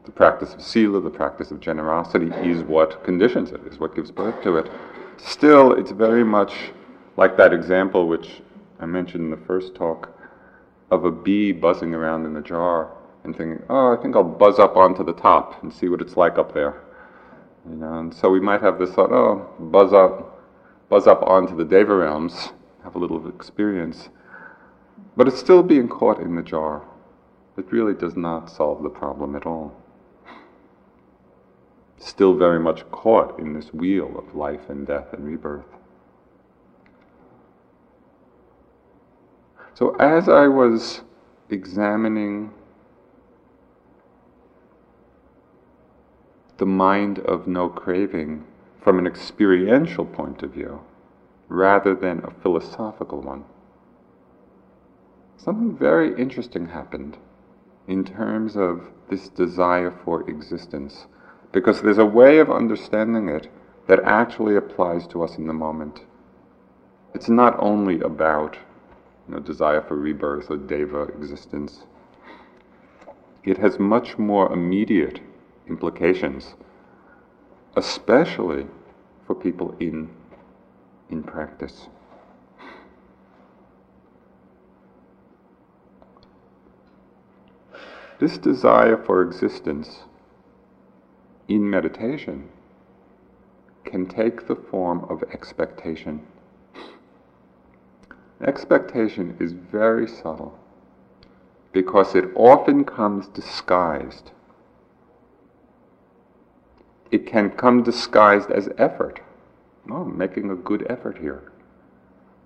the 0.06 0.12
practice 0.12 0.54
of 0.54 0.62
sila, 0.62 1.00
the 1.02 1.10
practice 1.10 1.52
of 1.52 1.60
generosity, 1.60 2.32
is 2.48 2.64
what 2.64 3.04
conditions 3.04 3.52
it, 3.52 3.62
is 3.68 3.80
what 3.80 3.96
gives 3.96 4.12
birth 4.12 4.42
to 4.44 4.58
it. 4.58 4.70
Still, 5.18 5.74
it's 5.74 5.92
very 5.92 6.24
much 6.24 6.54
like 7.18 7.38
that 7.38 7.54
example 7.54 8.08
which 8.08 8.42
I 8.80 8.86
mentioned 8.86 9.26
in 9.26 9.32
the 9.32 9.46
first 9.46 9.76
talk 9.76 10.10
of 10.90 11.06
a 11.06 11.12
bee 11.12 11.52
buzzing 11.52 11.94
around 11.94 12.26
in 12.26 12.36
a 12.36 12.42
jar 12.42 12.92
and 13.24 13.36
thinking, 13.36 13.64
oh, 13.70 13.94
I 13.94 14.02
think 14.02 14.16
I'll 14.16 14.24
buzz 14.24 14.58
up 14.58 14.76
onto 14.76 15.04
the 15.04 15.14
top 15.14 15.62
and 15.62 15.72
see 15.72 15.88
what 15.88 16.02
it's 16.02 16.18
like 16.18 16.38
up 16.38 16.54
there. 16.54 16.82
You 17.70 17.76
know, 17.76 18.00
and 18.00 18.14
so 18.14 18.30
we 18.30 18.40
might 18.40 18.62
have 18.62 18.80
this 18.80 18.92
thought, 18.92 19.12
oh, 19.12 19.48
buzz 19.60 19.94
up, 19.94 20.42
buzz 20.90 21.06
up 21.06 21.22
onto 21.22 21.56
the 21.56 21.64
deva 21.64 21.96
realms, 21.96 22.50
have 22.84 22.96
a 22.96 23.00
little 23.00 23.28
experience. 23.30 24.10
But 25.16 25.28
it's 25.28 25.40
still 25.40 25.62
being 25.62 25.88
caught 25.88 26.20
in 26.20 26.36
the 26.36 26.42
jar. 26.42 26.82
It 27.58 27.72
really 27.72 27.94
does 27.94 28.18
not 28.18 28.50
solve 28.50 28.82
the 28.82 28.90
problem 28.90 29.36
at 29.36 29.46
all. 29.46 29.76
Still 32.04 32.34
very 32.34 32.60
much 32.60 32.90
caught 32.90 33.38
in 33.38 33.54
this 33.54 33.72
wheel 33.76 34.18
of 34.18 34.34
life 34.34 34.72
and 34.72 34.88
death 34.88 35.14
and 35.14 35.24
rebirth. 35.24 35.68
So 39.76 39.96
as 39.98 40.28
I 40.28 40.48
was 40.48 41.02
examining 41.52 42.54
the 46.58 46.66
mind 46.66 47.20
of 47.20 47.48
no 47.48 47.70
craving 47.70 48.46
from 48.82 48.98
an 48.98 49.06
experiential 49.06 50.06
point 50.06 50.42
of 50.42 50.52
view 50.52 50.82
rather 51.50 51.94
than 51.94 52.24
a 52.24 52.32
philosophical 52.42 53.22
one, 53.22 53.44
something 55.38 55.78
very 55.78 56.20
interesting 56.20 56.70
happened 56.70 57.18
in 57.88 58.04
terms 58.04 58.58
of 58.58 58.88
this 59.08 59.30
desire 59.30 59.92
for 60.04 60.28
existence. 60.28 61.06
Because 61.52 61.82
there's 61.82 61.98
a 61.98 62.06
way 62.06 62.40
of 62.40 62.50
understanding 62.50 63.28
it 63.28 63.50
that 63.88 64.00
actually 64.04 64.56
applies 64.56 65.06
to 65.08 65.24
us 65.24 65.38
in 65.38 65.48
the 65.48 65.54
moment. 65.54 66.02
It's 67.14 67.30
not 67.30 67.56
only 67.60 68.00
about 68.00 68.58
you 69.28 69.36
know, 69.36 69.40
desire 69.42 69.82
for 69.82 69.96
rebirth 69.96 70.50
or 70.50 70.58
deva 70.58 71.04
existence. 71.04 71.86
It 73.44 73.58
has 73.58 73.80
much 73.80 74.18
more 74.18 74.52
immediate 74.52 75.20
implications, 75.68 76.56
especially 77.76 78.68
for 79.26 79.36
people 79.36 79.76
in, 79.80 80.10
in 81.10 81.24
practice. 81.24 81.88
This 88.20 88.38
desire 88.38 88.98
for 88.98 89.24
existence 89.24 90.04
in 91.52 91.70
meditation 91.70 92.48
can 93.84 94.08
take 94.08 94.48
the 94.48 94.56
form 94.56 95.06
of 95.10 95.22
expectation. 95.34 96.26
Expectation 98.42 99.36
is 99.38 99.52
very 99.52 100.08
subtle 100.08 100.58
because 101.74 102.16
it 102.16 102.26
often 102.36 102.86
comes 102.86 103.28
disguised. 103.28 104.32
It 107.12 107.26
can 107.26 107.50
come 107.50 107.84
disguised 107.84 108.50
as 108.50 108.70
effort. 108.78 109.20
Oh, 109.90 110.06
making 110.06 110.50
a 110.50 110.56
good 110.56 110.86
effort 110.90 111.18
here. 111.18 111.52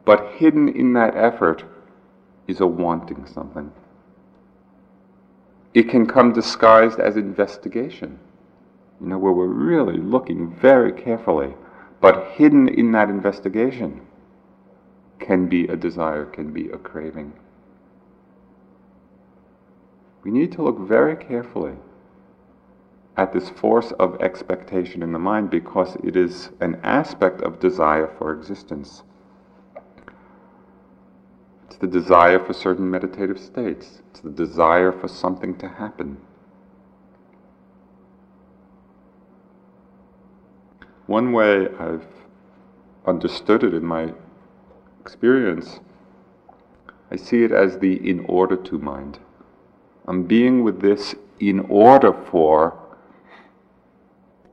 But 0.03 0.33
hidden 0.37 0.67
in 0.67 0.93
that 0.93 1.15
effort 1.15 1.63
is 2.47 2.59
a 2.59 2.65
wanting 2.65 3.27
something. 3.27 3.71
It 5.75 5.89
can 5.89 6.07
come 6.07 6.33
disguised 6.33 6.99
as 6.99 7.17
investigation, 7.17 8.19
you 9.01 9.07
know, 9.07 9.17
where 9.17 9.33
we're 9.33 9.47
really 9.47 9.97
looking 9.97 10.55
very 10.55 10.91
carefully, 10.91 11.53
but 12.01 12.31
hidden 12.33 12.67
in 12.67 12.91
that 12.93 13.09
investigation 13.09 14.01
can 15.19 15.47
be 15.47 15.67
a 15.67 15.75
desire, 15.75 16.25
can 16.25 16.51
be 16.53 16.69
a 16.69 16.77
craving. 16.77 17.33
We 20.23 20.31
need 20.31 20.51
to 20.53 20.63
look 20.63 20.79
very 20.79 21.15
carefully 21.15 21.73
at 23.17 23.31
this 23.31 23.49
force 23.49 23.91
of 23.99 24.19
expectation 24.21 25.01
in 25.01 25.11
the 25.13 25.19
mind 25.19 25.49
because 25.49 25.95
it 26.03 26.15
is 26.15 26.49
an 26.59 26.79
aspect 26.83 27.41
of 27.41 27.59
desire 27.59 28.11
for 28.17 28.33
existence. 28.33 29.03
It's 31.67 31.77
the 31.77 31.87
desire 31.87 32.43
for 32.43 32.53
certain 32.53 32.89
meditative 32.89 33.39
states, 33.39 34.01
it's 34.09 34.19
the 34.21 34.29
desire 34.29 34.91
for 34.91 35.07
something 35.07 35.57
to 35.57 35.67
happen. 35.67 36.17
One 41.07 41.31
way 41.31 41.67
I've 41.79 42.05
understood 43.05 43.63
it 43.63 43.73
in 43.73 43.85
my 43.85 44.13
experience, 44.99 45.79
I 47.11 47.15
see 47.15 47.43
it 47.43 47.51
as 47.51 47.77
the 47.77 48.09
in 48.09 48.25
order 48.27 48.55
to 48.55 48.79
mind. 48.79 49.19
I'm 50.07 50.23
being 50.23 50.63
with 50.63 50.81
this 50.81 51.15
in 51.39 51.59
order 51.69 52.11
for 52.31 52.77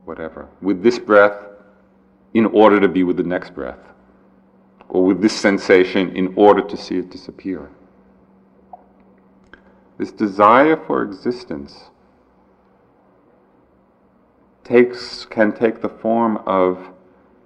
whatever. 0.05 0.47
With 0.61 0.83
this 0.83 0.99
breath, 0.99 1.35
in 2.33 2.45
order 2.47 2.79
to 2.79 2.87
be 2.87 3.03
with 3.03 3.17
the 3.17 3.23
next 3.23 3.53
breath. 3.55 3.79
Or 4.89 5.03
with 5.03 5.21
this 5.21 5.33
sensation, 5.33 6.15
in 6.15 6.33
order 6.35 6.61
to 6.61 6.77
see 6.77 6.97
it 6.97 7.09
disappear. 7.09 7.69
This 9.97 10.11
desire 10.11 10.77
for 10.85 11.03
existence 11.03 11.89
takes, 14.63 15.25
can 15.25 15.51
take 15.51 15.81
the 15.81 15.89
form 15.89 16.37
of 16.45 16.89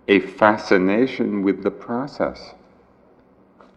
a 0.08 0.20
fascination 0.20 1.44
with 1.44 1.64
the 1.64 1.72
process. 1.72 2.54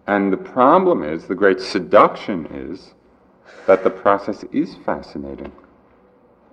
And 0.07 0.33
the 0.33 0.37
problem 0.37 1.03
is, 1.03 1.27
the 1.27 1.35
great 1.35 1.61
seduction 1.61 2.47
is, 2.47 2.95
that 3.67 3.85
the 3.85 3.91
process 3.91 4.45
is 4.53 4.77
fascinating. 4.85 5.53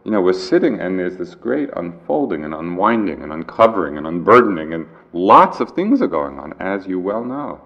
You 0.04 0.12
know, 0.12 0.22
we're 0.22 0.34
sitting 0.34 0.80
and 0.80 0.98
there's 0.98 1.18
this 1.18 1.36
great 1.36 1.70
unfolding 1.76 2.46
and 2.46 2.54
unwinding 2.54 3.24
and 3.24 3.34
uncovering 3.34 3.98
and 3.98 4.08
unburdening, 4.08 4.74
and 4.74 4.88
lots 5.14 5.60
of 5.60 5.72
things 5.72 6.02
are 6.02 6.08
going 6.08 6.40
on, 6.40 6.54
as 6.60 6.88
you 6.88 7.00
well 7.00 7.24
know. 7.24 7.62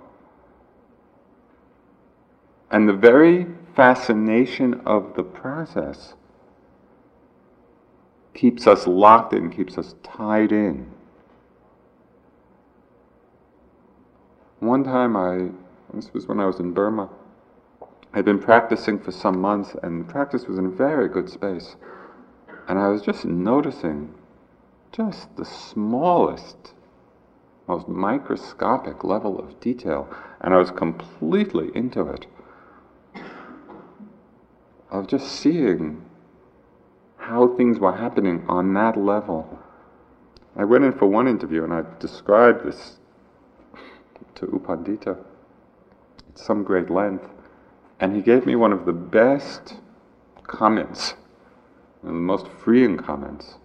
And 2.72 2.88
the 2.88 2.94
very 2.94 3.48
fascination 3.76 4.82
of 4.86 5.14
the 5.16 5.24
process 5.24 6.14
keeps 8.34 8.68
us 8.68 8.88
locked 8.88 9.34
in, 9.34 9.50
keeps 9.50 9.78
us 9.78 9.96
tied 10.04 10.52
in. 10.52 10.92
One 14.60 14.84
time 14.84 15.16
I 15.16 15.50
this 15.94 16.14
was 16.14 16.28
when 16.28 16.40
I 16.40 16.46
was 16.46 16.60
in 16.60 16.74
Burma. 16.74 17.10
I'd 18.14 18.26
been 18.26 18.40
practicing 18.40 19.00
for 19.00 19.12
some 19.12 19.40
months, 19.40 19.76
and 19.84 20.08
practice 20.08 20.48
was 20.48 20.58
in 20.58 20.66
a 20.68 20.70
very 20.70 21.10
good 21.10 21.30
space. 21.30 21.76
And 22.68 22.80
I 22.80 22.88
was 22.88 23.02
just 23.02 23.26
noticing 23.26 24.14
just 24.92 25.36
the 25.36 25.46
smallest, 25.46 26.74
most 27.68 27.88
microscopic 27.88 29.04
level 29.04 29.40
of 29.40 29.60
detail, 29.60 30.10
and 30.40 30.54
I 30.54 30.58
was 30.58 30.72
completely 30.72 31.72
into 31.76 32.08
it. 32.08 32.28
Of 34.90 35.08
just 35.08 35.28
seeing 35.28 36.04
how 37.22 37.56
things 37.56 37.80
were 37.80 37.96
happening 37.96 38.44
on 38.50 38.74
that 38.74 38.98
level. 38.98 39.60
I 40.56 40.66
went 40.66 40.84
in 40.84 40.92
for 40.92 41.06
one 41.06 41.28
interview 41.28 41.64
and 41.64 41.72
I 41.72 41.84
described 42.00 42.66
this 42.66 42.98
to 44.36 44.48
U 44.48 44.62
Pandita 44.66 45.18
at 46.30 46.40
some 46.40 46.64
great 46.64 46.90
length. 46.90 47.28
And 48.00 48.16
he 48.16 48.24
gave 48.24 48.48
me 48.48 48.56
one 48.56 48.74
of 48.74 48.88
the 48.88 48.94
best 48.94 49.76
comments, 50.48 51.14
and 52.02 52.10
the 52.10 52.14
most 52.14 52.48
freeing 52.48 52.98
comments. 52.98 53.56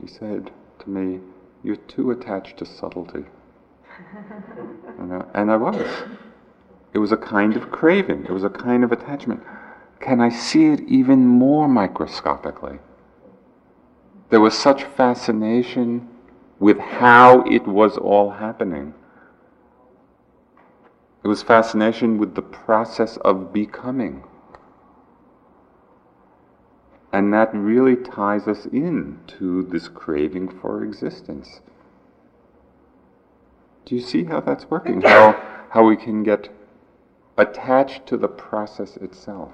He 0.00 0.06
said 0.06 0.52
to 0.78 0.88
me, 0.88 1.18
You're 1.64 1.74
too 1.74 2.12
attached 2.12 2.58
to 2.58 2.64
subtlety. 2.64 3.24
you 4.98 5.04
know, 5.04 5.28
and 5.34 5.50
I 5.50 5.56
was. 5.56 5.84
It 6.94 6.98
was 6.98 7.10
a 7.10 7.16
kind 7.16 7.56
of 7.56 7.72
craving, 7.72 8.26
it 8.26 8.30
was 8.30 8.44
a 8.44 8.48
kind 8.48 8.84
of 8.84 8.92
attachment. 8.92 9.42
Can 10.00 10.20
I 10.20 10.28
see 10.28 10.66
it 10.66 10.80
even 10.88 11.26
more 11.26 11.68
microscopically? 11.68 12.78
There 14.30 14.40
was 14.40 14.56
such 14.56 14.84
fascination 14.84 16.08
with 16.58 16.78
how 16.78 17.42
it 17.42 17.66
was 17.66 17.96
all 17.96 18.30
happening 18.30 18.94
it 21.22 21.28
was 21.28 21.42
fascination 21.42 22.18
with 22.18 22.34
the 22.34 22.42
process 22.42 23.16
of 23.18 23.52
becoming. 23.52 24.24
And 27.12 27.32
that 27.32 27.54
really 27.54 27.96
ties 27.96 28.46
us 28.46 28.66
in 28.66 29.20
to 29.38 29.62
this 29.64 29.88
craving 29.88 30.48
for 30.48 30.84
existence. 30.84 31.60
Do 33.84 33.94
you 33.94 34.00
see 34.00 34.24
how 34.24 34.40
that's 34.40 34.70
working? 34.70 35.00
How, 35.02 35.66
how 35.70 35.84
we 35.84 35.96
can 35.96 36.22
get 36.22 36.50
attached 37.36 38.06
to 38.06 38.16
the 38.16 38.28
process 38.28 38.96
itself. 38.96 39.52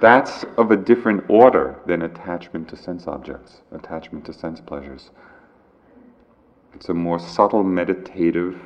That's 0.00 0.44
of 0.58 0.70
a 0.70 0.76
different 0.76 1.24
order 1.28 1.80
than 1.86 2.02
attachment 2.02 2.68
to 2.68 2.76
sense 2.76 3.06
objects, 3.06 3.62
attachment 3.72 4.26
to 4.26 4.32
sense 4.32 4.60
pleasures. 4.60 5.10
It's 6.74 6.90
a 6.90 6.94
more 6.94 7.18
subtle 7.18 7.62
meditative 7.62 8.60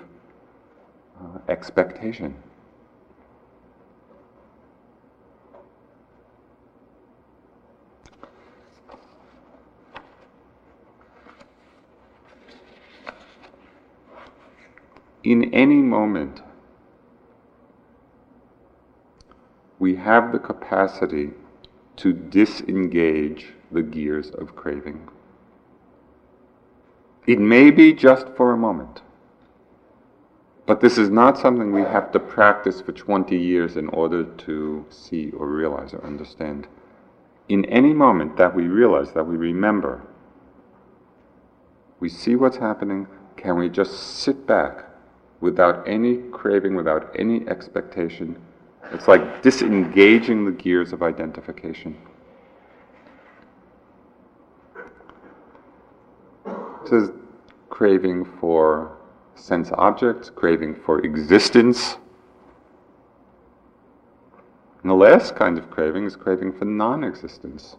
uh, 1.21 1.39
expectation. 1.49 2.35
In 15.23 15.55
any 15.55 15.77
moment, 15.77 16.41
we 19.81 19.97
have 19.97 20.31
the 20.31 20.39
capacity 20.39 21.31
to 21.97 22.13
disengage 22.13 23.55
the 23.73 23.83
gears 23.83 24.31
of 24.31 24.55
craving. 24.55 25.09
It 27.27 27.39
may 27.41 27.71
be 27.71 27.93
just 27.93 28.29
for 28.37 28.53
a 28.53 28.57
moment, 28.57 29.01
but 30.67 30.81
this 30.81 30.99
is 30.99 31.09
not 31.09 31.39
something 31.39 31.73
we 31.73 31.81
have 31.81 32.13
to 32.13 32.21
practice 32.21 32.81
for 32.81 32.93
20 32.93 33.37
years 33.37 33.77
in 33.77 33.89
order 33.89 34.25
to 34.25 34.85
see 34.91 35.31
or 35.31 35.49
realize 35.49 35.95
or 35.95 36.05
understand. 36.05 36.69
In 37.49 37.65
any 37.65 37.95
moment 37.95 38.37
that 38.37 38.55
we 38.55 38.65
realize, 38.65 39.13
that 39.13 39.27
we 39.27 39.37
remember, 39.37 40.03
we 42.01 42.09
see 42.09 42.37
what's 42.37 42.59
happening, 42.59 43.07
can 43.37 43.59
we 43.59 43.69
just 43.69 43.95
sit 43.95 44.47
back 44.47 44.85
without 45.41 45.89
any 45.89 46.17
craving, 46.31 46.75
without 46.75 47.15
any 47.19 47.49
expectation, 47.49 48.41
it's 48.93 49.07
like 49.07 49.43
disengaging 49.43 50.45
the 50.45 50.53
gears 50.53 50.93
of 50.93 51.03
identification. 51.03 51.97
This 56.83 56.93
is 56.93 57.11
craving 57.69 58.25
for 58.41 58.97
sense 59.37 59.71
objects, 59.75 60.29
craving 60.29 60.75
for 60.75 61.01
existence. 61.05 61.99
And 64.83 64.91
the 64.91 64.95
last 64.95 65.37
kind 65.37 65.57
of 65.57 65.71
craving 65.71 66.05
is 66.05 66.17
craving 66.17 66.53
for 66.53 66.65
non 66.65 67.05
existence. 67.05 67.77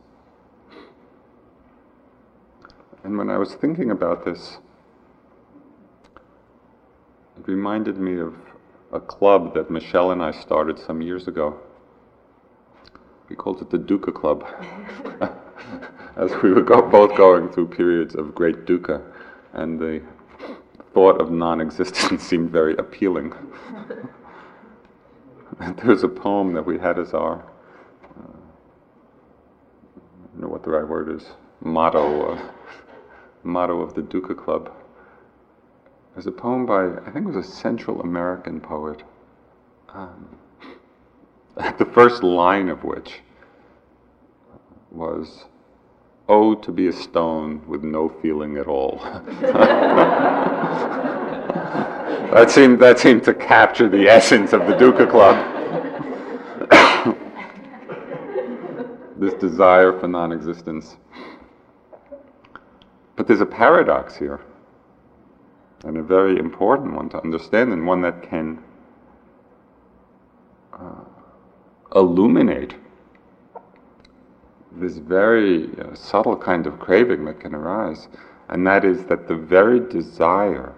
And 3.04 3.18
when 3.18 3.30
I 3.30 3.38
was 3.38 3.56
thinking 3.56 3.92
about 3.92 4.24
this, 4.24 4.60
it 7.38 7.48
reminded 7.48 7.98
me 7.98 8.20
of 8.20 8.36
a 8.92 9.00
club 9.00 9.54
that 9.54 9.72
Michelle 9.72 10.12
and 10.12 10.22
I 10.22 10.32
started 10.32 10.78
some 10.78 11.02
years 11.02 11.28
ago. 11.28 11.58
We 13.30 13.36
called 13.36 13.62
it 13.62 13.70
the 13.70 13.78
Dukkha 13.78 14.14
Club, 14.14 14.46
as 16.18 16.32
we 16.44 16.52
were 16.52 16.62
go- 16.62 16.90
both 16.90 17.16
going 17.16 17.50
through 17.50 17.70
periods 17.70 18.16
of 18.16 18.36
great 18.36 18.66
dukkha, 18.66 19.02
and 19.54 19.80
the 19.80 20.02
thought 20.94 21.22
of 21.22 21.32
non-existence 21.32 22.22
seemed 22.24 22.50
very 22.50 22.76
appealing. 22.76 23.34
There's 25.84 26.04
a 26.04 26.10
poem 26.10 26.54
that 26.54 26.66
we 26.66 26.78
had 26.78 27.00
as 27.00 27.14
our, 27.14 27.40
uh, 27.40 28.20
I 28.20 28.24
don't 30.34 30.42
know 30.42 30.48
what 30.50 30.64
the 30.64 30.72
right 30.72 30.88
word 30.88 31.10
is, 31.16 31.26
motto, 31.62 32.38
motto 33.44 33.80
of 33.80 33.94
the 33.94 34.02
Dukkha 34.02 34.38
Club. 34.38 34.72
There's 36.14 36.28
a 36.28 36.32
poem 36.32 36.66
by, 36.66 36.88
I 36.88 37.12
think 37.12 37.26
it 37.28 37.34
was 37.34 37.48
a 37.48 37.50
Central 37.50 38.02
American 38.02 38.60
poet, 38.60 39.04
um, 39.90 40.28
the 41.78 41.86
first 41.86 42.22
line 42.22 42.68
of 42.68 42.84
which 42.84 43.22
was, 44.92 45.46
Oh, 46.28 46.54
to 46.56 46.72
be 46.72 46.88
a 46.88 46.94
stone 46.94 47.62
with 47.68 47.84
no 47.84 48.08
feeling 48.08 48.58
at 48.58 48.68
all. 48.68 49.00
that, 52.32 52.50
seemed, 52.50 52.80
that 52.80 53.00
seemed 53.00 53.24
to 53.24 53.34
capture 53.34 53.90
the 53.90 54.08
essence 54.08 54.54
of 54.54 54.68
the 54.68 54.74
Dukkha 54.74 55.10
Club. 55.10 55.36
this 59.18 59.34
desire 59.36 59.98
for 60.00 60.08
non 60.08 60.32
existence. 60.32 60.98
But 63.16 63.28
there's 63.28 63.42
a 63.42 63.46
paradox 63.46 64.16
here 64.16 64.40
and 65.84 65.98
a 65.98 66.04
very 66.04 66.38
important 66.38 66.94
one 66.94 67.10
to 67.10 67.22
understand, 67.22 67.74
and 67.74 67.86
one 67.88 68.02
that 68.02 68.22
can 68.22 68.64
uh, 70.74 71.04
illuminate 71.96 72.76
this 74.74 74.98
very 74.98 75.70
uh, 75.80 75.94
subtle 75.94 76.38
kind 76.38 76.68
of 76.68 76.80
craving 76.80 77.26
that 77.26 77.40
can 77.40 77.56
arise, 77.56 78.08
and 78.50 78.66
that 78.66 78.86
is 78.86 79.04
that 79.06 79.28
the 79.28 79.36
very 79.36 79.80
desire 79.80 80.74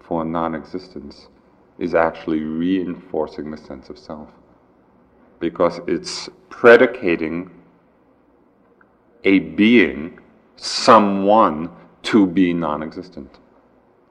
for 0.00 0.24
non 0.24 0.54
existence 0.54 1.28
is 1.78 1.94
actually 1.94 2.40
reinforcing 2.40 3.50
the 3.50 3.56
sense 3.56 3.90
of 3.90 3.98
self. 3.98 4.28
Because 5.40 5.80
it's 5.86 6.28
predicating 6.48 7.50
a 9.24 9.40
being, 9.40 10.18
someone, 10.56 11.70
to 12.02 12.26
be 12.26 12.52
non 12.52 12.82
existent 12.82 13.38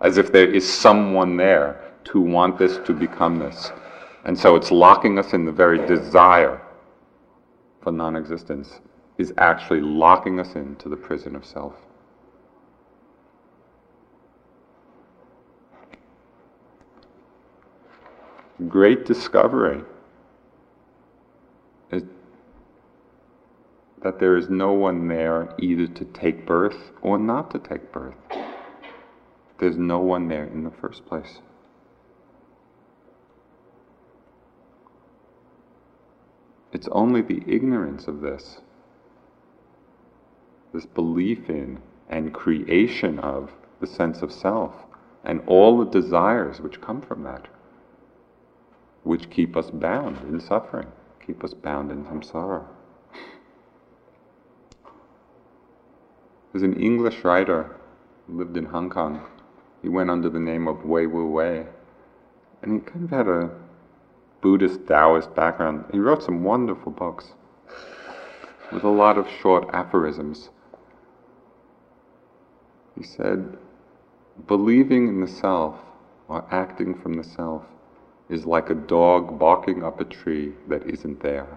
as 0.02 0.18
if 0.18 0.32
there 0.32 0.50
is 0.52 0.68
someone 0.68 1.38
there 1.38 1.82
to 2.06 2.20
want 2.20 2.58
this 2.58 2.78
to 2.86 2.94
become 2.94 3.40
this. 3.40 3.72
And 4.26 4.38
so 4.38 4.56
it's 4.56 4.72
locking 4.72 5.18
us 5.20 5.34
in 5.34 5.46
the 5.46 5.52
very 5.52 5.86
desire 5.88 6.62
for 7.82 7.92
non 7.92 8.16
existence, 8.16 8.80
is 9.18 9.34
actually 9.38 9.82
locking 9.82 10.40
us 10.40 10.56
into 10.56 10.90
the 10.90 10.96
prison 10.96 11.36
of 11.36 11.46
self. 11.46 11.74
Great 18.68 19.06
discovery 19.06 19.82
is 21.92 22.04
that 24.04 24.20
there 24.20 24.38
is 24.38 24.50
no 24.50 24.72
one 24.72 25.08
there 25.08 25.54
either 25.58 25.88
to 25.88 26.06
take 26.06 26.46
birth 26.46 26.92
or 27.02 27.18
not 27.18 27.50
to 27.52 27.60
take 27.60 27.92
birth. 27.92 28.14
There's 29.62 29.78
no 29.78 30.00
one 30.00 30.28
there 30.28 30.46
in 30.46 30.64
the 30.64 30.72
first 30.72 31.06
place. 31.06 31.38
It's 36.74 36.88
only 36.92 37.22
the 37.22 37.44
ignorance 37.46 38.08
of 38.08 38.22
this, 38.22 38.62
this 40.74 40.88
belief 40.88 41.48
in 41.48 41.80
and 42.10 42.34
creation 42.34 43.20
of 43.20 43.52
the 43.80 43.86
sense 43.86 44.24
of 44.24 44.32
self, 44.32 44.74
and 45.24 45.44
all 45.46 45.78
the 45.78 45.92
desires 45.92 46.60
which 46.60 46.82
come 46.82 47.04
from 47.04 47.22
that, 47.24 47.48
which 49.04 49.30
keep 49.30 49.56
us 49.56 49.70
bound 49.70 50.18
in 50.28 50.40
suffering, 50.40 50.88
keep 51.24 51.44
us 51.44 51.54
bound 51.54 51.92
in 51.92 52.06
samsara. 52.06 52.66
There's 56.52 56.64
an 56.64 56.82
English 56.82 57.24
writer 57.24 57.76
who 58.26 58.40
lived 58.40 58.58
in 58.58 58.66
Hong 58.66 58.90
Kong 58.90 59.22
he 59.82 59.90
went 59.90 60.10
under 60.10 60.30
the 60.30 60.40
name 60.40 60.68
of 60.68 60.86
Wei 60.86 61.08
Wu 61.08 61.28
Wei. 61.28 61.66
And 62.62 62.74
he 62.74 62.80
kind 62.80 63.06
of 63.06 63.10
had 63.10 63.28
a 63.28 63.50
Buddhist 64.42 64.88
Taoist 64.88 65.34
background. 65.36 65.86
He 65.92 66.00
wrote 66.00 66.24
some 66.24 66.44
wonderful 66.44 66.92
books 66.92 67.34
with 68.72 68.84
a 68.84 68.90
lot 68.90 69.18
of 69.18 69.28
short 69.42 69.70
aphorisms. 69.74 70.50
He 72.98 73.04
said, 73.04 73.58
believing 74.48 75.08
in 75.08 75.22
the 75.22 75.28
self 75.28 75.76
or 76.28 76.46
acting 76.52 77.00
from 77.00 77.14
the 77.14 77.24
self 77.24 77.64
is 78.30 78.46
like 78.46 78.70
a 78.70 78.76
dog 78.76 79.38
barking 79.38 79.84
up 79.84 80.00
a 80.00 80.06
tree 80.06 80.54
that 80.68 80.88
isn't 80.88 81.22
there. 81.22 81.48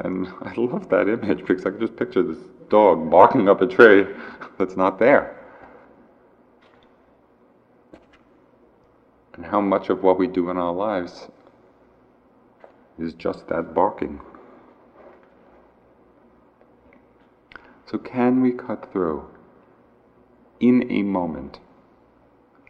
And 0.00 0.26
I 0.42 0.52
love 0.56 0.88
that 0.90 1.08
image 1.08 1.46
because 1.46 1.64
I 1.64 1.70
can 1.70 1.80
just 1.80 1.96
picture 1.96 2.22
this 2.22 2.42
dog 2.68 3.10
barking 3.10 3.48
up 3.48 3.62
a 3.62 3.66
tree 3.66 4.06
that's 4.58 4.76
not 4.76 4.98
there. 4.98 5.37
And 9.38 9.46
how 9.46 9.60
much 9.60 9.88
of 9.88 10.02
what 10.02 10.18
we 10.18 10.26
do 10.26 10.50
in 10.50 10.56
our 10.56 10.72
lives 10.72 11.28
is 12.98 13.14
just 13.14 13.46
that 13.46 13.72
barking. 13.72 14.20
So, 17.86 17.98
can 17.98 18.42
we 18.42 18.50
cut 18.50 18.90
through 18.90 19.28
in 20.58 20.90
a 20.90 21.02
moment, 21.02 21.60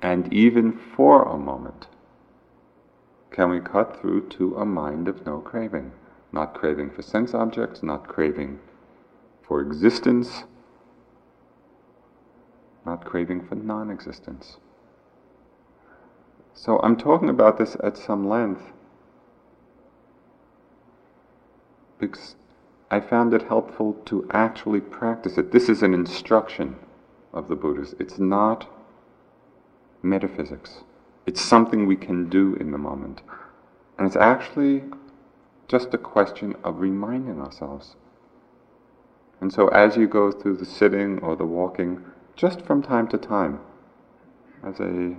and 0.03 0.31
even 0.31 0.79
for 0.95 1.23
a 1.23 1.39
moment? 1.39 1.87
Can 3.31 3.49
we 3.49 3.61
cut 3.61 3.99
through 3.99 4.29
to 4.29 4.57
a 4.57 4.67
mind 4.67 5.09
of 5.09 5.25
no 5.25 5.41
craving? 5.41 5.93
Not 6.33 6.53
craving 6.53 6.91
for 6.91 7.01
sense 7.01 7.33
objects, 7.33 7.83
not 7.83 8.07
craving 8.07 8.59
for 9.43 9.63
existence, 9.63 10.45
not 12.85 13.07
craving 13.07 13.47
for 13.47 13.55
non 13.55 13.91
existence. 13.91 14.59
So 16.61 16.81
I'm 16.81 16.97
talking 16.97 17.29
about 17.29 17.57
this 17.57 17.77
at 17.85 17.97
some 17.97 18.29
length 18.29 18.73
because 22.01 22.35
I 22.91 22.99
found 22.99 23.33
it 23.33 23.43
helpful 23.43 23.93
to 24.07 24.29
actually 24.33 24.81
practice 24.81 25.39
it. 25.39 25.53
This 25.53 25.69
is 25.69 25.85
an 25.85 25.95
instruction 25.95 26.75
of 27.33 27.47
the 27.47 27.55
Buddhas, 27.55 27.95
it's 28.01 28.19
not 28.19 28.69
metaphysics. 30.03 30.83
It's 31.27 31.41
something 31.41 31.87
we 31.87 31.95
can 31.95 32.29
do 32.29 32.57
in 32.57 32.73
the 32.73 32.79
moment. 32.79 33.23
And 33.97 34.05
it's 34.05 34.17
actually 34.17 34.83
just 35.69 35.95
a 35.95 35.99
question 35.99 36.57
of 36.65 36.81
reminding 36.81 37.41
ourselves. 37.41 37.95
And 39.41 39.53
so 39.53 39.69
as 39.69 39.97
you 39.97 40.09
go 40.09 40.33
through 40.33 40.57
the 40.57 40.67
sitting 40.67 41.21
or 41.21 41.37
the 41.37 41.47
walking, 41.47 42.05
just 42.35 42.63
from 42.63 42.83
time 42.83 43.07
to 43.09 43.19
time, 43.19 43.61
as 44.65 44.81
a 44.81 45.15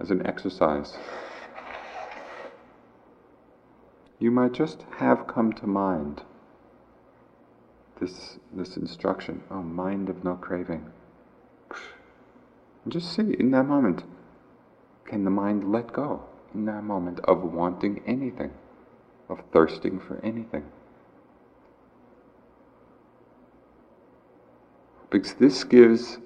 as 0.00 0.10
an 0.10 0.24
exercise, 0.26 0.96
you 4.18 4.30
might 4.30 4.52
just 4.52 4.84
have 4.98 5.26
come 5.26 5.52
to 5.52 5.66
mind 5.66 6.22
this 8.00 8.38
this 8.52 8.76
instruction, 8.76 9.42
oh 9.50 9.62
mind 9.62 10.08
of 10.08 10.24
no 10.24 10.34
craving. 10.34 10.90
And 12.84 12.92
just 12.92 13.12
see 13.14 13.34
in 13.38 13.50
that 13.50 13.64
moment, 13.64 14.04
can 15.04 15.24
the 15.24 15.30
mind 15.30 15.70
let 15.70 15.92
go 15.92 16.24
in 16.54 16.64
that 16.66 16.84
moment 16.84 17.20
of 17.24 17.42
wanting 17.42 18.02
anything, 18.06 18.52
of 19.28 19.42
thirsting 19.52 19.98
for 19.98 20.20
anything? 20.24 20.64
Because 25.10 25.34
this 25.34 25.64
gives 25.64 26.18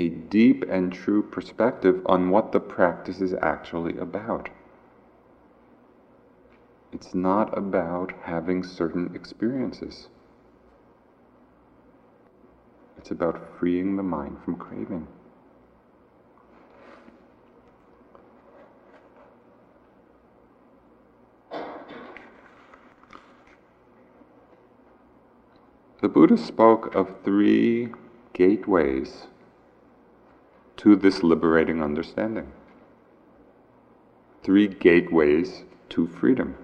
a 0.00 0.08
deep 0.08 0.64
and 0.70 0.90
true 0.94 1.22
perspective 1.22 2.00
on 2.06 2.30
what 2.30 2.52
the 2.52 2.58
practice 2.58 3.20
is 3.20 3.34
actually 3.42 3.98
about. 3.98 4.48
It's 6.90 7.14
not 7.14 7.56
about 7.56 8.14
having 8.22 8.64
certain 8.64 9.14
experiences. 9.14 10.08
It's 12.96 13.10
about 13.10 13.58
freeing 13.58 13.96
the 13.96 14.02
mind 14.02 14.38
from 14.42 14.56
craving. 14.56 15.06
The 26.00 26.08
Buddha 26.08 26.38
spoke 26.38 26.94
of 26.94 27.22
three 27.22 27.92
gateways 28.32 29.26
to 30.80 30.96
this 30.96 31.22
liberating 31.22 31.82
understanding. 31.82 32.52
Three 34.42 34.68
gateways 34.68 35.64
to 35.90 36.06
freedom 36.06 36.56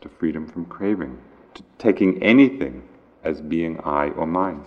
to 0.00 0.08
freedom 0.08 0.46
from 0.46 0.64
craving, 0.66 1.18
to 1.54 1.62
taking 1.78 2.22
anything 2.22 2.82
as 3.24 3.40
being 3.40 3.80
I 3.80 4.08
or 4.10 4.26
mine. 4.26 4.64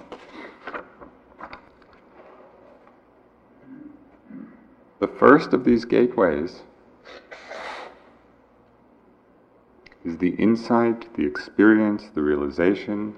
The 4.99 5.07
first 5.07 5.53
of 5.53 5.63
these 5.63 5.85
gateways 5.85 6.61
is 10.05 10.17
the 10.17 10.35
insight, 10.35 11.11
the 11.15 11.25
experience, 11.25 12.09
the 12.13 12.21
realization, 12.21 13.15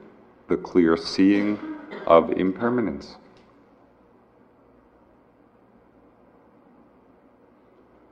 the 0.47 0.57
clear 0.57 0.95
seeing 0.95 1.59
of 2.07 2.31
impermanence. 2.31 3.17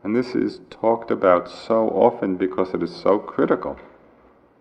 And 0.03 0.15
this 0.15 0.33
is 0.33 0.61
talked 0.69 1.11
about 1.11 1.49
so 1.49 1.89
often 1.89 2.35
because 2.35 2.73
it 2.73 2.81
is 2.81 2.95
so 2.95 3.19
critical, 3.19 3.77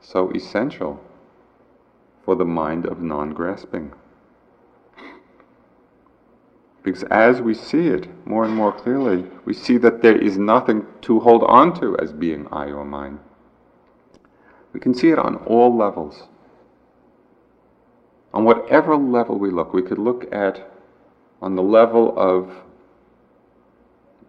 so 0.01 0.31
essential 0.33 1.03
for 2.25 2.35
the 2.37 2.45
mind 2.45 2.85
of 2.87 3.01
non 3.01 3.31
grasping. 3.31 3.93
Because 6.83 7.05
as 7.05 7.41
we 7.41 7.55
see 7.55 7.89
it 7.89 8.09
more 8.27 8.45
and 8.45 8.55
more 8.55 8.73
clearly, 8.73 9.25
we 9.45 9.53
see 9.53 9.77
that 9.79 10.03
there 10.03 10.17
is 10.17 10.39
nothing 10.39 10.87
to 11.03 11.21
hold 11.21 11.43
on 11.45 11.79
to 11.81 11.97
as 11.99 12.13
being 12.13 12.47
I 12.51 12.67
or 12.67 12.85
mine. 12.85 13.21
We 14.73 14.81
can 14.81 14.95
see 14.95 15.11
it 15.11 15.19
on 15.19 15.37
all 15.37 15.75
levels. 15.77 16.29
On 18.33 18.45
whatever 18.45 18.97
level 18.97 19.39
we 19.39 19.51
look, 19.51 19.75
we 19.75 19.83
could 19.83 19.99
look 19.99 20.33
at 20.33 20.71
on 21.43 21.57
the 21.57 21.63
level 21.63 22.15
of, 22.19 22.51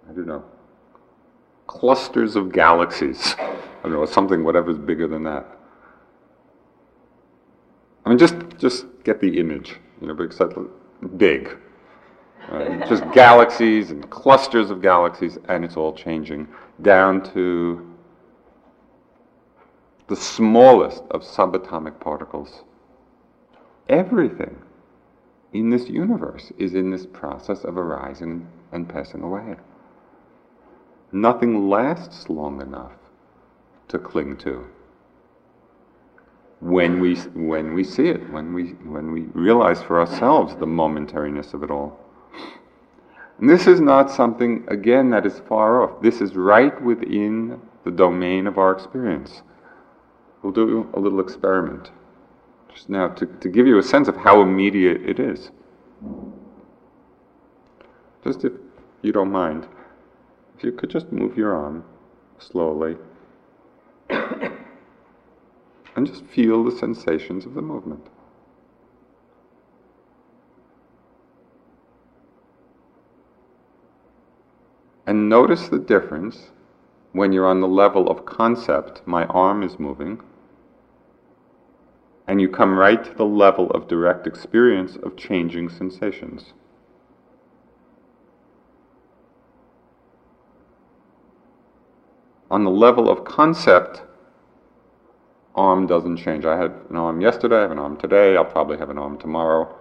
I 0.09 0.13
don't 0.13 0.27
know, 0.27 0.43
clusters 1.71 2.35
of 2.35 2.51
galaxies. 2.51 3.35
I 3.39 3.83
don't 3.83 3.93
know, 3.93 4.05
something, 4.05 4.43
whatever's 4.43 4.77
bigger 4.77 5.07
than 5.07 5.23
that. 5.23 5.45
I 8.05 8.09
mean, 8.09 8.17
just 8.17 8.35
just 8.57 8.85
get 9.05 9.21
the 9.21 9.39
image, 9.39 9.77
you 10.01 10.07
know, 10.07 10.13
because 10.13 10.53
big. 11.17 11.57
Right? 12.49 12.87
just 12.89 13.09
galaxies 13.13 13.91
and 13.91 14.09
clusters 14.09 14.69
of 14.69 14.81
galaxies, 14.81 15.37
and 15.47 15.63
it's 15.63 15.77
all 15.77 15.93
changing 15.93 16.47
down 16.81 17.23
to 17.33 17.95
the 20.07 20.15
smallest 20.15 21.03
of 21.11 21.21
subatomic 21.21 21.99
particles. 22.01 22.63
Everything 23.87 24.57
in 25.53 25.69
this 25.69 25.87
universe 25.87 26.51
is 26.57 26.73
in 26.73 26.89
this 26.91 27.05
process 27.05 27.63
of 27.63 27.77
arising 27.77 28.47
and 28.73 28.89
passing 28.89 29.21
away. 29.21 29.55
Nothing 31.11 31.69
lasts 31.69 32.29
long 32.29 32.61
enough 32.61 32.93
to 33.89 33.99
cling 33.99 34.37
to. 34.37 34.65
When 36.61 36.99
we, 36.99 37.15
when 37.15 37.73
we 37.73 37.83
see 37.83 38.07
it, 38.07 38.29
when 38.31 38.53
we, 38.53 38.69
when 38.85 39.11
we 39.11 39.21
realize 39.33 39.81
for 39.81 39.99
ourselves 39.99 40.55
the 40.55 40.67
momentariness 40.67 41.53
of 41.53 41.63
it 41.63 41.71
all. 41.71 41.99
And 43.39 43.49
this 43.49 43.65
is 43.65 43.81
not 43.81 44.11
something, 44.11 44.63
again, 44.67 45.09
that 45.09 45.25
is 45.25 45.41
far 45.49 45.81
off. 45.81 46.01
This 46.01 46.21
is 46.21 46.35
right 46.35 46.79
within 46.81 47.59
the 47.83 47.91
domain 47.91 48.45
of 48.45 48.59
our 48.59 48.71
experience. 48.71 49.41
We'll 50.43 50.53
do 50.53 50.87
a 50.93 50.99
little 50.99 51.19
experiment 51.19 51.91
just 52.73 52.89
now 52.89 53.09
to, 53.09 53.25
to 53.25 53.49
give 53.49 53.67
you 53.67 53.79
a 53.79 53.83
sense 53.83 54.07
of 54.07 54.15
how 54.15 54.41
immediate 54.41 55.01
it 55.01 55.19
is. 55.19 55.49
Just 58.23 58.45
if 58.45 58.53
you 59.01 59.11
don't 59.11 59.31
mind, 59.31 59.67
if 60.61 60.65
you 60.65 60.71
could 60.71 60.91
just 60.91 61.11
move 61.11 61.35
your 61.35 61.55
arm 61.55 61.83
slowly 62.37 62.95
and 64.11 66.05
just 66.05 66.23
feel 66.25 66.63
the 66.63 66.71
sensations 66.71 67.47
of 67.47 67.55
the 67.55 67.63
movement. 67.63 68.05
And 75.07 75.27
notice 75.27 75.67
the 75.67 75.79
difference 75.79 76.51
when 77.11 77.31
you're 77.33 77.47
on 77.47 77.61
the 77.61 77.67
level 77.67 78.07
of 78.07 78.27
concept, 78.27 79.01
my 79.07 79.25
arm 79.25 79.63
is 79.63 79.79
moving, 79.79 80.21
and 82.27 82.39
you 82.39 82.47
come 82.47 82.77
right 82.77 83.03
to 83.03 83.13
the 83.15 83.25
level 83.25 83.71
of 83.71 83.87
direct 83.87 84.27
experience 84.27 84.95
of 84.97 85.17
changing 85.17 85.69
sensations. 85.69 86.53
On 92.51 92.65
the 92.65 92.69
level 92.69 93.09
of 93.09 93.23
concept, 93.23 94.01
arm 95.55 95.87
doesn't 95.87 96.17
change. 96.17 96.43
I 96.43 96.57
had 96.57 96.73
an 96.89 96.97
arm 96.97 97.21
yesterday, 97.21 97.59
I 97.59 97.61
have 97.61 97.71
an 97.71 97.79
arm 97.79 97.95
today, 97.95 98.35
I'll 98.35 98.43
probably 98.43 98.77
have 98.77 98.89
an 98.89 98.97
arm 98.97 99.17
tomorrow. 99.17 99.73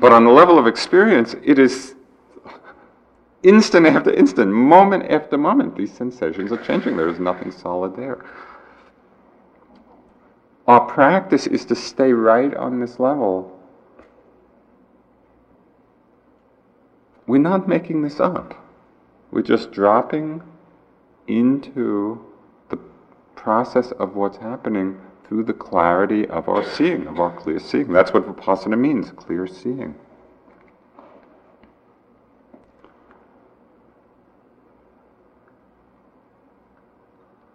But 0.00 0.12
on 0.12 0.24
the 0.24 0.30
level 0.30 0.58
of 0.58 0.66
experience, 0.66 1.36
it 1.44 1.58
is 1.58 1.94
instant 3.42 3.86
after 3.86 4.10
instant, 4.14 4.50
moment 4.50 5.10
after 5.10 5.36
moment, 5.36 5.76
these 5.76 5.92
sensations 5.92 6.52
are 6.52 6.62
changing. 6.64 6.96
There 6.96 7.10
is 7.10 7.20
nothing 7.20 7.50
solid 7.50 7.96
there. 7.96 8.24
Our 10.66 10.86
practice 10.86 11.46
is 11.46 11.66
to 11.66 11.74
stay 11.74 12.14
right 12.14 12.54
on 12.54 12.80
this 12.80 12.98
level. 12.98 13.60
We're 17.26 17.38
not 17.38 17.68
making 17.68 18.00
this 18.00 18.20
up. 18.20 18.54
We're 19.30 19.42
just 19.42 19.70
dropping 19.70 20.42
into 21.38 22.24
the 22.68 22.78
process 23.36 23.92
of 23.92 24.16
what's 24.16 24.38
happening 24.38 25.00
through 25.26 25.44
the 25.44 25.52
clarity 25.52 26.26
of 26.26 26.48
our 26.48 26.64
seeing, 26.64 27.06
of 27.06 27.20
our 27.20 27.30
clear 27.36 27.60
seeing. 27.60 27.92
That's 27.92 28.12
what 28.12 28.26
Vipassana 28.26 28.78
means, 28.78 29.12
clear 29.12 29.46
seeing. 29.46 29.94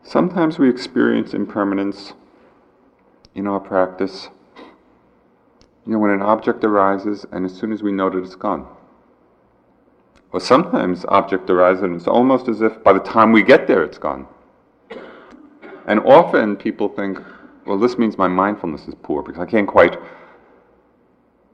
Sometimes 0.03 0.57
we 0.57 0.69
experience 0.69 1.33
impermanence 1.33 2.13
in 3.33 3.47
our 3.47 3.59
practice. 3.59 4.29
You 5.85 5.91
know, 5.91 5.99
when 5.99 6.11
an 6.11 6.21
object 6.21 6.63
arises 6.63 7.25
and 7.33 7.45
as 7.45 7.53
soon 7.53 7.73
as 7.73 7.83
we 7.83 7.91
note 7.91 8.15
it, 8.15 8.23
it's 8.23 8.35
gone. 8.35 8.65
Or 10.35 10.41
sometimes 10.41 11.05
object 11.07 11.49
arises 11.49 11.83
and 11.83 11.95
it's 11.95 12.09
almost 12.09 12.49
as 12.49 12.61
if 12.61 12.83
by 12.83 12.91
the 12.91 12.99
time 12.99 13.31
we 13.31 13.41
get 13.41 13.67
there, 13.67 13.85
it's 13.85 13.97
gone. 13.97 14.27
And 15.87 16.01
often 16.01 16.57
people 16.57 16.89
think, 16.89 17.21
well, 17.65 17.79
this 17.79 17.97
means 17.97 18.17
my 18.17 18.27
mindfulness 18.27 18.85
is 18.85 18.95
poor 19.01 19.23
because 19.23 19.39
I 19.39 19.45
can't 19.45 19.65
quite 19.65 19.97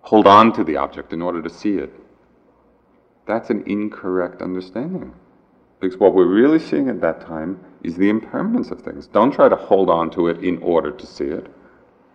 hold 0.02 0.26
on 0.26 0.52
to 0.54 0.64
the 0.64 0.78
object 0.78 1.14
in 1.14 1.22
order 1.22 1.44
to 1.44 1.50
see 1.50 1.76
it. 1.76 1.94
That's 3.28 3.52
an 3.52 3.64
incorrect 3.68 4.42
understanding. 4.42 5.14
Because 5.80 6.00
what 6.00 6.16
we're 6.16 6.26
really 6.26 6.58
seeing 6.58 6.90
at 6.90 7.02
that 7.02 7.22
time 7.22 7.64
is 7.84 7.98
the 7.98 8.10
impermanence 8.10 8.72
of 8.72 8.82
things. 8.82 9.06
Don't 9.06 9.32
try 9.32 9.48
to 9.48 9.56
hold 9.56 9.92
on 9.92 10.10
to 10.10 10.28
it 10.28 10.44
in 10.44 10.58
order 10.58 10.90
to 10.90 11.06
see 11.06 11.26
it. 11.26 11.46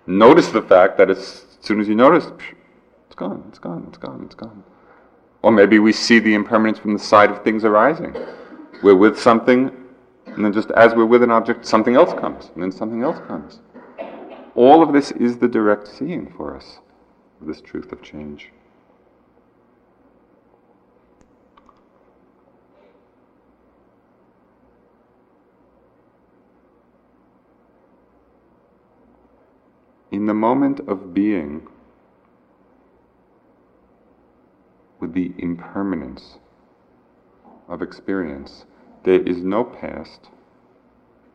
Notice 0.09 0.49
the 0.49 0.63
fact 0.63 0.99
that 0.99 1.11
as 1.11 1.45
soon 1.61 1.79
as 1.79 1.87
you 1.87 1.95
notice, 1.95 2.27
it's 3.07 3.15
gone, 3.15 3.45
it's 3.51 3.61
gone, 3.61 3.85
it's 3.87 3.99
gone, 3.99 4.25
it's 4.25 4.35
gone. 4.35 4.65
Or 5.47 5.53
maybe 5.53 5.79
we 5.79 5.93
see 5.93 6.19
the 6.19 6.35
impermanence 6.35 6.81
from 6.81 6.93
the 6.93 6.99
side 6.99 7.31
of 7.31 7.45
things 7.45 7.65
arising. 7.65 8.17
We're 8.83 8.97
with 8.97 9.17
something, 9.17 9.71
and 10.27 10.45
then 10.45 10.53
just 10.53 10.73
as 10.73 10.93
we're 10.93 11.07
with 11.07 11.23
an 11.23 11.31
object, 11.31 11.65
something 11.65 11.95
else 11.95 12.13
comes, 12.19 12.51
and 12.53 12.61
then 12.65 12.73
something 12.73 13.05
else 13.05 13.21
comes. 13.29 13.61
All 14.57 14.83
of 14.83 14.93
this 14.93 15.13
is 15.13 15.39
the 15.39 15.47
direct 15.47 15.87
seeing 15.87 16.27
for 16.37 16.57
us, 16.57 16.81
of 17.41 17.47
this 17.47 17.61
truth 17.61 17.93
of 17.93 18.03
change. 18.03 18.51
in 30.11 30.27
the 30.27 30.35
moment 30.35 30.81
of 30.89 31.13
being 31.13 31.69
with 35.01 35.13
the 35.13 35.33
impermanence 35.39 36.39
of 37.69 37.83
experience, 37.83 38.65
there 39.05 39.21
is 39.21 39.39
no 39.43 39.65
past, 39.65 40.31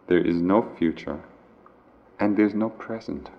there 0.07 0.25
is 0.25 0.37
no 0.37 0.67
future, 0.77 1.23
and 2.19 2.37
there's 2.37 2.53
no 2.53 2.69
present. 2.69 3.29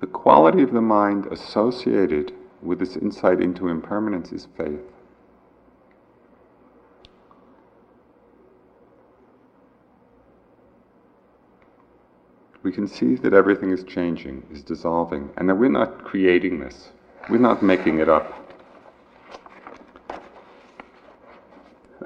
The 0.00 0.06
quality 0.06 0.62
of 0.62 0.72
the 0.72 0.80
mind 0.80 1.26
associated 1.26 2.32
with 2.62 2.78
this 2.78 2.96
insight 2.96 3.40
into 3.40 3.68
impermanence 3.68 4.32
is 4.32 4.48
faith. 4.56 4.93
Can 12.74 12.86
see 12.86 13.14
that 13.16 13.32
everything 13.32 13.70
is 13.70 13.84
changing, 13.84 14.46
is 14.52 14.62
dissolving, 14.62 15.30
and 15.36 15.48
that 15.48 15.54
we're 15.54 15.68
not 15.68 16.04
creating 16.04 16.60
this. 16.60 16.90
We're 17.30 17.38
not 17.38 17.62
making 17.62 18.00
it 18.00 18.08
up. 18.08 18.40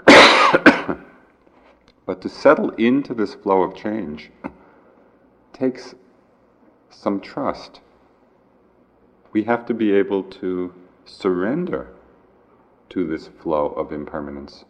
but 2.06 2.20
to 2.20 2.28
settle 2.28 2.70
into 2.70 3.14
this 3.14 3.34
flow 3.34 3.62
of 3.62 3.74
change 3.74 4.30
takes 5.52 5.94
some 6.90 7.20
trust 7.20 7.80
we 9.32 9.44
have 9.44 9.66
to 9.66 9.74
be 9.74 9.92
able 9.92 10.22
to 10.22 10.74
surrender 11.04 11.88
to 12.90 13.06
this 13.06 13.28
flow 13.40 13.66
of 13.68 13.92
impermanence. 13.92 14.64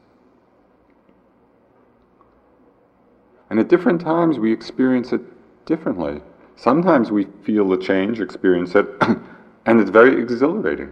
And 3.51 3.59
at 3.59 3.69
different 3.69 4.01
times 4.01 4.39
we 4.39 4.53
experience 4.53 5.13
it 5.13 5.23
differently. 5.69 6.21
Sometimes 6.57 7.13
we 7.13 7.27
feel 7.45 7.69
the 7.69 7.77
change, 7.77 8.21
experience 8.21 8.75
it, 8.75 8.87
and 9.67 9.79
it's 9.79 9.91
very 9.91 10.21
exhilarating. 10.21 10.91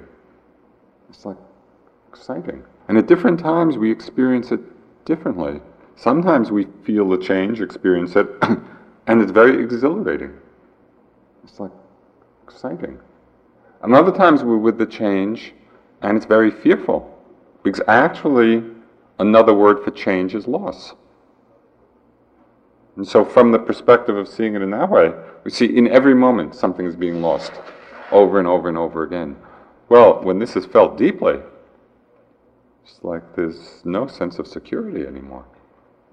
It's 1.08 1.24
like 1.24 1.38
exciting. 2.08 2.62
And 2.86 2.98
at 2.98 3.06
different 3.06 3.40
times 3.40 3.78
we 3.78 3.90
experience 3.90 4.52
it 4.52 4.60
differently. 5.06 5.60
Sometimes 5.96 6.52
we 6.52 6.66
feel 6.84 7.08
the 7.08 7.16
change, 7.16 7.60
experience 7.62 8.14
it, 8.16 8.28
and 9.06 9.22
it's 9.22 9.32
very 9.32 9.60
exhilarating. 9.60 10.34
It's 11.42 11.58
like 11.58 11.72
exciting. 12.44 13.00
And 13.82 13.94
other 13.94 14.12
times 14.12 14.44
we're 14.44 14.58
with 14.58 14.78
the 14.78 14.86
change 14.86 15.54
and 16.02 16.16
it's 16.18 16.26
very 16.26 16.50
fearful 16.50 17.18
because 17.62 17.80
actually 17.88 18.62
another 19.18 19.54
word 19.54 19.82
for 19.82 19.90
change 19.90 20.34
is 20.34 20.46
loss. 20.46 20.92
And 22.96 23.06
so, 23.06 23.24
from 23.24 23.52
the 23.52 23.58
perspective 23.58 24.16
of 24.16 24.26
seeing 24.26 24.54
it 24.54 24.62
in 24.62 24.70
that 24.70 24.90
way, 24.90 25.12
we 25.44 25.50
see 25.50 25.66
in 25.66 25.86
every 25.88 26.14
moment 26.14 26.54
something 26.54 26.86
is 26.86 26.96
being 26.96 27.20
lost 27.20 27.52
over 28.10 28.38
and 28.38 28.48
over 28.48 28.68
and 28.68 28.78
over 28.78 29.02
again. 29.02 29.36
Well, 29.88 30.22
when 30.22 30.38
this 30.38 30.56
is 30.56 30.64
felt 30.64 30.96
deeply, 30.96 31.40
it's 32.84 32.98
like 33.02 33.36
there's 33.36 33.82
no 33.84 34.06
sense 34.06 34.38
of 34.38 34.46
security 34.46 35.06
anymore. 35.06 35.44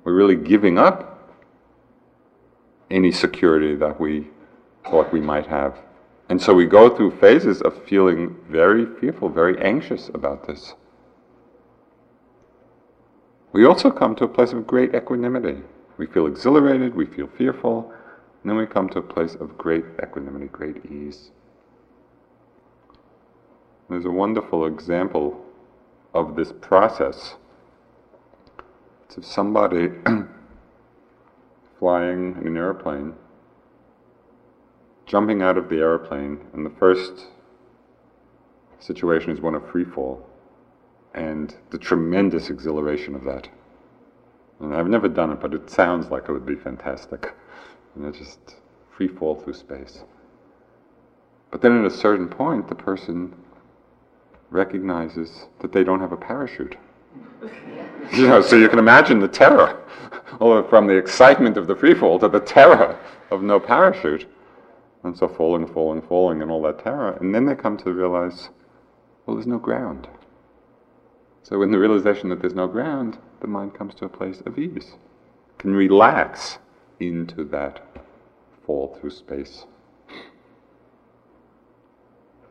We're 0.04 0.14
really 0.14 0.36
giving 0.36 0.78
up 0.78 1.32
any 2.92 3.12
security 3.12 3.76
that 3.76 4.00
we 4.00 4.28
thought 4.84 5.14
we 5.14 5.22
might 5.22 5.48
have. 5.48 5.80
And 6.30 6.42
so 6.42 6.54
we 6.54 6.66
go 6.66 6.96
through 6.96 7.20
phases 7.20 7.62
of 7.62 7.84
feeling 7.86 8.36
very 8.50 8.86
fearful, 9.00 9.30
very 9.30 9.60
anxious 9.62 10.10
about 10.14 10.48
this. 10.48 10.74
We 13.52 13.66
also 13.66 13.92
come 13.92 14.16
to 14.16 14.26
a 14.26 14.28
place 14.28 14.52
of 14.52 14.66
great 14.66 14.96
equanimity. 14.96 15.62
We 15.98 16.08
feel 16.08 16.26
exhilarated, 16.26 16.96
we 16.96 17.06
feel 17.06 17.28
fearful, 17.28 17.92
and 18.42 18.50
then 18.50 18.58
we 18.58 18.66
come 18.66 18.90
to 18.90 19.00
a 19.00 19.04
place 19.04 19.36
of 19.36 19.58
great 19.58 19.86
equanimity, 20.02 20.48
great 20.48 20.86
ease. 20.92 21.32
There's 23.90 24.06
a 24.06 24.12
wonderful 24.12 24.66
example 24.66 25.46
of 26.14 26.36
this 26.36 26.52
process. 26.52 27.36
It's 29.06 29.18
of 29.18 29.26
somebody 29.26 29.90
flying 31.80 32.38
in 32.42 32.48
an 32.48 32.58
airplane 32.58 33.14
jumping 35.06 35.42
out 35.42 35.58
of 35.58 35.70
the 35.70 35.78
airplane, 35.78 36.40
and 36.54 36.66
the 36.66 36.70
first 36.72 37.28
situation 38.80 39.32
is 39.32 39.40
one 39.40 39.56
of 39.56 39.70
free 39.70 39.84
fall, 39.84 40.28
and 41.14 41.56
the 41.70 41.78
tremendous 41.78 42.50
exhilaration 42.50 43.16
of 43.16 43.24
that. 43.24 43.48
And 44.60 44.74
I've 44.74 44.88
never 44.88 45.08
done 45.08 45.32
it, 45.32 45.40
but 45.40 45.54
it 45.54 45.70
sounds 45.70 46.10
like 46.10 46.30
it 46.30 46.32
would 46.32 46.46
be 46.46 46.56
fantastic. 46.56 47.34
You 47.96 48.04
know, 48.04 48.12
just 48.12 48.56
free 48.92 49.08
fall 49.08 49.36
through 49.36 49.54
space. 49.54 50.04
But 51.52 51.62
then 51.62 51.80
at 51.80 51.86
a 51.86 51.96
certain 51.96 52.28
point, 52.28 52.68
the 52.68 52.76
person 52.76 53.36
recognizes 54.50 55.48
that 55.60 55.72
they 55.72 55.84
don't 55.84 56.00
have 56.00 56.12
a 56.12 56.18
parachute. 56.18 56.78
you 58.14 58.28
know, 58.28 58.42
so 58.42 58.56
you 58.56 58.70
can 58.70 58.80
imagine 58.80 59.20
the 59.20 59.28
terror, 59.28 59.80
from 60.40 60.88
the 60.88 60.96
excitement 60.96 61.58
of 61.58 61.68
the 61.68 61.76
free 61.76 61.94
fall 61.94 62.20
to 62.20 62.28
the 62.28 62.40
terror 62.40 62.98
of 63.32 63.44
no 63.44 63.60
parachute. 63.60 64.26
And 65.04 65.18
so 65.18 65.28
falling, 65.28 65.68
falling, 65.68 66.02
falling, 66.02 66.42
and 66.42 66.50
all 66.50 66.62
that 66.64 66.80
terror. 66.80 67.18
And 67.20 67.36
then 67.36 67.46
they 67.46 67.56
come 67.56 67.78
to 67.78 67.92
realize, 67.92 68.50
well, 69.26 69.36
there's 69.36 69.48
no 69.48 69.60
ground. 69.60 70.08
So, 71.44 71.62
in 71.62 71.72
the 71.72 71.78
realization 71.78 72.30
that 72.30 72.40
there's 72.40 72.56
no 72.56 72.68
ground, 72.68 73.18
the 73.44 73.48
mind 73.48 73.74
comes 73.74 73.94
to 73.94 74.06
a 74.06 74.10
place 74.10 74.42
of 74.46 74.58
ease, 74.58 74.94
can 75.60 75.76
relax 75.76 76.58
into 77.00 77.44
that 77.44 77.86
fall 78.66 78.98
through 79.00 79.12
space. 79.12 79.66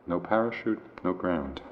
No 0.07 0.21
parachute, 0.21 0.81
no 1.03 1.15
ground. 1.15 1.63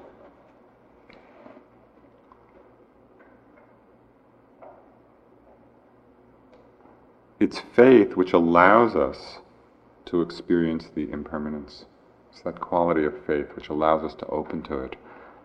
It's 7.39 7.59
faith 7.75 8.15
which 8.15 8.33
allows 8.33 8.95
us 8.95 9.37
to 10.05 10.21
experience 10.21 10.89
the 10.95 11.11
impermanence. 11.11 11.85
It's 12.31 12.41
that 12.41 12.59
quality 12.59 13.03
of 13.03 13.23
faith 13.25 13.55
which 13.55 13.69
allows 13.69 14.03
us 14.03 14.15
to 14.15 14.25
open 14.27 14.63
to 14.63 14.79
it. 14.79 14.95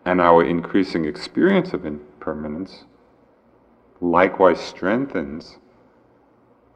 And 0.07 0.21
our 0.21 0.43
increasing 0.43 1.05
experience 1.05 1.75
of 1.75 1.85
impermanence 1.85 2.85
likewise 4.01 4.61
strengthens 4.61 5.59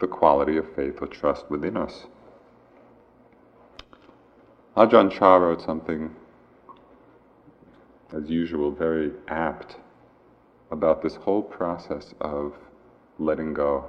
the 0.00 0.06
quality 0.06 0.56
of 0.56 0.74
faith 0.74 0.98
or 1.02 1.06
trust 1.06 1.50
within 1.50 1.76
us. 1.76 2.06
Ajahn 4.76 5.10
Chah 5.10 5.36
wrote 5.36 5.60
something, 5.62 6.14
as 8.12 8.30
usual, 8.30 8.70
very 8.70 9.12
apt 9.28 9.76
about 10.70 11.02
this 11.02 11.16
whole 11.16 11.42
process 11.42 12.14
of 12.20 12.54
letting 13.18 13.52
go 13.54 13.84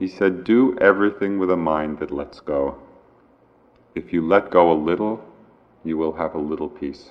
He 0.00 0.08
said, 0.08 0.44
Do 0.44 0.76
everything 0.80 1.38
with 1.38 1.50
a 1.50 1.56
mind 1.56 1.98
that 1.98 2.10
lets 2.10 2.40
go. 2.40 2.78
If 3.94 4.12
you 4.12 4.26
let 4.26 4.50
go 4.50 4.72
a 4.72 4.74
little, 4.74 5.22
you 5.84 5.98
will 5.98 6.14
have 6.14 6.34
a 6.34 6.38
little 6.38 6.70
peace. 6.70 7.10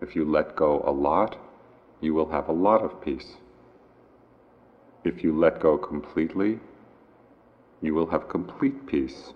If 0.00 0.16
you 0.16 0.24
let 0.24 0.56
go 0.56 0.82
a 0.86 0.90
lot, 0.90 1.38
you 2.00 2.14
will 2.14 2.30
have 2.30 2.48
a 2.48 2.52
lot 2.52 2.82
of 2.82 3.00
peace. 3.00 3.36
If 5.04 5.22
you 5.22 5.36
let 5.38 5.60
go 5.60 5.78
completely, 5.78 6.58
you 7.80 7.94
will 7.94 8.08
have 8.08 8.28
complete 8.28 8.86
peace. 8.86 9.32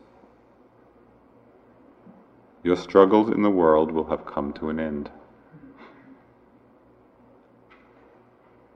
Your 2.63 2.77
struggles 2.77 3.31
in 3.31 3.43
the 3.43 3.51
world 3.51 3.91
will 3.91 4.09
have 4.09 4.27
come 4.27 4.53
to 4.55 4.69
an 4.69 4.81
end. 4.81 5.11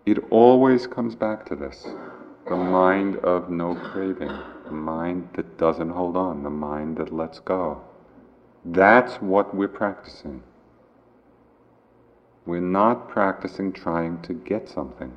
It 0.07 0.19
always 0.31 0.87
comes 0.87 1.15
back 1.15 1.47
to 1.47 1.57
this 1.57 1.87
the 2.47 2.57
mind 2.57 3.17
of 3.17 3.49
no 3.49 3.75
craving, 3.75 4.33
the 4.67 4.71
mind 4.71 5.27
that 5.33 5.57
doesn't 5.57 5.89
hold 5.89 6.15
on, 6.15 6.43
the 6.43 6.51
mind 6.51 6.99
that 6.99 7.11
lets 7.11 7.41
go. 7.41 7.81
That's 8.67 9.15
what 9.17 9.55
we're 9.55 9.69
practicing. 9.69 10.43
We're 12.47 12.61
not 12.61 13.09
practicing 13.09 13.73
trying 13.73 14.21
to 14.23 14.35
get 14.35 14.69
something. 14.69 15.17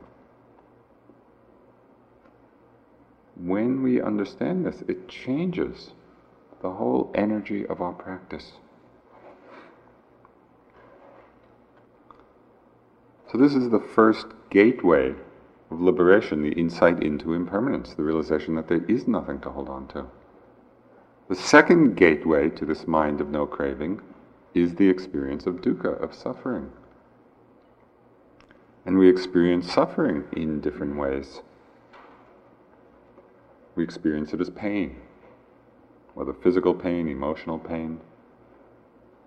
When 3.36 3.84
we 3.84 4.02
understand 4.02 4.66
this, 4.66 4.82
it 4.88 5.08
changes 5.08 5.92
the 6.62 6.72
whole 6.72 7.12
energy 7.14 7.66
of 7.68 7.82
our 7.82 7.94
practice. 7.94 8.54
So, 13.32 13.38
this 13.38 13.54
is 13.54 13.70
the 13.70 13.80
first 13.80 14.28
gateway 14.50 15.14
of 15.70 15.82
liberation, 15.82 16.42
the 16.42 16.54
insight 16.54 17.04
into 17.04 17.34
impermanence, 17.34 17.94
the 17.94 18.04
realization 18.04 18.56
that 18.56 18.70
there 18.70 18.86
is 18.86 19.08
nothing 19.08 19.40
to 19.42 19.50
hold 19.50 19.68
on 19.68 19.88
to. 19.90 20.06
The 21.28 21.36
second 21.36 21.96
gateway 21.96 22.50
to 22.52 22.66
this 22.66 22.88
mind 22.88 23.20
of 23.20 23.30
no 23.30 23.46
craving 23.46 24.02
is 24.54 24.76
the 24.76 24.88
experience 24.88 25.46
of 25.46 25.56
dukkha, 25.56 26.02
of 26.02 26.16
suffering. 26.16 26.72
And 28.88 28.98
we 28.98 29.10
experience 29.10 29.72
suffering 29.72 30.24
in 30.32 30.62
different 30.62 30.96
ways. 30.96 31.42
We 33.76 33.84
experience 33.84 34.32
it 34.32 34.40
as 34.40 34.50
pain, 34.50 35.02
whether 36.14 36.32
physical 36.34 36.74
pain, 36.74 37.10
emotional 37.10 37.60
pain. 37.60 38.00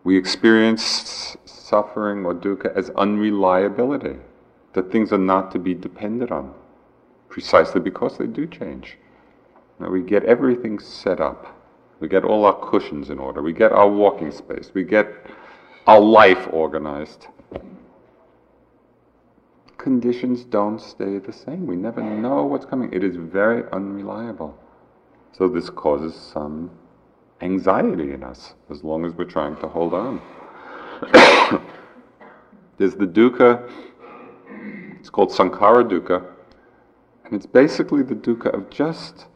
We 0.02 0.16
experience 0.16 1.36
suffering 1.44 2.24
or 2.24 2.34
dukkha 2.34 2.74
as 2.74 2.88
unreliability, 2.96 4.16
that 4.72 4.90
things 4.90 5.12
are 5.12 5.18
not 5.18 5.50
to 5.52 5.58
be 5.58 5.74
depended 5.74 6.32
on, 6.32 6.54
precisely 7.28 7.82
because 7.82 8.16
they 8.16 8.26
do 8.26 8.46
change. 8.46 8.96
Now 9.78 9.90
we 9.90 10.00
get 10.00 10.24
everything 10.24 10.78
set 10.78 11.20
up. 11.20 11.54
We 12.00 12.08
get 12.08 12.24
all 12.24 12.46
our 12.46 12.58
cushions 12.70 13.11
in 13.11 13.18
order. 13.18 13.42
We 13.42 13.52
get 13.52 13.72
our 13.72 13.90
walking 13.90 14.32
space. 14.32 14.70
We 14.72 14.84
get 14.84 15.06
our 15.86 16.00
life 16.00 16.48
organized. 16.50 17.26
Conditions 19.81 20.45
don't 20.45 20.78
stay 20.78 21.16
the 21.16 21.33
same. 21.33 21.66
We 21.66 21.74
never 21.74 22.03
know 22.03 22.45
what's 22.45 22.66
coming. 22.66 22.93
It 22.93 23.03
is 23.03 23.16
very 23.16 23.64
unreliable. 23.72 24.55
So 25.33 25.49
this 25.49 25.70
causes 25.70 26.14
some 26.14 26.70
anxiety 27.41 28.12
in 28.12 28.22
us 28.22 28.53
as 28.68 28.85
long 28.85 29.07
as 29.07 29.14
we're 29.14 29.24
trying 29.24 29.57
to 29.57 29.68
hold 29.68 29.95
on. 29.95 30.20
There's 32.76 32.95
the 32.95 33.07
dukkha, 33.07 33.70
it's 34.99 35.09
called 35.09 35.31
sankhara 35.31 35.89
dukkha, 35.89 36.26
and 37.24 37.33
it's 37.33 37.47
basically 37.47 38.03
the 38.03 38.14
dukkha 38.14 38.53
of 38.53 38.68
just 38.68 39.28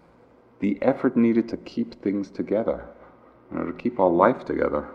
the 0.61 0.79
effort 0.83 1.17
needed 1.17 1.49
to 1.49 1.57
keep 1.57 2.03
things 2.03 2.31
together, 2.31 2.87
you 3.51 3.59
know, 3.59 3.65
to 3.65 3.73
keep 3.73 3.99
our 3.99 4.11
life 4.11 4.45
together. 4.45 4.91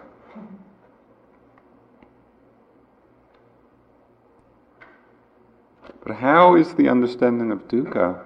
But 6.05 6.17
how 6.17 6.55
is 6.55 6.73
the 6.73 6.89
understanding 6.89 7.51
of 7.51 7.67
dukkha 7.67 8.23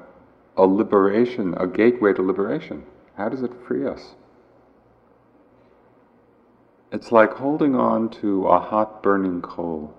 a 0.56 0.64
liberation, 0.64 1.56
a 1.56 1.68
gateway 1.68 2.14
to 2.14 2.22
liberation? 2.22 2.84
How 3.18 3.30
does 3.30 3.42
it 3.42 3.52
free 3.68 3.88
us? 3.88 4.16
It's 6.92 7.12
like 7.12 7.34
holding 7.34 7.76
on 7.76 8.10
to 8.22 8.46
a 8.48 8.60
hot 8.60 9.02
burning 9.02 9.42
coal. 9.42 9.96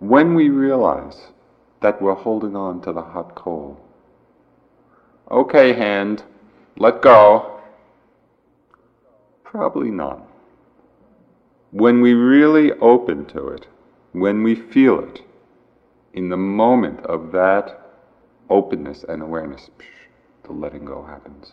When 0.00 0.34
we 0.34 0.48
realize 0.48 1.28
that 1.80 2.02
we're 2.02 2.14
holding 2.14 2.56
on 2.56 2.80
to 2.82 2.92
the 2.92 3.02
hot 3.02 3.36
coal, 3.36 3.80
okay, 5.30 5.72
hand, 5.72 6.24
let 6.76 7.00
go. 7.00 7.60
Probably 9.44 9.90
not. 9.90 10.26
When 11.70 12.00
we 12.00 12.12
really 12.12 12.72
open 12.72 13.26
to 13.26 13.46
it, 13.48 13.68
when 14.12 14.42
we 14.42 14.56
feel 14.56 14.98
it, 14.98 15.22
in 16.14 16.28
the 16.28 16.36
moment 16.36 17.00
of 17.00 17.32
that 17.32 17.80
openness 18.48 19.04
and 19.08 19.20
awareness, 19.20 19.68
the 20.44 20.52
letting 20.52 20.84
go 20.84 21.02
happens. 21.02 21.52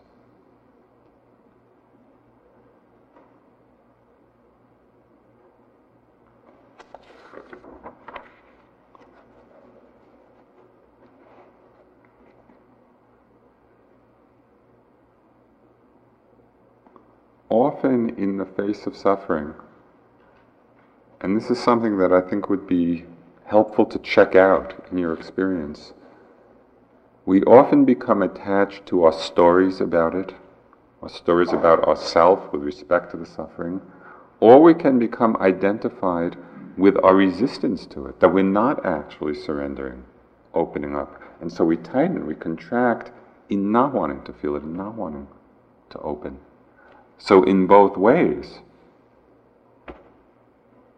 often 17.49 18.09
in 18.18 18.38
the 18.38 18.45
face 18.45 18.86
of 18.86 18.95
suffering, 18.95 19.53
and 21.20 21.36
this 21.36 21.49
is 21.49 21.59
something 21.59 21.97
that 21.97 22.14
I 22.14 22.22
think 22.22 22.49
would 22.49 22.66
be 22.66 23.05
helpful 23.52 23.86
to 23.86 23.99
check 23.99 24.34
out 24.34 24.74
in 24.91 24.97
your 24.97 25.14
experience, 25.14 25.91
we 27.26 27.43
often 27.43 27.84
become 27.84 28.22
attached 28.22 28.86
to 28.86 29.04
our 29.04 29.12
stories 29.12 29.82
about 29.82 30.16
it, 30.16 30.34
our 31.02 31.10
stories 31.10 31.52
about 31.52 31.84
ourselves 31.84 32.41
with 32.54 32.64
respect 32.64 33.12
to 33.12 33.18
the 33.18 33.26
suffering, 33.26 33.82
or 34.39 34.64
we 34.64 34.74
can 34.74 34.97
become 34.97 35.36
identified 35.41 36.38
with 36.78 36.95
our 37.04 37.14
resistance 37.14 37.86
to 37.86 38.06
it, 38.06 38.22
that 38.22 38.30
we're 38.30 38.41
not 38.41 38.86
actually 38.86 39.36
surrendering, 39.36 40.02
opening 40.54 40.95
up. 40.95 41.22
And 41.41 41.52
so 41.52 41.66
we 41.66 41.76
tighten, 41.76 42.26
we 42.26 42.36
contract 42.36 43.12
in 43.49 43.70
not 43.70 43.93
wanting 43.93 44.24
to 44.24 44.32
feel 44.32 44.56
it, 44.56 44.64
in 44.64 44.78
not 44.78 44.95
wanting 44.95 45.28
to 45.89 45.99
open. 45.99 46.39
So, 47.18 47.43
in 47.43 47.68
both 47.68 47.97
ways, 47.97 48.62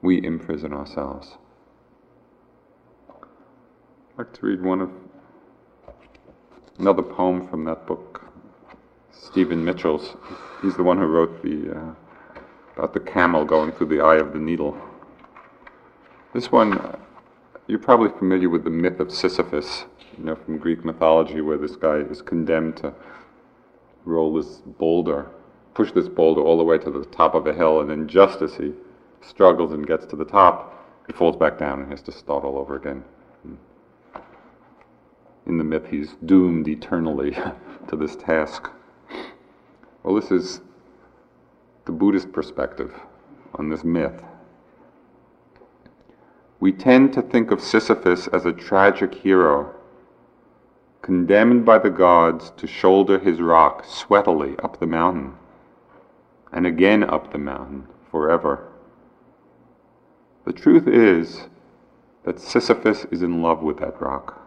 we 0.04 0.24
imprison 0.24 0.72
ourselves. 0.72 1.38
I'd 4.14 4.28
like 4.28 4.34
to 4.34 4.46
read 4.46 4.62
one 4.62 4.82
of 4.82 4.92
another 6.80 7.02
poem 7.02 7.48
from 7.48 7.64
that 7.66 7.86
book, 7.88 8.22
Stephen 9.12 9.64
Mitchell's. 9.64 10.16
He's 10.62 10.76
the 10.76 10.84
one 10.84 10.98
who 10.98 11.06
wrote 11.06 11.42
the 11.42 11.72
uh, 11.72 11.94
about 12.78 12.94
the 12.94 13.00
camel 13.00 13.46
going 13.46 13.72
through 13.72 13.88
the 13.88 14.02
eye 14.02 14.18
of 14.18 14.34
the 14.34 14.40
needle. 14.40 14.78
This 16.34 16.52
one, 16.52 16.98
you're 17.68 17.80
probably 17.80 18.10
familiar 18.18 18.50
with 18.50 18.64
the 18.64 18.70
myth 18.70 19.00
of 19.00 19.12
Sisyphus, 19.12 19.86
you 20.18 20.26
know, 20.26 20.36
from 20.36 20.58
Greek 20.58 20.86
mythology, 20.86 21.42
where 21.42 21.58
this 21.58 21.76
guy 21.76 21.98
is 21.98 22.22
condemned 22.22 22.78
to 22.78 22.94
roll 24.06 24.34
this 24.34 24.62
boulder 24.78 25.30
push 25.74 25.92
this 25.92 26.08
boulder 26.08 26.42
all 26.42 26.58
the 26.58 26.64
way 26.64 26.78
to 26.78 26.92
the 26.92 27.06
top 27.06 27.36
of 27.36 27.48
a 27.48 27.54
hill, 27.54 27.82
and 27.82 27.90
then 27.90 28.08
just 28.08 28.42
as 28.42 28.56
he 28.56 28.74
struggles 29.22 29.72
and 29.74 29.88
gets 29.88 30.06
to 30.06 30.16
the 30.16 30.26
top, 30.26 30.70
he 31.08 31.14
falls 31.14 31.36
back 31.36 31.58
down 31.58 31.82
and 31.82 31.90
has 31.90 32.02
to 32.04 32.12
start 32.12 32.44
all 32.44 32.58
over 32.58 32.76
again. 32.76 33.04
In 35.46 35.58
the 35.58 35.64
myth, 35.64 35.88
he's 35.90 36.16
doomed 36.26 36.68
eternally 36.68 37.32
to 37.88 37.96
this 37.96 38.16
task. 38.16 38.70
Well, 40.04 40.16
this 40.16 40.32
is 40.32 40.62
the 41.86 41.92
Buddhist 41.92 42.32
perspective 42.32 42.94
on 43.56 43.70
this 43.70 43.84
myth. 43.84 44.24
We 46.60 46.72
tend 46.72 47.14
to 47.14 47.22
think 47.22 47.52
of 47.52 47.62
Sisyphus 47.62 48.28
as 48.28 48.46
a 48.46 48.54
tragic 48.54 49.14
hero, 49.14 49.76
condemned 51.02 51.66
by 51.66 51.78
the 51.78 51.90
gods 51.90 52.52
to 52.56 52.68
shoulder 52.68 53.20
his 53.20 53.42
rock 53.42 53.84
sweatily 53.84 54.56
up 54.64 54.80
the 54.80 54.88
mountain 54.88 55.34
and 56.54 56.68
again 56.68 57.04
up 57.04 57.32
the 57.32 57.38
mountain 57.38 57.88
forever. 58.10 58.70
The 60.46 60.54
truth 60.54 60.88
is 60.88 61.48
that 62.24 62.40
Sisyphus 62.40 63.06
is 63.12 63.24
in 63.24 63.42
love 63.42 63.64
with 63.64 63.80
that 63.80 64.00
rock. 64.00 64.43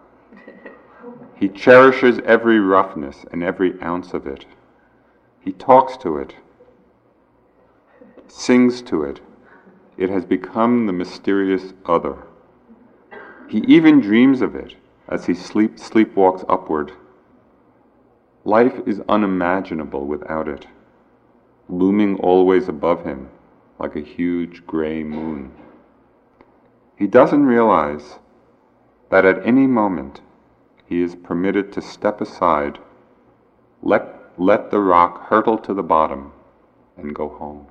He 1.36 1.48
cherishes 1.48 2.18
every 2.24 2.58
roughness 2.58 3.26
and 3.30 3.42
every 3.42 3.80
ounce 3.82 4.14
of 4.14 4.26
it. 4.26 4.46
He 5.38 5.52
talks 5.52 5.98
to 5.98 6.16
it, 6.16 6.34
sings 8.26 8.80
to 8.82 9.02
it. 9.02 9.20
It 9.98 10.08
has 10.08 10.24
become 10.24 10.86
the 10.86 10.94
mysterious 10.94 11.74
other. 11.84 12.16
He 13.48 13.58
even 13.68 14.00
dreams 14.00 14.40
of 14.40 14.54
it 14.54 14.76
as 15.08 15.26
he 15.26 15.34
sleep, 15.34 15.76
sleepwalks 15.76 16.44
upward. 16.48 16.92
Life 18.44 18.80
is 18.86 19.02
unimaginable 19.08 20.06
without 20.06 20.48
it, 20.48 20.66
looming 21.68 22.16
always 22.20 22.66
above 22.66 23.04
him 23.04 23.28
like 23.78 23.94
a 23.94 24.00
huge 24.00 24.66
gray 24.66 25.04
moon. 25.04 25.52
He 26.96 27.06
doesn't 27.06 27.44
realize 27.44 28.18
that 29.10 29.26
at 29.26 29.46
any 29.46 29.66
moment 29.66 30.22
he 30.86 31.02
is 31.02 31.16
permitted 31.16 31.72
to 31.72 31.82
step 31.82 32.20
aside, 32.20 32.78
let, 33.82 34.32
let 34.38 34.70
the 34.70 34.78
rock 34.78 35.28
hurtle 35.28 35.58
to 35.58 35.74
the 35.74 35.82
bottom, 35.82 36.32
and 36.96 37.14
go 37.14 37.28
home. 37.28 37.66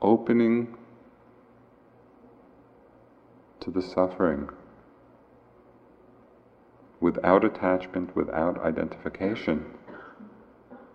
Opening 0.00 0.76
to 3.60 3.70
the 3.70 3.82
suffering 3.82 4.50
without 7.00 7.44
attachment, 7.44 8.14
without 8.14 8.58
identification, 8.62 9.64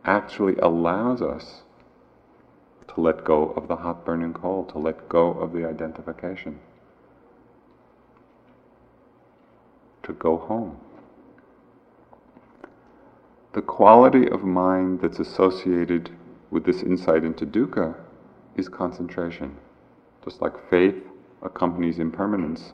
actually 0.05 0.55
allows 0.57 1.21
us 1.21 1.63
to 2.94 3.02
let 3.02 3.24
go 3.24 3.52
of 3.52 3.68
the 3.68 3.76
hot 3.76 4.06
burning 4.06 4.34
coal, 4.34 4.66
to 4.66 4.78
let 4.80 5.08
go 5.10 5.32
of 5.32 5.54
the 5.54 5.66
identification, 5.66 6.60
to 10.04 10.14
go 10.14 10.38
home. 10.38 10.78
The 13.54 13.62
quality 13.62 14.30
of 14.30 14.44
mind 14.44 15.02
that's 15.02 15.20
associated 15.20 16.12
with 16.52 16.66
this 16.66 16.82
insight 16.82 17.24
into 17.24 17.46
dukkha 17.46 17.96
is 18.56 18.70
concentration. 18.70 19.58
Just 20.24 20.42
like 20.42 20.70
faith 20.70 21.04
accompanies 21.42 22.00
impermanence, 22.00 22.74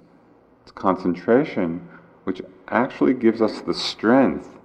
it's 0.63 0.71
concentration 0.71 1.87
which 2.23 2.41
actually 2.69 3.13
gives 3.13 3.41
us 3.41 3.61
the 3.61 3.73
strength 3.73 4.57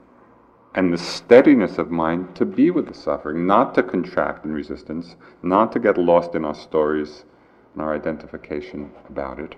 and 0.75 0.93
the 0.93 0.99
steadiness 0.99 1.79
of 1.79 1.91
mind 1.91 2.35
to 2.37 2.45
be 2.45 2.71
with 2.71 2.87
the 2.87 2.95
suffering, 2.95 3.47
not 3.47 3.75
to 3.75 3.83
contract 3.83 4.45
in 4.45 4.53
resistance, 4.53 5.17
not 5.43 5.73
to 5.73 5.81
get 5.81 5.99
lost 5.99 6.35
in 6.35 6.45
our 6.45 6.55
stories 6.55 7.25
and 7.73 7.83
our 7.83 7.95
identification 7.95 8.93
about 9.09 9.39
it. 9.39 9.57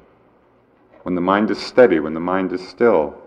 When 1.03 1.15
the 1.15 1.21
mind 1.21 1.51
is 1.51 1.59
steady, 1.59 2.01
when 2.01 2.15
the 2.15 2.21
mind 2.21 2.53
is 2.53 2.67
still, 2.67 3.21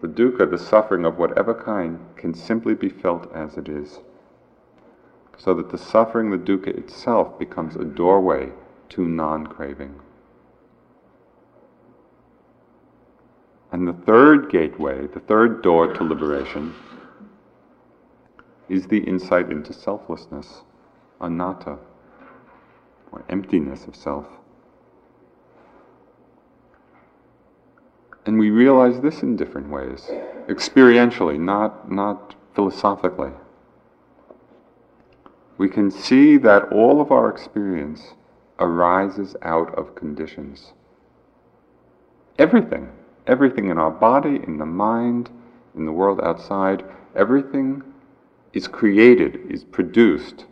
the 0.00 0.08
dukkha, 0.08 0.50
the 0.50 0.58
suffering 0.58 1.04
of 1.04 1.18
whatever 1.18 1.54
kind, 1.54 2.00
can 2.16 2.34
simply 2.34 2.74
be 2.74 2.88
felt 2.88 3.30
as 3.34 3.56
it 3.56 3.68
is. 3.68 4.00
So 5.36 5.54
that 5.54 5.70
the 5.70 5.78
suffering, 5.78 6.30
the 6.30 6.38
dukkha 6.38 6.68
itself, 6.68 7.38
becomes 7.38 7.76
a 7.76 7.84
doorway 7.84 8.52
to 8.90 9.04
non 9.06 9.46
craving. 9.46 10.00
And 13.72 13.86
the 13.86 13.92
third 13.92 14.50
gateway, 14.50 15.06
the 15.06 15.20
third 15.20 15.62
door 15.62 15.92
to 15.94 16.04
liberation, 16.04 16.74
is 18.68 18.86
the 18.86 18.98
insight 18.98 19.50
into 19.50 19.72
selflessness, 19.72 20.62
anatta, 21.20 21.78
or 23.12 23.24
emptiness 23.28 23.86
of 23.86 23.94
self. 23.94 24.26
And 28.26 28.38
we 28.38 28.50
realize 28.50 29.00
this 29.00 29.22
in 29.22 29.36
different 29.36 29.70
ways, 29.70 30.10
experientially, 30.48 31.38
not, 31.38 31.90
not 31.90 32.34
philosophically. 32.54 33.32
We 35.58 35.68
can 35.68 35.90
see 35.90 36.36
that 36.38 36.72
all 36.72 37.00
of 37.00 37.10
our 37.12 37.28
experience 37.28 38.14
arises 38.58 39.36
out 39.42 39.74
of 39.76 39.94
conditions. 39.94 40.72
Everything 42.38 42.90
Everything 43.26 43.68
in 43.68 43.78
our 43.78 43.90
body, 43.90 44.40
in 44.46 44.58
the 44.58 44.66
mind, 44.66 45.30
in 45.76 45.86
the 45.86 45.92
world 45.92 46.20
outside, 46.22 46.84
everything 47.14 47.82
is 48.52 48.66
created, 48.66 49.40
is 49.48 49.64
produced 49.64 50.46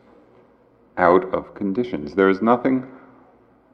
out 0.97 1.33
of 1.35 1.55
conditions. 1.55 2.15
There 2.15 2.29
is 2.29 2.43
nothing 2.43 2.87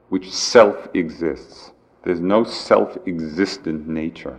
which 0.08 0.30
self 0.32 0.88
exists. 0.94 1.72
There's 2.02 2.20
no 2.20 2.44
self 2.44 2.96
existent 3.06 3.88
nature 3.88 4.38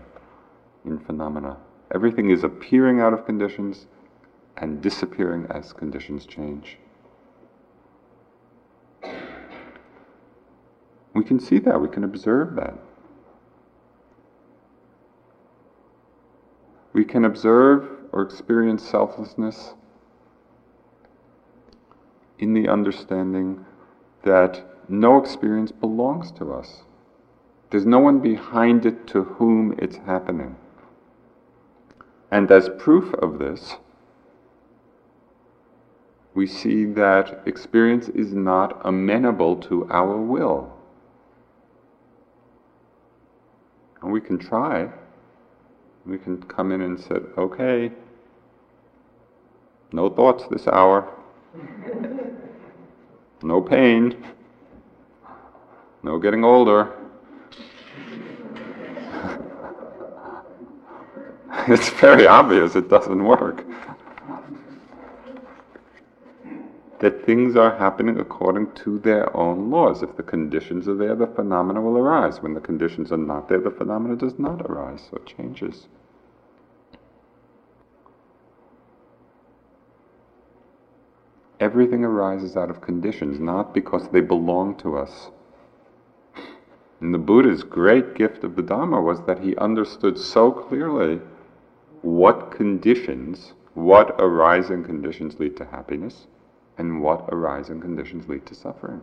in 0.86 1.00
phenomena. 1.00 1.58
Everything 1.94 2.30
is 2.30 2.44
appearing 2.44 3.00
out 3.00 3.14
of 3.14 3.26
conditions 3.26 3.88
and 4.58 4.82
disappearing 4.82 5.48
as 5.50 5.74
conditions 5.74 6.26
change. 6.26 6.78
We 11.14 11.24
can 11.24 11.40
see 11.40 11.60
that, 11.60 11.80
we 11.80 11.88
can 11.88 12.04
observe 12.04 12.56
that. 12.56 12.78
We 16.96 17.04
can 17.04 17.26
observe 17.26 17.90
or 18.14 18.22
experience 18.22 18.82
selflessness 18.82 19.74
in 22.40 22.54
the 22.54 22.70
understanding 22.70 23.66
that 24.24 24.64
no 24.88 25.18
experience 25.18 25.74
belongs 25.74 26.32
to 26.32 26.54
us. 26.54 26.84
There's 27.70 27.86
no 27.86 28.00
one 28.00 28.22
behind 28.22 28.86
it 28.86 29.08
to 29.08 29.24
whom 29.24 29.76
it's 29.78 29.98
happening. 29.98 30.56
And 32.32 32.50
as 32.50 32.70
proof 32.78 33.14
of 33.16 33.40
this, 33.40 33.76
we 36.34 36.48
see 36.48 36.86
that 36.86 37.42
experience 37.46 38.08
is 38.08 38.34
not 38.34 38.82
amenable 38.86 39.58
to 39.58 39.86
our 39.92 40.16
will. 40.16 40.72
And 44.02 44.14
we 44.14 44.22
can 44.22 44.38
try, 44.38 44.92
we 46.06 46.18
can 46.18 46.42
come 46.44 46.72
in 46.72 46.82
and 46.82 47.00
say, 47.00 47.16
okay, 47.38 47.92
no 49.92 50.10
thoughts 50.10 50.46
this 50.50 50.68
hour, 50.68 51.12
no 53.44 53.62
pain, 53.62 54.16
no 56.04 56.20
getting 56.20 56.44
older. 56.44 56.94
it's 61.68 61.90
very 61.90 62.28
obvious 62.28 62.76
it 62.76 62.90
doesn't 62.90 63.24
work. 63.24 63.66
That 67.00 67.26
things 67.26 67.56
are 67.56 67.78
happening 67.78 68.20
according 68.20 68.72
to 68.84 69.00
their 69.00 69.36
own 69.36 69.70
laws. 69.70 70.02
If 70.02 70.16
the 70.16 70.24
conditions 70.24 70.88
are 70.88 70.96
there, 70.96 71.16
the 71.16 71.28
phenomena 71.28 71.82
will 71.82 71.98
arise. 71.98 72.42
When 72.42 72.54
the 72.54 72.62
conditions 72.62 73.12
are 73.12 73.18
not 73.18 73.50
there, 73.50 73.60
the 73.60 73.70
phenomena 73.70 74.16
does 74.16 74.40
not 74.40 74.62
arise, 74.62 75.08
so 75.10 75.18
it 75.18 75.26
changes. 75.26 75.88
Everything 81.60 82.04
arises 82.04 82.56
out 82.56 82.70
of 82.70 82.82
conditions, 82.82 83.40
not 83.40 83.74
because 83.74 84.10
they 84.10 84.22
belong 84.22 84.76
to 84.78 84.98
us. 84.98 85.32
And 87.02 87.14
the 87.14 87.20
Buddha's 87.20 87.64
great 87.64 88.16
gift 88.16 88.44
of 88.44 88.56
the 88.56 88.62
Dharma 88.62 89.02
was 89.02 89.22
that 89.24 89.40
he 89.40 89.56
understood 89.58 90.18
so 90.18 90.52
clearly 90.52 91.22
what 92.02 92.52
conditions, 92.52 93.54
what 93.74 94.16
arising 94.20 94.84
conditions 94.84 95.40
lead 95.40 95.58
to 95.58 95.66
happiness, 95.66 96.28
and 96.78 97.02
what 97.02 97.26
arising 97.30 97.82
conditions 97.82 98.28
lead 98.28 98.46
to 98.46 98.56
suffering. 98.56 99.02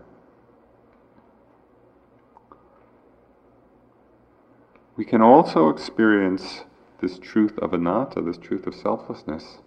We 4.97 5.05
can 5.05 5.23
also 5.23 5.69
experience 5.69 6.65
this 7.01 7.19
truth 7.19 7.59
of 7.59 7.73
anatta, 7.73 8.21
this 8.21 8.39
truth 8.39 8.67
of 8.67 8.75
selflessness, 8.75 9.59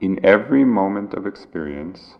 in 0.00 0.24
every 0.24 0.64
moment 0.64 1.14
of 1.14 1.26
experience 1.26 2.14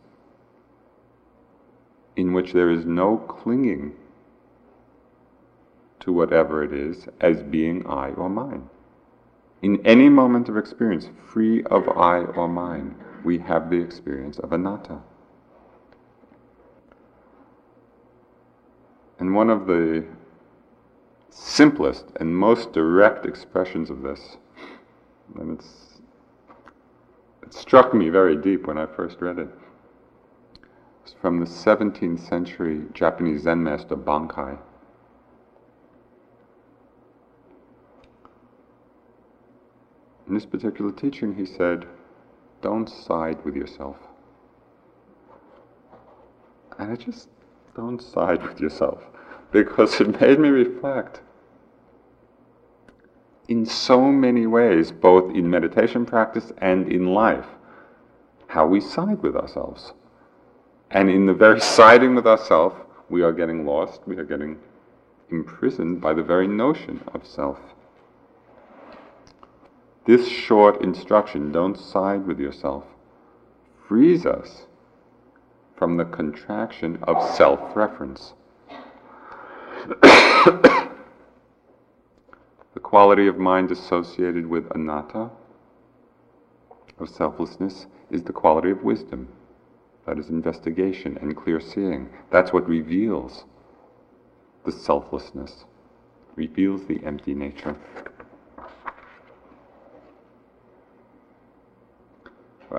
in 2.17 2.33
which 2.33 2.53
there 2.53 2.71
is 2.71 2.85
no 2.85 3.17
clinging 3.17 3.95
to 6.01 6.13
whatever 6.13 6.65
it 6.65 6.73
is 6.73 7.07
as 7.21 7.43
being 7.43 7.87
I 7.87 8.11
or 8.11 8.29
mine. 8.29 8.69
In 9.63 9.85
any 9.87 10.09
moment 10.09 10.49
of 10.49 10.57
experience, 10.57 11.11
free 11.27 11.63
of 11.65 11.89
I 11.89 12.19
or 12.19 12.49
mine, 12.49 12.97
we 13.29 13.37
have 13.37 13.69
the 13.69 13.77
experience 13.77 14.39
of 14.39 14.55
anatta. 14.55 15.01
And 19.19 19.35
one 19.35 19.51
of 19.51 19.67
the 19.67 20.07
simplest 21.29 22.07
and 22.19 22.35
most 22.35 22.73
direct 22.73 23.27
expressions 23.27 23.91
of 23.91 24.01
this, 24.01 24.39
and 25.39 25.59
it's 25.59 26.01
it 27.43 27.53
struck 27.53 27.93
me 27.93 28.09
very 28.09 28.35
deep 28.35 28.67
when 28.67 28.79
I 28.79 28.87
first 28.87 29.21
read 29.21 29.39
it. 29.39 29.51
It's 31.03 31.13
from 31.21 31.39
the 31.39 31.45
17th 31.45 32.27
century 32.27 32.85
Japanese 32.95 33.43
Zen 33.43 33.63
master 33.63 33.95
Bankei. 33.95 34.57
In 40.27 40.33
this 40.33 40.47
particular 40.47 40.93
teaching, 40.93 41.35
he 41.35 41.45
said, 41.45 41.87
Don't 42.61 42.89
side 42.89 43.45
with 43.45 43.55
yourself. 43.55 43.97
And 46.79 46.93
I 46.93 46.97
just 46.97 47.29
don't 47.75 48.01
side 48.01 48.43
with 48.43 48.61
yourself 48.61 49.03
because 49.51 50.01
it 50.01 50.21
made 50.21 50.39
me 50.39 50.49
reflect 50.49 51.21
in 53.49 53.65
so 53.65 54.13
many 54.13 54.47
ways, 54.47 54.93
both 54.93 55.35
in 55.35 55.49
meditation 55.49 56.05
practice 56.05 56.53
and 56.59 56.93
in 56.93 57.15
life, 57.15 57.47
how 58.47 58.67
we 58.67 58.81
side 58.81 59.23
with 59.23 59.35
ourselves. 59.35 59.93
And 60.91 61.11
in 61.11 61.27
the 61.27 61.35
very 61.35 61.61
siding 61.77 62.15
with 62.15 62.27
ourselves, 62.27 62.77
we 63.09 63.23
are 63.23 63.33
getting 63.33 63.65
lost, 63.65 64.03
we 64.07 64.17
are 64.19 64.25
getting 64.25 64.59
imprisoned 65.31 66.01
by 66.01 66.15
the 66.15 66.23
very 66.23 66.47
notion 66.47 67.03
of 67.15 67.27
self. 67.27 67.59
This 70.09 70.27
short 70.27 70.81
instruction, 70.81 71.53
don't 71.53 71.77
side 71.77 72.27
with 72.27 72.41
yourself, 72.41 72.85
frees 73.87 74.25
us 74.25 74.65
from 75.77 75.99
the 75.99 76.07
contraction 76.07 76.99
of 77.03 77.23
self 77.37 77.77
reference. 77.77 78.33
the 80.03 80.91
quality 82.81 83.27
of 83.27 83.37
mind 83.37 83.71
associated 83.71 84.47
with 84.47 84.75
anatta, 84.75 85.29
of 86.99 87.09
selflessness, 87.11 87.85
is 88.11 88.23
the 88.23 88.33
quality 88.33 88.71
of 88.71 88.83
wisdom. 88.83 89.29
That 90.07 90.19
is 90.19 90.31
investigation 90.31 91.19
and 91.21 91.37
clear 91.37 91.61
seeing. 91.61 92.09
That's 92.31 92.51
what 92.51 92.67
reveals 92.67 93.45
the 94.65 94.73
selflessness, 94.73 95.67
reveals 96.35 96.87
the 96.87 97.05
empty 97.05 97.35
nature. 97.35 97.77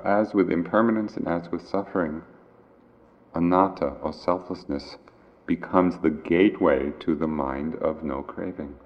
As 0.04 0.34
with 0.34 0.50
impermanence 0.50 1.16
and 1.16 1.26
as 1.26 1.50
with 1.50 1.66
suffering, 1.66 2.22
anatta 3.34 3.94
or 4.02 4.12
selflessness 4.12 4.96
becomes 5.46 5.98
the 5.98 6.10
gateway 6.10 6.92
to 7.00 7.14
the 7.14 7.26
mind 7.26 7.74
of 7.76 8.04
no 8.04 8.22
craving. 8.22 8.76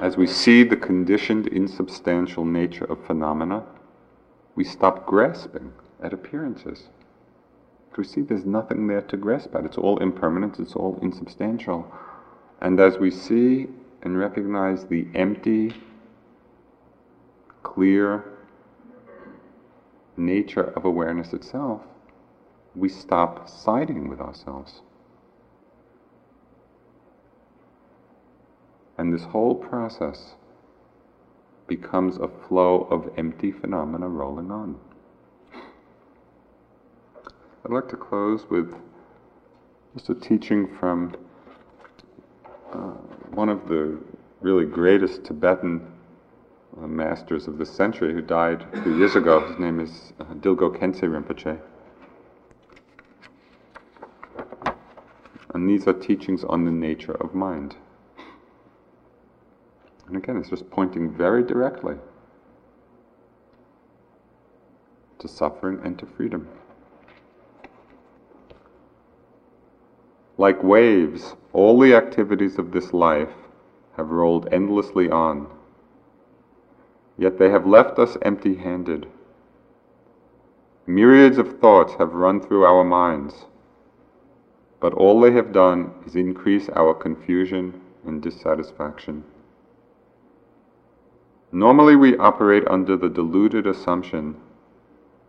As 0.00 0.16
we 0.16 0.26
see 0.26 0.64
the 0.64 0.76
conditioned, 0.76 1.46
insubstantial 1.46 2.44
nature 2.44 2.84
of 2.84 3.06
phenomena, 3.06 3.64
we 4.54 4.64
stop 4.64 5.06
grasping 5.06 5.72
at 6.02 6.12
appearances. 6.12 6.88
We 7.96 8.04
see 8.04 8.20
there's 8.20 8.44
nothing 8.44 8.86
there 8.86 9.02
to 9.02 9.16
grasp 9.16 9.54
at. 9.54 9.64
It's 9.64 9.78
all 9.78 9.98
impermanent, 9.98 10.58
it's 10.58 10.74
all 10.74 10.98
insubstantial. 11.00 11.90
And 12.60 12.80
as 12.80 12.98
we 12.98 13.10
see 13.10 13.68
and 14.02 14.18
recognize 14.18 14.86
the 14.86 15.06
empty, 15.14 15.74
clear 17.62 18.24
nature 20.16 20.72
of 20.76 20.84
awareness 20.84 21.32
itself, 21.32 21.80
we 22.74 22.88
stop 22.88 23.48
siding 23.48 24.08
with 24.08 24.20
ourselves. 24.20 24.80
And 28.98 29.12
this 29.12 29.24
whole 29.24 29.54
process 29.54 30.34
becomes 31.66 32.18
a 32.18 32.28
flow 32.28 32.86
of 32.90 33.10
empty 33.16 33.50
phenomena 33.50 34.08
rolling 34.08 34.50
on. 34.50 34.78
I'd 37.64 37.70
like 37.70 37.88
to 37.88 37.96
close 37.96 38.44
with 38.50 38.74
just 39.94 40.10
a 40.10 40.14
teaching 40.14 40.68
from 40.78 41.14
uh, 42.72 42.92
one 43.34 43.48
of 43.48 43.68
the 43.68 43.98
really 44.40 44.64
greatest 44.64 45.24
Tibetan 45.24 45.86
uh, 46.80 46.86
masters 46.86 47.46
of 47.46 47.58
this 47.58 47.70
century 47.70 48.12
who 48.12 48.22
died 48.22 48.66
a 48.72 48.82
few 48.82 48.96
years 48.96 49.14
ago. 49.14 49.46
His 49.46 49.58
name 49.58 49.78
is 49.78 50.12
uh, 50.20 50.24
Dilgo 50.34 50.74
Khyentse 50.76 51.02
Rinpoche. 51.02 51.60
And 55.54 55.68
these 55.68 55.86
are 55.86 55.92
teachings 55.92 56.44
on 56.44 56.64
the 56.64 56.70
nature 56.70 57.12
of 57.12 57.34
mind. 57.34 57.76
And 60.06 60.16
again, 60.16 60.38
it's 60.38 60.48
just 60.48 60.70
pointing 60.70 61.14
very 61.14 61.42
directly 61.42 61.96
to 65.18 65.28
suffering 65.28 65.78
and 65.84 65.98
to 65.98 66.06
freedom. 66.06 66.48
Like 70.42 70.64
waves, 70.64 71.36
all 71.52 71.78
the 71.78 71.94
activities 71.94 72.58
of 72.58 72.72
this 72.72 72.92
life 72.92 73.32
have 73.96 74.10
rolled 74.10 74.48
endlessly 74.52 75.08
on, 75.08 75.46
yet 77.16 77.38
they 77.38 77.48
have 77.50 77.64
left 77.64 77.96
us 78.00 78.16
empty 78.22 78.56
handed. 78.56 79.06
Myriads 80.84 81.38
of 81.38 81.60
thoughts 81.60 81.94
have 81.94 82.14
run 82.14 82.40
through 82.40 82.64
our 82.64 82.82
minds, 82.82 83.46
but 84.80 84.92
all 84.94 85.20
they 85.20 85.30
have 85.30 85.52
done 85.52 85.92
is 86.04 86.16
increase 86.16 86.68
our 86.70 86.92
confusion 86.92 87.80
and 88.04 88.20
dissatisfaction. 88.20 89.22
Normally, 91.52 91.94
we 91.94 92.16
operate 92.16 92.66
under 92.66 92.96
the 92.96 93.08
deluded 93.08 93.68
assumption 93.68 94.40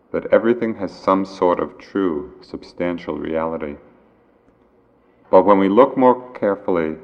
that 0.10 0.26
everything 0.34 0.74
has 0.78 0.92
some 0.92 1.24
sort 1.24 1.60
of 1.60 1.78
true, 1.78 2.34
substantial 2.42 3.20
reality. 3.20 3.76
But 5.34 5.48
when 5.48 5.58
we 5.58 5.68
look 5.68 5.98
more 5.98 6.32
carefully, 6.34 6.96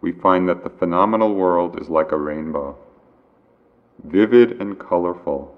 we 0.00 0.10
find 0.10 0.48
that 0.48 0.64
the 0.64 0.70
phenomenal 0.70 1.34
world 1.34 1.78
is 1.78 1.90
like 1.90 2.12
a 2.12 2.16
rainbow, 2.16 2.78
vivid 4.02 4.58
and 4.58 4.78
colorful, 4.78 5.54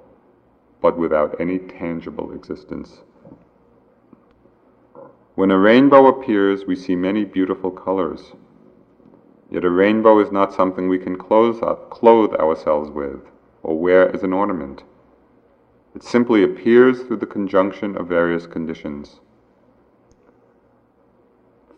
but 0.80 0.98
without 0.98 1.40
any 1.40 1.60
tangible 1.60 2.32
existence. 2.32 3.02
When 5.36 5.52
a 5.52 5.58
rainbow 5.60 6.08
appears, 6.08 6.64
we 6.64 6.74
see 6.74 6.96
many 6.96 7.24
beautiful 7.24 7.70
colors. 7.70 8.32
Yet 9.48 9.64
a 9.64 9.70
rainbow 9.70 10.18
is 10.18 10.32
not 10.32 10.52
something 10.52 10.88
we 10.88 10.98
can 10.98 11.16
clothe, 11.16 11.60
clothe 11.90 12.34
ourselves 12.34 12.90
with 12.90 13.20
or 13.62 13.78
wear 13.78 14.12
as 14.12 14.24
an 14.24 14.32
ornament. 14.32 14.82
It 15.94 16.02
simply 16.02 16.42
appears 16.42 17.04
through 17.04 17.18
the 17.18 17.26
conjunction 17.26 17.96
of 17.96 18.08
various 18.08 18.48
conditions. 18.48 19.20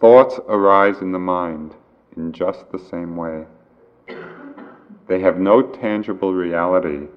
Thoughts 0.01 0.39
arise 0.49 1.01
in 1.01 1.11
the 1.11 1.19
mind 1.19 1.75
in 2.17 2.33
just 2.33 2.71
the 2.71 2.79
same 2.79 3.17
way. 3.17 3.47
They 5.09 5.21
have 5.21 5.41
no 5.41 5.61
tangible 5.63 6.35
reality 6.35 7.09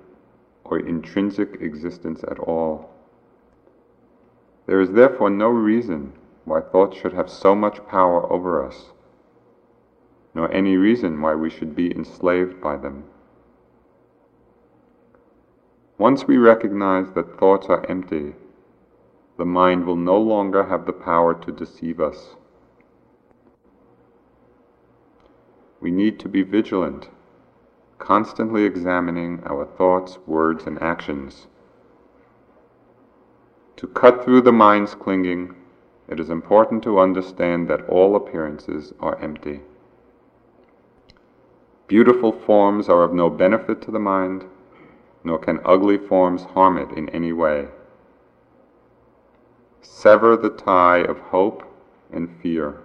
or 0.64 0.80
intrinsic 0.80 1.62
existence 1.62 2.24
at 2.24 2.40
all. 2.40 2.90
There 4.66 4.82
is 4.82 4.92
therefore 4.92 5.30
no 5.30 5.50
reason 5.50 6.14
why 6.46 6.62
thoughts 6.62 6.98
should 6.98 7.14
have 7.14 7.30
so 7.30 7.54
much 7.54 7.86
power 7.88 8.32
over 8.32 8.66
us, 8.66 8.92
nor 10.34 10.52
any 10.52 10.76
reason 10.76 11.22
why 11.22 11.36
we 11.36 11.50
should 11.50 11.76
be 11.76 11.96
enslaved 11.96 12.60
by 12.62 12.78
them. 12.78 13.04
Once 16.00 16.26
we 16.26 16.38
recognize 16.38 17.12
that 17.12 17.38
thoughts 17.38 17.68
are 17.68 17.86
empty, 17.88 18.34
the 19.38 19.46
mind 19.46 19.86
will 19.86 19.96
no 19.96 20.18
longer 20.18 20.64
have 20.64 20.88
the 20.88 20.94
power 20.94 21.36
to 21.36 21.52
deceive 21.52 22.00
us. 22.00 22.38
We 25.82 25.90
need 25.90 26.20
to 26.20 26.30
be 26.30 26.44
vigilant, 26.44 27.10
constantly 27.98 28.64
examining 28.64 29.42
our 29.46 29.66
thoughts, 29.66 30.20
words, 30.28 30.66
and 30.68 30.80
actions. 30.82 31.48
To 33.78 33.88
cut 33.88 34.24
through 34.24 34.42
the 34.42 34.52
mind's 34.52 34.94
clinging, 34.94 35.56
it 36.08 36.20
is 36.20 36.30
important 36.30 36.84
to 36.84 37.00
understand 37.00 37.68
that 37.68 37.90
all 37.90 38.16
appearances 38.16 38.94
are 39.00 39.20
empty. 39.20 39.62
Beautiful 41.88 42.32
forms 42.32 42.88
are 42.88 43.02
of 43.02 43.14
no 43.14 43.30
benefit 43.30 43.82
to 43.82 43.92
the 43.92 44.00
mind, 44.00 44.46
nor 45.24 45.40
can 45.40 45.60
ugly 45.66 45.98
forms 45.98 46.44
harm 46.44 46.78
it 46.78 46.92
in 46.96 47.10
any 47.10 47.34
way. 47.34 47.68
Sever 49.82 50.38
the 50.38 50.50
tie 50.52 51.00
of 51.00 51.18
hope 51.18 51.64
and 52.12 52.30
fear, 52.42 52.82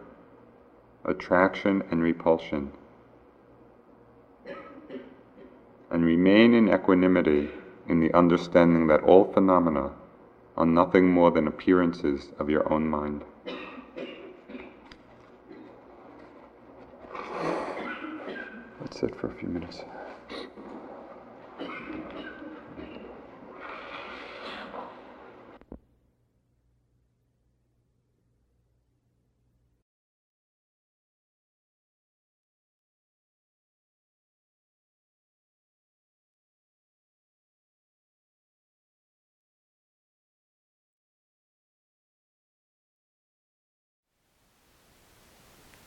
attraction 1.05 1.83
and 1.91 2.03
repulsion 2.03 2.73
and 5.91 6.05
remain 6.05 6.55
in 6.55 6.73
equanimity 6.73 7.51
in 7.89 8.01
the 8.01 8.13
understanding 8.15 8.87
that 8.89 9.03
all 9.03 9.33
phenomena 9.33 9.93
are 10.57 10.67
nothing 10.67 11.11
more 11.11 11.31
than 11.31 11.47
appearances 11.47 12.29
of 12.39 12.51
your 12.51 12.73
own 12.73 12.89
mind. 12.89 13.23
Let's 18.81 19.01
sit 19.01 19.15
for 19.15 19.29
a 19.29 19.35
few 19.35 19.49
minutes. 19.49 19.83